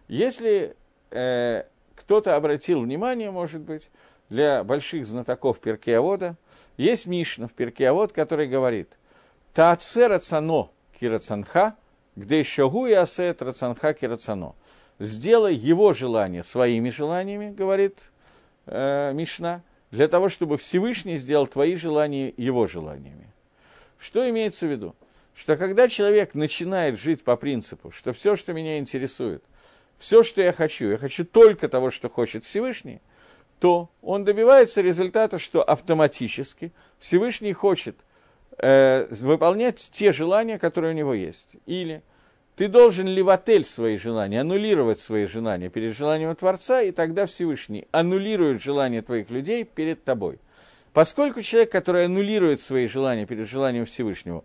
Если 0.07 0.75
э, 1.11 1.63
кто-то 1.95 2.35
обратил 2.35 2.81
внимание, 2.81 3.31
может 3.31 3.61
быть, 3.61 3.89
для 4.29 4.63
больших 4.63 5.05
знатоков 5.05 5.59
Перкеавода, 5.59 6.35
есть 6.77 7.07
Мишна 7.07 7.47
в 7.47 7.53
Перкеавод, 7.53 8.13
который 8.13 8.47
говорит 8.47 8.97
«Тааце 9.53 10.07
рацано 10.07 10.69
кирацанха, 10.99 11.75
где 12.15 12.43
шагу 12.43 12.87
и 12.87 12.93
асет 12.93 13.41
рацанха 13.41 13.93
кирацано». 13.93 14.55
Сделай 14.99 15.55
его 15.55 15.93
желание 15.93 16.43
своими 16.43 16.89
желаниями, 16.89 17.51
говорит 17.51 18.11
э, 18.65 19.11
Мишна, 19.13 19.61
для 19.91 20.07
того, 20.07 20.29
чтобы 20.29 20.57
Всевышний 20.57 21.17
сделал 21.17 21.45
твои 21.45 21.75
желания 21.75 22.33
его 22.35 22.65
желаниями. 22.65 23.27
Что 23.99 24.27
имеется 24.29 24.65
в 24.65 24.71
виду? 24.71 24.95
Что 25.35 25.57
когда 25.57 25.87
человек 25.87 26.35
начинает 26.35 26.99
жить 26.99 27.23
по 27.23 27.35
принципу, 27.35 27.91
что 27.91 28.13
все, 28.13 28.35
что 28.35 28.53
меня 28.53 28.77
интересует, 28.77 29.43
все, 29.97 30.23
что 30.23 30.41
я 30.41 30.53
хочу, 30.53 30.89
я 30.89 30.97
хочу 30.97 31.25
только 31.25 31.69
того, 31.69 31.89
что 31.89 32.09
хочет 32.09 32.45
Всевышний, 32.45 33.01
то 33.59 33.89
он 34.01 34.25
добивается 34.25 34.81
результата, 34.81 35.39
что 35.39 35.63
автоматически 35.63 36.71
Всевышний 36.99 37.53
хочет 37.53 37.95
э, 38.57 39.07
выполнять 39.09 39.89
те 39.91 40.11
желания, 40.11 40.59
которые 40.59 40.93
у 40.93 40.97
него 40.97 41.13
есть. 41.13 41.55
Или 41.65 42.03
ты 42.55 42.67
должен 42.67 43.07
ливотель 43.07 43.63
свои 43.63 43.97
желания, 43.97 44.41
аннулировать 44.41 44.99
свои 44.99 45.25
желания 45.25 45.69
перед 45.69 45.95
желанием 45.95 46.35
Творца, 46.35 46.81
и 46.81 46.91
тогда 46.91 47.25
Всевышний 47.25 47.87
аннулирует 47.91 48.61
желания 48.61 49.01
твоих 49.01 49.31
людей 49.31 49.63
перед 49.63 50.03
тобой. 50.03 50.39
Поскольку 50.91 51.41
человек, 51.41 51.71
который 51.71 52.05
аннулирует 52.05 52.59
свои 52.59 52.85
желания 52.85 53.25
перед 53.25 53.47
желанием 53.47 53.85
Всевышнего, 53.85 54.43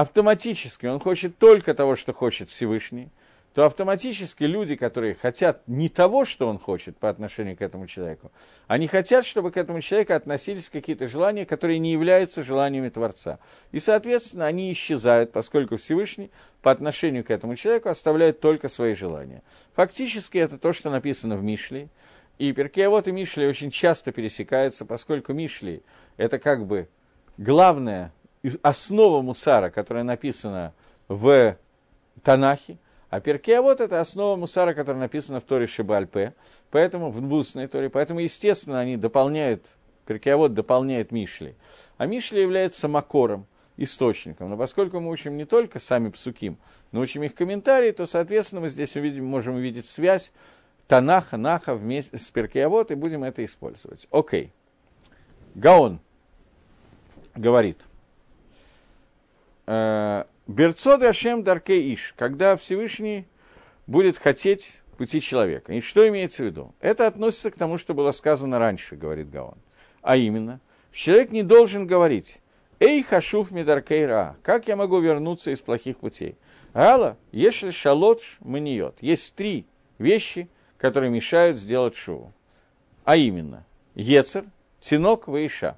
автоматически 0.00 0.86
он 0.86 1.00
хочет 1.00 1.38
только 1.38 1.74
того, 1.74 1.96
что 1.96 2.12
хочет 2.12 2.48
Всевышний, 2.48 3.10
то 3.52 3.64
автоматически 3.66 4.44
люди, 4.44 4.76
которые 4.76 5.14
хотят 5.14 5.66
не 5.66 5.88
того, 5.88 6.24
что 6.24 6.46
он 6.46 6.60
хочет 6.60 6.96
по 6.96 7.08
отношению 7.08 7.56
к 7.56 7.62
этому 7.62 7.88
человеку, 7.88 8.30
они 8.68 8.86
хотят, 8.86 9.26
чтобы 9.26 9.50
к 9.50 9.56
этому 9.56 9.80
человеку 9.80 10.12
относились 10.12 10.70
какие-то 10.70 11.08
желания, 11.08 11.44
которые 11.44 11.80
не 11.80 11.90
являются 11.90 12.44
желаниями 12.44 12.90
Творца. 12.90 13.40
И, 13.72 13.80
соответственно, 13.80 14.46
они 14.46 14.70
исчезают, 14.70 15.32
поскольку 15.32 15.78
Всевышний 15.78 16.30
по 16.62 16.70
отношению 16.70 17.24
к 17.24 17.30
этому 17.32 17.56
человеку 17.56 17.88
оставляет 17.88 18.38
только 18.38 18.68
свои 18.68 18.94
желания. 18.94 19.42
Фактически 19.74 20.38
это 20.38 20.58
то, 20.58 20.72
что 20.72 20.90
написано 20.90 21.36
в 21.36 21.42
Мишле. 21.42 21.88
И 22.38 22.52
Перкеавод 22.52 23.08
и 23.08 23.12
Мишли 23.12 23.48
очень 23.48 23.72
часто 23.72 24.12
пересекаются, 24.12 24.84
поскольку 24.84 25.32
Мишли– 25.32 25.82
это 26.16 26.38
как 26.38 26.66
бы 26.66 26.88
главная 27.36 28.12
основа 28.62 29.22
Мусара, 29.22 29.70
которая 29.70 30.04
написана 30.04 30.74
в 31.08 31.56
Танахе– 32.22 32.78
а 33.10 33.20
Перкеавод– 33.20 33.80
это 33.80 34.00
основа 34.00 34.36
Мусара, 34.36 34.74
которая 34.74 35.00
написана 35.00 35.40
в 35.40 35.44
Торе 35.44 35.66
Шибальпе, 35.66 36.34
поэтому 36.70 37.10
в 37.10 37.20
Бусной 37.22 37.66
Торе, 37.66 37.88
поэтому, 37.88 38.20
естественно, 38.20 38.80
они 38.80 38.96
дополняют, 38.96 39.76
Перкеавод 40.04 40.52
дополняет 40.52 41.10
Мишли. 41.10 41.54
А 41.96 42.06
Мишли 42.06 42.42
является 42.42 42.86
макором, 42.86 43.46
источником. 43.78 44.50
Но 44.50 44.58
поскольку 44.58 45.00
мы 45.00 45.10
учим 45.10 45.36
не 45.38 45.46
только 45.46 45.78
сами 45.78 46.10
псуким, 46.10 46.58
но 46.92 47.00
учим 47.00 47.22
их 47.22 47.34
комментарии, 47.34 47.92
то, 47.92 48.04
соответственно, 48.04 48.62
мы 48.62 48.68
здесь 48.68 48.94
увидим, 48.94 49.24
можем 49.24 49.54
увидеть 49.54 49.86
связь 49.86 50.30
Танаха, 50.86 51.38
Наха 51.38 51.74
вместе 51.74 52.18
с 52.18 52.30
Перкеавод, 52.30 52.90
и 52.90 52.94
будем 52.94 53.24
это 53.24 53.42
использовать. 53.42 54.06
Окей. 54.10 54.52
Гаон 55.54 56.00
говорит 57.34 57.87
Берцод 59.68 61.02
Ашем 61.02 61.44
Дарке 61.44 61.92
Иш, 61.92 62.14
когда 62.16 62.56
Всевышний 62.56 63.26
будет 63.86 64.16
хотеть 64.16 64.80
пути 64.96 65.20
человека. 65.20 65.74
И 65.74 65.82
что 65.82 66.08
имеется 66.08 66.42
в 66.42 66.46
виду? 66.46 66.74
Это 66.80 67.06
относится 67.06 67.50
к 67.50 67.56
тому, 67.56 67.76
что 67.76 67.92
было 67.92 68.10
сказано 68.12 68.58
раньше, 68.58 68.96
говорит 68.96 69.30
Гаон. 69.30 69.58
А 70.00 70.16
именно, 70.16 70.60
человек 70.90 71.32
не 71.32 71.42
должен 71.42 71.86
говорить, 71.86 72.40
«Эй, 72.80 73.02
хашуф 73.02 73.50
медаркейра, 73.50 74.36
как 74.42 74.68
я 74.68 74.76
могу 74.76 75.00
вернуться 75.00 75.50
из 75.50 75.60
плохих 75.60 75.98
путей?» 75.98 76.36
Алла, 76.74 77.18
если 77.30 77.70
шалотш 77.70 78.38
маниот. 78.40 79.02
Есть 79.02 79.34
три 79.34 79.66
вещи, 79.98 80.48
которые 80.78 81.10
мешают 81.10 81.58
сделать 81.58 81.94
шоу. 81.94 82.32
А 83.04 83.16
именно, 83.16 83.66
Ецер, 83.94 84.44
Тинок, 84.80 85.28
Ваиша. 85.28 85.76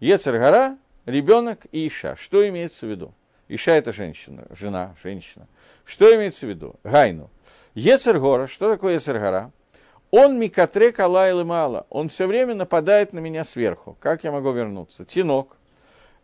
Ецер 0.00 0.38
гора, 0.38 0.78
ребенок 1.04 1.66
и 1.72 1.86
Иша. 1.86 2.16
Что 2.16 2.48
имеется 2.48 2.86
в 2.86 2.90
виду? 2.90 3.14
Иша– 3.50 3.72
это 3.74 3.92
женщина, 3.92 4.44
жена, 4.50 4.94
женщина. 5.02 5.48
Что 5.84 6.14
имеется 6.14 6.46
в 6.46 6.50
виду? 6.50 6.76
Гайну. 6.84 7.30
Ецергора, 7.74 8.46
что 8.46 8.70
такое 8.70 8.94
Ецергора? 8.94 9.50
Он 10.12 10.38
микатре 10.38 10.92
калайлы 10.92 11.44
мало, 11.44 11.84
он 11.90 12.08
все 12.08 12.28
время 12.28 12.54
нападает 12.54 13.12
на 13.12 13.18
меня 13.18 13.42
сверху. 13.42 13.96
Как 13.98 14.22
я 14.22 14.30
могу 14.30 14.52
вернуться? 14.52 15.04
Тинок. 15.04 15.56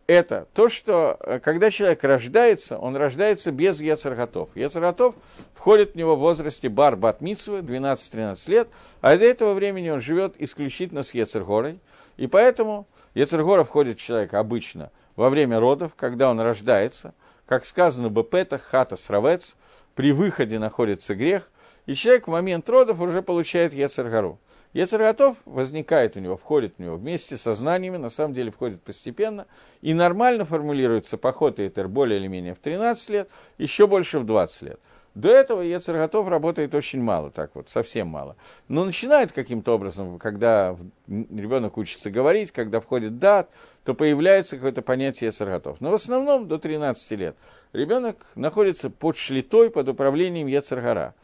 Это 0.07 0.47
то, 0.53 0.69
что 0.69 1.17
э, 1.19 1.39
когда 1.39 1.69
человек 1.69 2.01
рождается, 2.05 2.77
он 2.77 2.95
рождается 2.95 3.51
без 3.51 3.81
Ецерготов. 3.81 4.49
Ецерготов 4.55 5.15
входит 5.53 5.93
в 5.93 5.95
него 5.95 6.15
в 6.15 6.19
возрасте 6.19 6.69
бар 6.69 6.95
бат 6.95 7.21
12-13 7.21 8.49
лет, 8.49 8.69
а 9.01 9.17
до 9.17 9.25
этого 9.25 9.53
времени 9.53 9.89
он 9.89 9.99
живет 9.99 10.35
исключительно 10.39 11.03
с 11.03 11.13
Ецергорой. 11.13 11.79
И 12.15 12.27
поэтому 12.27 12.87
Ецергора 13.15 13.65
входит 13.65 13.99
в 13.99 14.01
человека 14.01 14.39
обычно 14.39 14.91
во 15.17 15.29
время 15.29 15.59
родов, 15.59 15.95
когда 15.95 16.29
он 16.29 16.39
рождается, 16.39 17.13
как 17.45 17.65
сказано 17.65 18.09
Бепета, 18.09 18.57
хата 18.57 18.95
сравец, 18.95 19.57
при 19.95 20.13
выходе 20.13 20.59
находится 20.59 21.15
грех, 21.15 21.51
и 21.87 21.95
человек 21.95 22.27
в 22.27 22.31
момент 22.31 22.69
родов 22.69 23.01
уже 23.01 23.21
получает 23.21 23.73
Ецаргару. 23.73 24.39
Ецарготов 24.73 25.37
возникает 25.45 26.17
у 26.17 26.19
него, 26.19 26.37
входит 26.37 26.75
в 26.77 26.79
него 26.79 26.97
вместе 26.97 27.35
со 27.35 27.55
знаниями, 27.55 27.97
на 27.97 28.09
самом 28.09 28.33
деле 28.33 28.51
входит 28.51 28.83
постепенно, 28.83 29.47
и 29.81 29.93
нормально 29.93 30.45
формулируется 30.45 31.17
поход 31.17 31.59
Этер 31.59 31.87
более 31.87 32.19
или 32.19 32.27
менее 32.27 32.53
в 32.53 32.59
13 32.59 33.09
лет, 33.09 33.29
еще 33.57 33.87
больше 33.87 34.19
в 34.19 34.25
20 34.25 34.61
лет. 34.63 34.79
До 35.17 35.29
этого 35.29 35.61
Ецер 35.61 35.95
работает 35.95 36.75
очень 36.75 37.01
мало, 37.01 37.31
так 37.31 37.55
вот, 37.55 37.69
совсем 37.69 38.07
мало. 38.07 38.35
Но 38.67 38.85
начинает 38.85 39.31
каким-то 39.31 39.73
образом, 39.73 40.19
когда 40.19 40.77
ребенок 41.07 41.77
учится 41.77 42.11
говорить, 42.11 42.51
когда 42.51 42.79
входит 42.79 43.17
дат, 43.17 43.49
то 43.83 43.95
появляется 43.95 44.57
какое-то 44.57 44.83
понятие 44.83 45.29
Ецер. 45.29 45.59
Но 45.79 45.89
в 45.89 45.95
основном 45.95 46.47
до 46.47 46.59
13 46.59 47.11
лет 47.13 47.35
ребенок 47.73 48.27
находится 48.35 48.91
под 48.91 49.17
шлитой, 49.17 49.71
под 49.71 49.89
управлением 49.89 50.45
Ецергара. 50.45 51.15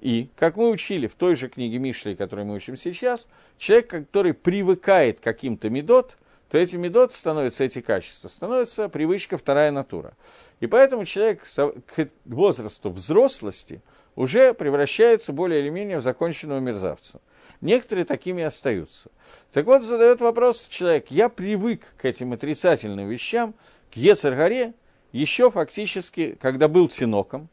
И, 0.00 0.30
как 0.36 0.56
мы 0.56 0.70
учили 0.70 1.06
в 1.06 1.14
той 1.14 1.34
же 1.34 1.50
книге 1.50 1.78
Мишли, 1.78 2.16
которую 2.16 2.46
мы 2.46 2.54
учим 2.54 2.78
сейчас, 2.78 3.28
человек, 3.58 3.88
который 3.88 4.32
привыкает 4.32 5.20
к 5.20 5.22
каким-то 5.22 5.68
медот, 5.68 6.16
то 6.54 6.58
эти 6.58 6.76
медот 6.76 7.12
становятся, 7.12 7.64
эти 7.64 7.80
качества, 7.80 8.28
становится 8.28 8.88
привычка 8.88 9.36
вторая 9.36 9.72
натура. 9.72 10.16
И 10.60 10.68
поэтому 10.68 11.04
человек 11.04 11.42
к 11.42 12.08
возрасту 12.26 12.90
взрослости 12.90 13.82
уже 14.14 14.54
превращается 14.54 15.32
более 15.32 15.62
или 15.62 15.68
менее 15.68 15.98
в 15.98 16.02
законченного 16.02 16.60
мерзавца. 16.60 17.20
Некоторые 17.60 18.04
такими 18.04 18.44
остаются. 18.44 19.10
Так 19.50 19.66
вот, 19.66 19.82
задает 19.82 20.20
вопрос 20.20 20.68
человек, 20.68 21.06
я 21.10 21.28
привык 21.28 21.92
к 21.96 22.04
этим 22.04 22.32
отрицательным 22.32 23.08
вещам, 23.08 23.56
к 23.92 23.96
Ецаргаре, 23.96 24.74
еще 25.10 25.50
фактически, 25.50 26.38
когда 26.40 26.68
был 26.68 26.86
тиноком, 26.86 27.48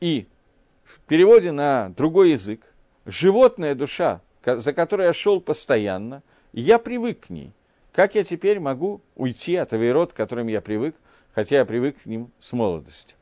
и 0.00 0.26
в 0.82 0.98
переводе 1.02 1.52
на 1.52 1.90
другой 1.90 2.32
язык, 2.32 2.74
животная 3.06 3.76
душа, 3.76 4.20
за 4.44 4.72
которой 4.72 5.06
я 5.06 5.12
шел 5.12 5.40
постоянно, 5.40 6.24
я 6.52 6.80
привык 6.80 7.28
к 7.28 7.30
ней. 7.30 7.52
Как 7.92 8.14
я 8.14 8.24
теперь 8.24 8.60
могу 8.60 9.00
уйти 9.16 9.56
от 9.56 9.72
авейрот, 9.72 10.12
к 10.12 10.16
которым 10.16 10.46
я 10.46 10.60
привык, 10.60 10.94
хотя 11.34 11.58
я 11.58 11.64
привык 11.64 12.02
к 12.02 12.06
ним 12.06 12.30
с 12.38 12.52
молодости? 12.52 13.14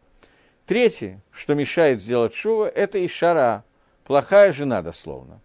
Третье, 0.66 1.23
что 1.31 1.55
мешает 1.55 2.03
сделать 2.03 2.35
шува, 2.35 2.66
это 2.66 3.05
ишара, 3.05 3.64
плохая 4.05 4.53
жена 4.53 4.83
дословно. 4.83 5.41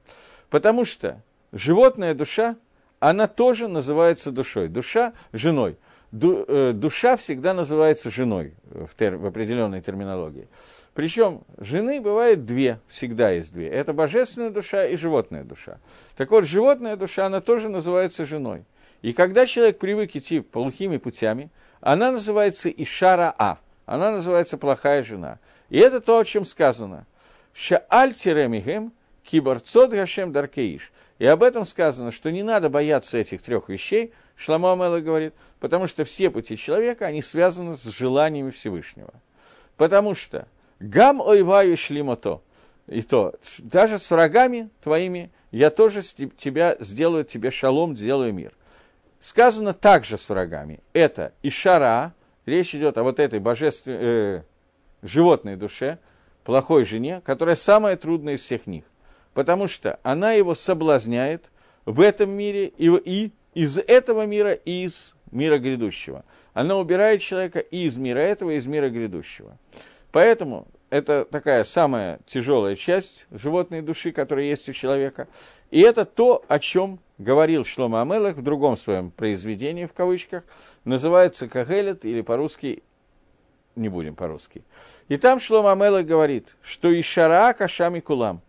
Потому 0.49 0.83
что 0.83 1.21
животная 1.53 2.13
душа, 2.13 2.57
она 2.99 3.27
тоже 3.27 3.67
называется 3.67 4.31
душой. 4.31 4.67
Душа– 4.67 5.13
женой. 5.31 5.77
Ду, 6.11 6.45
э, 6.47 6.73
душа 6.73 7.17
всегда 7.17 7.53
называется 7.53 8.11
женой 8.11 8.53
в, 8.65 8.93
тер, 8.95 9.17
в 9.17 9.25
определенной 9.25 9.81
терминологии. 9.81 10.47
Причем 10.93 11.41
жены 11.57 11.99
бывает 12.01 12.45
две, 12.45 12.79
всегда 12.87 13.31
есть 13.31 13.51
две. 13.51 13.67
Это 13.67 13.93
божественная 13.93 14.51
душа 14.51 14.85
и 14.85 14.95
животная 14.95 15.43
душа. 15.43 15.79
Так 16.15 16.29
вот, 16.29 16.45
животная 16.45 16.97
душа, 16.97 17.25
она 17.25 17.41
тоже 17.41 17.67
называется 17.67 18.25
женой. 18.25 18.63
И 19.03 19.11
когда 19.11 19.45
человек 19.45 19.79
привык 19.79 20.15
идти 20.15 20.39
плохими 20.39 20.97
путями, 20.97 21.51
она 21.81 22.11
называется 22.11 22.69
Ишара 22.69 23.35
А, 23.37 23.59
она 23.85 24.11
называется 24.11 24.57
плохая 24.57 25.03
жена. 25.03 25.39
И 25.69 25.77
это 25.77 25.99
то, 25.99 26.17
о 26.17 26.25
чем 26.25 26.45
сказано. 26.45 27.05
Шааль 27.53 28.13
тиремигем 28.13 28.93
кибарцот 29.23 29.91
гашем 29.91 30.31
даркеиш. 30.31 30.93
И 31.19 31.25
об 31.25 31.43
этом 31.43 31.65
сказано, 31.65 32.11
что 32.11 32.31
не 32.31 32.43
надо 32.43 32.69
бояться 32.69 33.17
этих 33.17 33.41
трех 33.41 33.67
вещей, 33.67 34.13
Шламо 34.37 34.71
Амела 34.71 35.01
говорит, 35.01 35.33
потому 35.59 35.87
что 35.87 36.05
все 36.05 36.29
пути 36.29 36.57
человека, 36.57 37.05
они 37.05 37.21
связаны 37.21 37.75
с 37.75 37.83
желаниями 37.83 38.51
Всевышнего. 38.51 39.13
Потому 39.75 40.15
что 40.15 40.47
гам 40.79 41.19
ойваю 41.19 41.75
шлимото, 41.75 42.41
и 42.87 43.01
то, 43.01 43.35
даже 43.59 43.99
с 43.99 44.09
врагами 44.09 44.69
твоими 44.81 45.29
я 45.51 45.69
тоже 45.69 46.01
тебя 46.01 46.77
сделаю, 46.79 47.25
тебе 47.25 47.51
шалом, 47.51 47.95
сделаю 47.95 48.33
мир. 48.33 48.53
Сказано 49.23 49.73
также 49.73 50.17
с 50.17 50.27
врагами. 50.27 50.81
Это 50.91 51.31
Ишара, 51.43 52.13
речь 52.45 52.75
идет 52.75 52.97
о 52.97 53.03
вот 53.03 53.21
этой 53.21 53.39
божественной, 53.39 53.97
э, 54.01 54.41
животной 55.01 55.55
душе, 55.55 55.99
плохой 56.43 56.83
жене, 56.83 57.21
которая 57.23 57.55
самая 57.55 57.95
трудная 57.95 58.33
из 58.33 58.41
всех 58.41 58.67
них. 58.67 58.83
Потому 59.33 59.69
что 59.69 59.97
она 60.03 60.33
его 60.33 60.55
соблазняет 60.55 61.51
в 61.85 62.01
этом 62.01 62.31
мире 62.31 62.67
и, 62.67 62.89
и 62.89 63.31
из 63.53 63.77
этого 63.77 64.25
мира, 64.25 64.51
и 64.51 64.83
из 64.83 65.15
мира 65.31 65.57
грядущего. 65.57 66.25
Она 66.53 66.75
убирает 66.75 67.21
человека 67.21 67.59
и 67.59 67.85
из 67.85 67.95
мира 67.95 68.19
этого, 68.19 68.51
и 68.51 68.57
из 68.57 68.67
мира 68.67 68.89
грядущего. 68.89 69.57
Поэтому 70.11 70.67
это 70.89 71.23
такая 71.23 71.63
самая 71.63 72.19
тяжелая 72.25 72.75
часть 72.75 73.27
животной 73.31 73.81
души, 73.81 74.11
которая 74.11 74.47
есть 74.47 74.67
у 74.67 74.73
человека. 74.73 75.29
И 75.71 75.79
это 75.79 76.03
то, 76.03 76.43
о 76.49 76.59
чем 76.59 76.99
говорил 77.17 77.63
Шлома 77.63 78.01
Амелах 78.01 78.35
в 78.35 78.41
другом 78.41 78.77
своем 78.77 79.11
произведении, 79.11 79.85
в 79.85 79.93
кавычках, 79.93 80.43
называется 80.83 81.47
Кагелет, 81.47 82.05
или 82.05 82.21
по-русски, 82.21 82.83
не 83.75 83.89
будем 83.89 84.15
по-русски. 84.15 84.63
И 85.07 85.17
там 85.17 85.39
Шлома 85.39 85.71
Амелах 85.71 86.05
говорит, 86.05 86.55
что 86.61 86.89
и 86.89 87.01
шара 87.01 87.53
кашами 87.53 87.99
кулам, 87.99 88.41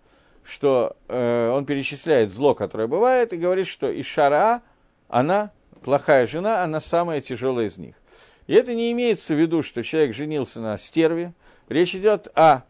что 0.43 0.97
э, 1.09 1.51
он 1.51 1.67
перечисляет 1.67 2.31
зло, 2.31 2.55
которое 2.55 2.89
бывает, 2.89 3.33
и 3.33 3.37
говорит, 3.37 3.67
что 3.67 3.91
и 3.91 4.03
шара, 4.03 4.63
она, 5.09 5.51
плохая 5.83 6.27
жена, 6.27 6.63
она 6.63 6.81
самая 6.81 7.21
тяжелая 7.21 7.67
из 7.67 7.79
них. 7.79 7.95
И 8.47 8.55
это 8.55 8.75
не 8.75 8.93
имеется 8.93 9.35
в 9.35 9.39
виду, 9.39 9.63
что 9.63 9.83
человек 9.83 10.15
женился 10.15 10.61
на 10.61 10.77
стерве, 10.77 11.33
Речь 11.69 11.95
идет 11.95 12.29
о 12.35 12.63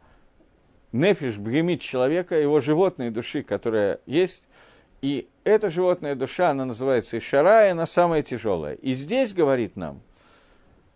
нефиш, 0.93 1.39
бгемит 1.39 1.81
человека, 1.81 2.39
его 2.39 2.61
животной 2.61 3.11
души, 3.11 3.43
которая 3.43 4.01
есть. 4.07 4.49
И 5.05 5.29
эта 5.45 5.69
животная 5.69 6.15
душа, 6.15 6.49
она 6.49 6.65
называется 6.65 7.19
Ишара, 7.19 7.67
и 7.67 7.73
она 7.73 7.85
самая 7.85 8.23
тяжелая. 8.23 8.73
И 8.77 8.95
здесь 8.95 9.35
говорит 9.35 9.77
нам 9.77 10.01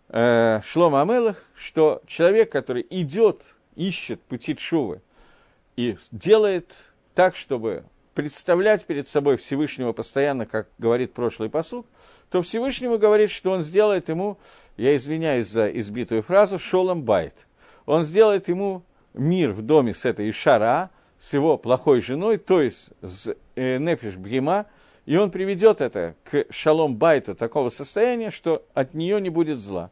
э, 0.07 0.61
Шлом 0.63 0.95
Амелах, 0.95 1.37
что 1.53 2.01
человек, 2.07 2.51
который 2.51 2.83
идет, 2.89 3.55
ищет 3.75 4.19
пути 4.21 4.55
Тшувы 4.55 5.03
и 5.75 5.95
делает 6.11 6.91
так, 7.13 7.35
чтобы 7.35 7.83
представлять 8.15 8.83
перед 8.85 9.07
собой 9.07 9.37
Всевышнего 9.37 9.93
постоянно, 9.93 10.47
как 10.47 10.69
говорит 10.79 11.13
прошлый 11.13 11.51
פסוק, 11.51 11.85
то 12.31 12.41
Всевышнему 12.41 12.97
говорит, 12.97 13.29
что 13.29 13.51
он 13.51 13.61
сделает 13.61 14.09
ему, 14.09 14.39
я 14.75 14.95
извиняюсь 14.95 15.47
за 15.49 15.67
избитую 15.69 16.23
фразу, 16.23 16.57
שלום 16.57 17.03
בית– 17.03 17.45
он 17.89 18.03
сделает 18.03 18.47
ему 18.47 18.83
мир 19.15 19.51
в 19.51 19.63
доме 19.63 19.95
с 19.95 20.05
этой 20.05 20.29
אישה 20.29 20.63
רעה, 20.63 20.91
с 21.19 21.33
его 21.33 21.57
плохой 21.57 22.01
женой, 22.01 22.37
то 22.37 22.61
есть 22.61 22.89
с 23.01 23.35
э, 23.55 23.77
נפש 23.77 24.15
בהמה, 24.15 24.65
и 25.05 25.17
он 25.17 25.31
приведет 25.31 25.81
это 25.81 26.15
к 26.23 26.45
שלום 26.49 26.95
בית 26.95 27.25
у 27.25 27.35
такого 27.35 27.69
состояния, 27.69 28.31
что 28.31 28.63
от 28.73 28.93
нее 28.93 29.19
не 29.19 29.29
будет 29.29 29.57
зла. 29.57 29.91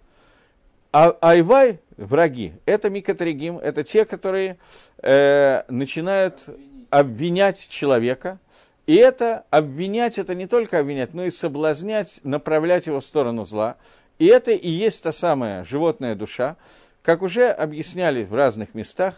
А 0.94 1.16
אויביו, 1.22 1.80
враги, 1.98 2.54
это 2.66 2.90
מקטרגים, 2.90 3.58
это 3.58 3.84
те, 3.84 4.06
которые 4.06 4.58
э, 5.04 5.64
начинают 5.68 6.50
обвинять 6.90 7.68
человека, 7.68 8.40
и 8.86 8.96
это 8.96 9.44
обвинять, 9.50 10.18
это 10.18 10.34
не 10.34 10.48
только 10.48 10.80
обвинять, 10.80 11.14
но 11.14 11.26
и 11.26 11.30
соблазнять, 11.30 12.22
направлять 12.24 12.88
его 12.88 13.02
в 13.02 13.06
сторону 13.06 13.44
зла. 13.44 13.76
И 14.18 14.28
это 14.28 14.52
и 14.52 14.70
есть 14.70 15.04
та 15.04 15.12
самая 15.12 15.66
животная 15.66 16.16
душа, 16.16 16.56
как 17.04 17.22
уже 17.22 17.50
объясняли 17.50 18.24
в 18.24 18.34
разных 18.34 18.74
местах, 18.74 19.16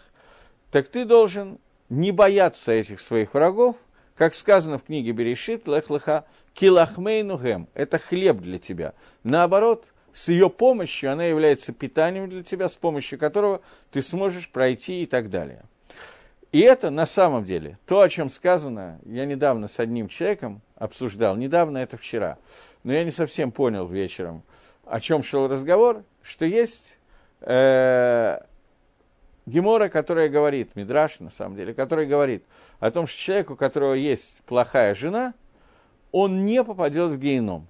так 0.72 0.88
ты 0.88 1.04
должен 1.04 1.58
не 1.90 2.12
бояться 2.12 2.72
этих 2.72 3.00
своих 3.00 3.34
врагов, 3.34 3.76
как 4.16 4.34
сказано 4.34 4.78
в 4.78 4.84
книге 4.84 5.12
Берешит, 5.12 5.66
лехлыха, 5.66 6.24
килахмейну 6.54 7.36
гэм, 7.36 7.68
это 7.74 7.98
хлеб 7.98 8.38
для 8.38 8.58
тебя. 8.58 8.94
Наоборот, 9.24 9.92
с 10.12 10.28
ее 10.28 10.50
помощью 10.50 11.12
она 11.12 11.24
является 11.24 11.72
питанием 11.72 12.28
для 12.28 12.42
тебя, 12.42 12.68
с 12.68 12.76
помощью 12.76 13.18
которого 13.18 13.60
ты 13.90 14.02
сможешь 14.02 14.50
пройти 14.50 15.02
и 15.02 15.06
так 15.06 15.30
далее. 15.30 15.62
И 16.52 16.60
это 16.60 16.90
на 16.90 17.06
самом 17.06 17.44
деле 17.44 17.78
то, 17.86 18.00
о 18.00 18.08
чем 18.08 18.28
сказано, 18.28 18.98
я 19.04 19.24
недавно 19.24 19.68
с 19.68 19.78
одним 19.78 20.08
человеком 20.08 20.62
обсуждал, 20.76 21.36
недавно 21.36 21.78
это 21.78 21.96
вчера, 21.96 22.38
но 22.82 22.92
я 22.92 23.04
не 23.04 23.12
совсем 23.12 23.52
понял 23.52 23.86
вечером, 23.86 24.42
о 24.84 24.98
чем 24.98 25.22
шел 25.22 25.46
разговор, 25.46 26.02
что 26.22 26.44
есть 26.44 26.98
э, 27.40 28.38
Гемора, 29.46 29.88
которая 29.88 30.28
говорит, 30.28 30.76
Мидраш, 30.76 31.20
на 31.20 31.30
самом 31.30 31.56
деле, 31.56 31.74
который 31.74 32.06
говорит 32.06 32.44
о 32.78 32.90
том, 32.90 33.06
что 33.06 33.18
человек, 33.18 33.50
у 33.50 33.56
которого 33.56 33.94
есть 33.94 34.42
плохая 34.46 34.94
жена, 34.94 35.34
он 36.12 36.44
не 36.44 36.62
попадет 36.62 37.10
в 37.10 37.18
гейном. 37.18 37.66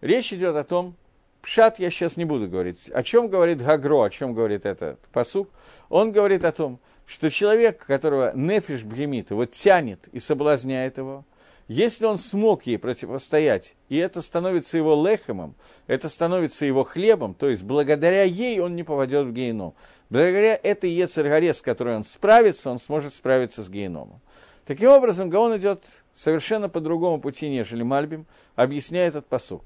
Речь 0.00 0.32
идет 0.32 0.56
о 0.56 0.64
том, 0.64 0.96
Пшат 1.42 1.78
я 1.78 1.90
сейчас 1.90 2.16
не 2.16 2.24
буду 2.24 2.48
говорить. 2.48 2.90
О 2.90 3.02
чем 3.02 3.28
говорит 3.28 3.62
Гагро, 3.62 4.04
о 4.04 4.10
чем 4.10 4.34
говорит 4.34 4.66
этот 4.66 5.00
посук? 5.12 5.48
Он 5.88 6.12
говорит 6.12 6.44
о 6.44 6.52
том, 6.52 6.80
что 7.06 7.30
человек, 7.30 7.84
которого 7.86 8.32
нефиш 8.34 8.84
бгемит, 8.84 9.30
его 9.30 9.46
тянет 9.46 10.06
и 10.08 10.20
соблазняет 10.20 10.98
его, 10.98 11.24
если 11.72 12.04
он 12.04 12.18
смог 12.18 12.66
ей 12.66 12.78
противостоять, 12.80 13.76
и 13.88 13.96
это 13.96 14.22
становится 14.22 14.76
его 14.76 15.00
лехемом, 15.06 15.54
это 15.86 16.08
становится 16.08 16.66
его 16.66 16.82
хлебом, 16.82 17.32
то 17.32 17.48
есть 17.48 17.62
благодаря 17.62 18.24
ей 18.24 18.58
он 18.58 18.74
не 18.74 18.82
попадет 18.82 19.28
в 19.28 19.32
гейном. 19.32 19.74
Благодаря 20.08 20.58
этой 20.60 20.90
Ецергаре, 20.90 21.54
с 21.54 21.62
которой 21.62 21.94
он 21.94 22.02
справится, 22.02 22.70
он 22.70 22.80
сможет 22.80 23.14
справиться 23.14 23.62
с 23.62 23.70
гейномом. 23.70 24.20
Таким 24.64 24.90
образом, 24.90 25.30
Гаон 25.30 25.58
идет 25.58 25.84
совершенно 26.12 26.68
по 26.68 26.80
другому 26.80 27.20
пути, 27.20 27.48
нежели 27.48 27.84
Мальбим, 27.84 28.26
объясняя 28.56 29.06
этот 29.06 29.26
посук. 29.26 29.62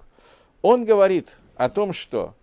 Он 0.60 0.84
говорит 0.84 1.38
о 1.56 1.70
том, 1.70 1.94
что 1.94 2.34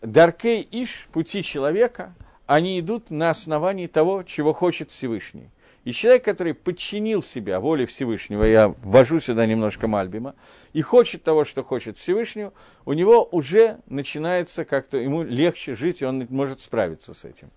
Даркей 0.00 0.66
Иш, 0.70 1.10
пути 1.12 1.42
человека, 1.42 2.14
они 2.46 2.80
идут 2.80 3.10
на 3.10 3.28
основании 3.28 3.88
того, 3.88 4.22
чего 4.22 4.54
хочет 4.54 4.90
Всевышний. 4.90 5.50
И 5.86 5.92
человек, 5.92 6.24
который 6.24 6.52
подчинил 6.52 7.22
себя 7.22 7.60
воле 7.60 7.86
Всевышнего, 7.86 8.42
я 8.42 8.74
ввожу 8.82 9.20
сюда 9.20 9.46
немножко 9.46 9.86
Мальбима, 9.86 10.34
и 10.72 10.82
хочет 10.82 11.22
того, 11.22 11.44
что 11.44 11.62
хочет 11.62 11.96
Всевышнего, 11.96 12.52
у 12.84 12.92
него 12.92 13.22
уже 13.30 13.78
начинается 13.86 14.64
как-то, 14.64 14.96
ему 14.96 15.22
легче 15.22 15.76
жить, 15.76 16.02
и 16.02 16.04
он 16.04 16.26
может 16.28 16.60
справиться 16.60 17.14
с 17.14 17.24
этим. 17.24 17.52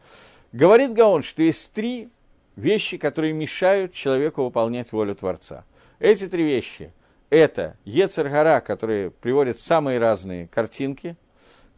Говорит 0.51 0.93
Гаон, 0.93 1.23
что 1.23 1.41
есть 1.41 1.73
три 1.73 2.09
вещи, 2.55 2.97
которые 2.97 3.33
мешают 3.33 3.93
человеку 3.93 4.43
выполнять 4.43 4.91
волю 4.91 5.15
Творца. 5.15 5.65
Эти 5.97 6.27
три 6.27 6.43
вещи– 6.43 6.93
это 7.31 7.77
Ецергара, 7.83 8.59
который 8.59 9.09
приводит 9.09 9.59
самые 9.59 9.97
разные 9.97 10.47
картинки, 10.49 11.17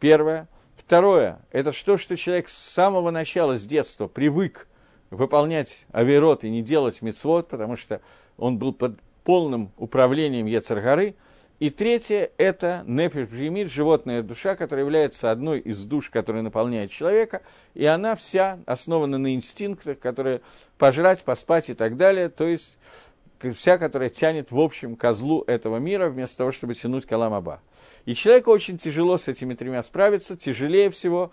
первое. 0.00 0.48
Второе– 0.76 1.40
это 1.50 1.72
то, 1.72 1.96
что 1.96 2.14
человек 2.14 2.50
с 2.50 2.58
самого 2.58 3.10
начала, 3.10 3.56
с 3.56 3.62
детства 3.62 4.06
привык– 4.06 4.68
выполнять 5.12 5.86
авирот 5.92 6.42
и 6.44 6.50
не 6.50 6.62
делать 6.62 7.02
мицвод, 7.02 7.48
потому 7.48 7.76
что 7.76 8.00
он 8.38 8.58
был 8.58 8.72
под 8.72 8.98
полным 9.24 9.70
управлением 9.76 10.46
Ецаргары. 10.46 11.14
И 11.60 11.70
третье– 11.70 12.32
это 12.38 12.82
нефиш 12.88 13.28
бжемир, 13.28 13.68
животная 13.68 14.22
душа, 14.22 14.56
которая 14.56 14.84
является 14.84 15.30
одной 15.30 15.60
из 15.60 15.84
душ, 15.86 16.10
которая 16.10 16.42
наполняет 16.42 16.90
человека, 16.90 17.42
и 17.74 17.84
она 17.84 18.16
вся 18.16 18.58
основана 18.66 19.18
на 19.18 19.32
инстинктах, 19.32 20.00
которые 20.00 20.40
пожрать, 20.76 21.22
поспать 21.22 21.70
и 21.70 21.74
так 21.74 21.96
далее, 21.96 22.30
то 22.30 22.48
есть 22.48 22.78
вся, 23.50 23.78
которая 23.78 24.08
тянет 24.08 24.52
в 24.52 24.60
общем 24.60 24.96
козлу 24.96 25.42
этого 25.46 25.78
мира, 25.78 26.08
вместо 26.08 26.38
того, 26.38 26.52
чтобы 26.52 26.74
тянуть 26.74 27.06
каламаба. 27.06 27.60
И 28.04 28.14
человеку 28.14 28.50
очень 28.50 28.78
тяжело 28.78 29.16
с 29.16 29.28
этими 29.28 29.54
тремя 29.54 29.82
справиться, 29.82 30.36
тяжелее 30.36 30.90
всего 30.90 31.32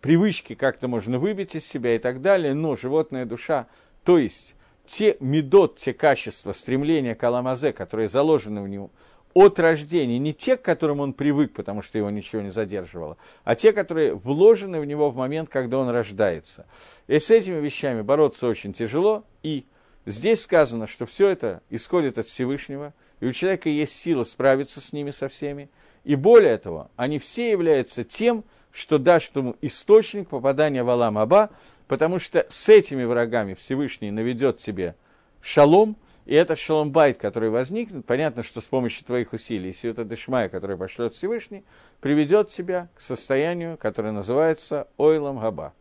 привычки 0.00 0.54
как-то 0.54 0.88
можно 0.88 1.18
выбить 1.18 1.54
из 1.54 1.66
себя 1.66 1.94
и 1.94 1.98
так 1.98 2.20
далее, 2.20 2.54
но 2.54 2.76
животная 2.76 3.24
душа, 3.24 3.66
то 4.04 4.18
есть 4.18 4.54
те 4.86 5.16
медот, 5.20 5.76
те 5.76 5.92
качества, 5.92 6.52
стремления 6.52 7.14
к 7.14 7.72
которые 7.72 8.08
заложены 8.08 8.62
в 8.62 8.68
него 8.68 8.90
от 9.34 9.58
рождения, 9.58 10.18
не 10.18 10.34
те, 10.34 10.56
к 10.56 10.62
которым 10.62 11.00
он 11.00 11.14
привык, 11.14 11.54
потому 11.54 11.80
что 11.80 11.96
его 11.96 12.10
ничего 12.10 12.42
не 12.42 12.50
задерживало, 12.50 13.16
а 13.44 13.54
те, 13.54 13.72
которые 13.72 14.14
вложены 14.14 14.80
в 14.80 14.84
него 14.84 15.10
в 15.10 15.16
момент, 15.16 15.48
когда 15.48 15.78
он 15.78 15.88
рождается. 15.88 16.66
И 17.06 17.18
с 17.18 17.30
этими 17.30 17.58
вещами 17.58 18.02
бороться 18.02 18.46
очень 18.46 18.72
тяжело, 18.74 19.24
и 19.42 19.64
здесь 20.06 20.42
сказано, 20.42 20.86
что 20.86 21.06
все 21.06 21.28
это 21.28 21.62
исходит 21.70 22.18
от 22.18 22.26
Всевышнего, 22.26 22.94
и 23.20 23.26
у 23.26 23.32
человека 23.32 23.68
есть 23.68 23.96
сила 23.96 24.24
справиться 24.24 24.80
с 24.80 24.92
ними 24.92 25.10
со 25.10 25.28
всеми, 25.28 25.70
и 26.04 26.16
более 26.16 26.58
того, 26.58 26.90
они 26.96 27.18
все 27.18 27.50
являются 27.50 28.04
тем, 28.04 28.44
что 28.72 28.98
даст 28.98 29.36
ему 29.36 29.56
источник 29.60 30.28
попадания 30.28 30.82
в 30.82 30.90
Алам 30.90 31.18
Аба, 31.18 31.50
потому 31.86 32.18
что 32.18 32.44
с 32.48 32.68
этими 32.68 33.04
врагами 33.04 33.54
Всевышний 33.54 34.10
наведет 34.10 34.56
тебе 34.56 34.96
шалом, 35.40 35.96
и 36.24 36.34
этот 36.34 36.58
шалом 36.58 36.92
байт, 36.92 37.18
который 37.18 37.50
возникнет, 37.50 38.06
понятно, 38.06 38.42
что 38.42 38.60
с 38.60 38.66
помощью 38.66 39.04
твоих 39.04 39.32
усилий, 39.32 39.70
и 39.70 39.86
это 39.86 40.04
Дешмая, 40.04 40.48
который 40.48 40.76
пошлет 40.76 41.12
Всевышний, 41.12 41.64
приведет 42.00 42.48
тебя 42.48 42.88
к 42.94 43.00
состоянию, 43.00 43.76
которое 43.76 44.12
называется 44.12 44.88
Ойлам 44.96 45.38
Габа. 45.38 45.74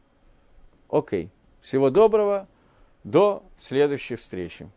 Окей. 0.90 1.30
Всего 1.62 1.92
доброго. 1.92 2.48
До 3.04 3.44
следующей 3.58 4.16
встречи. 4.16 4.70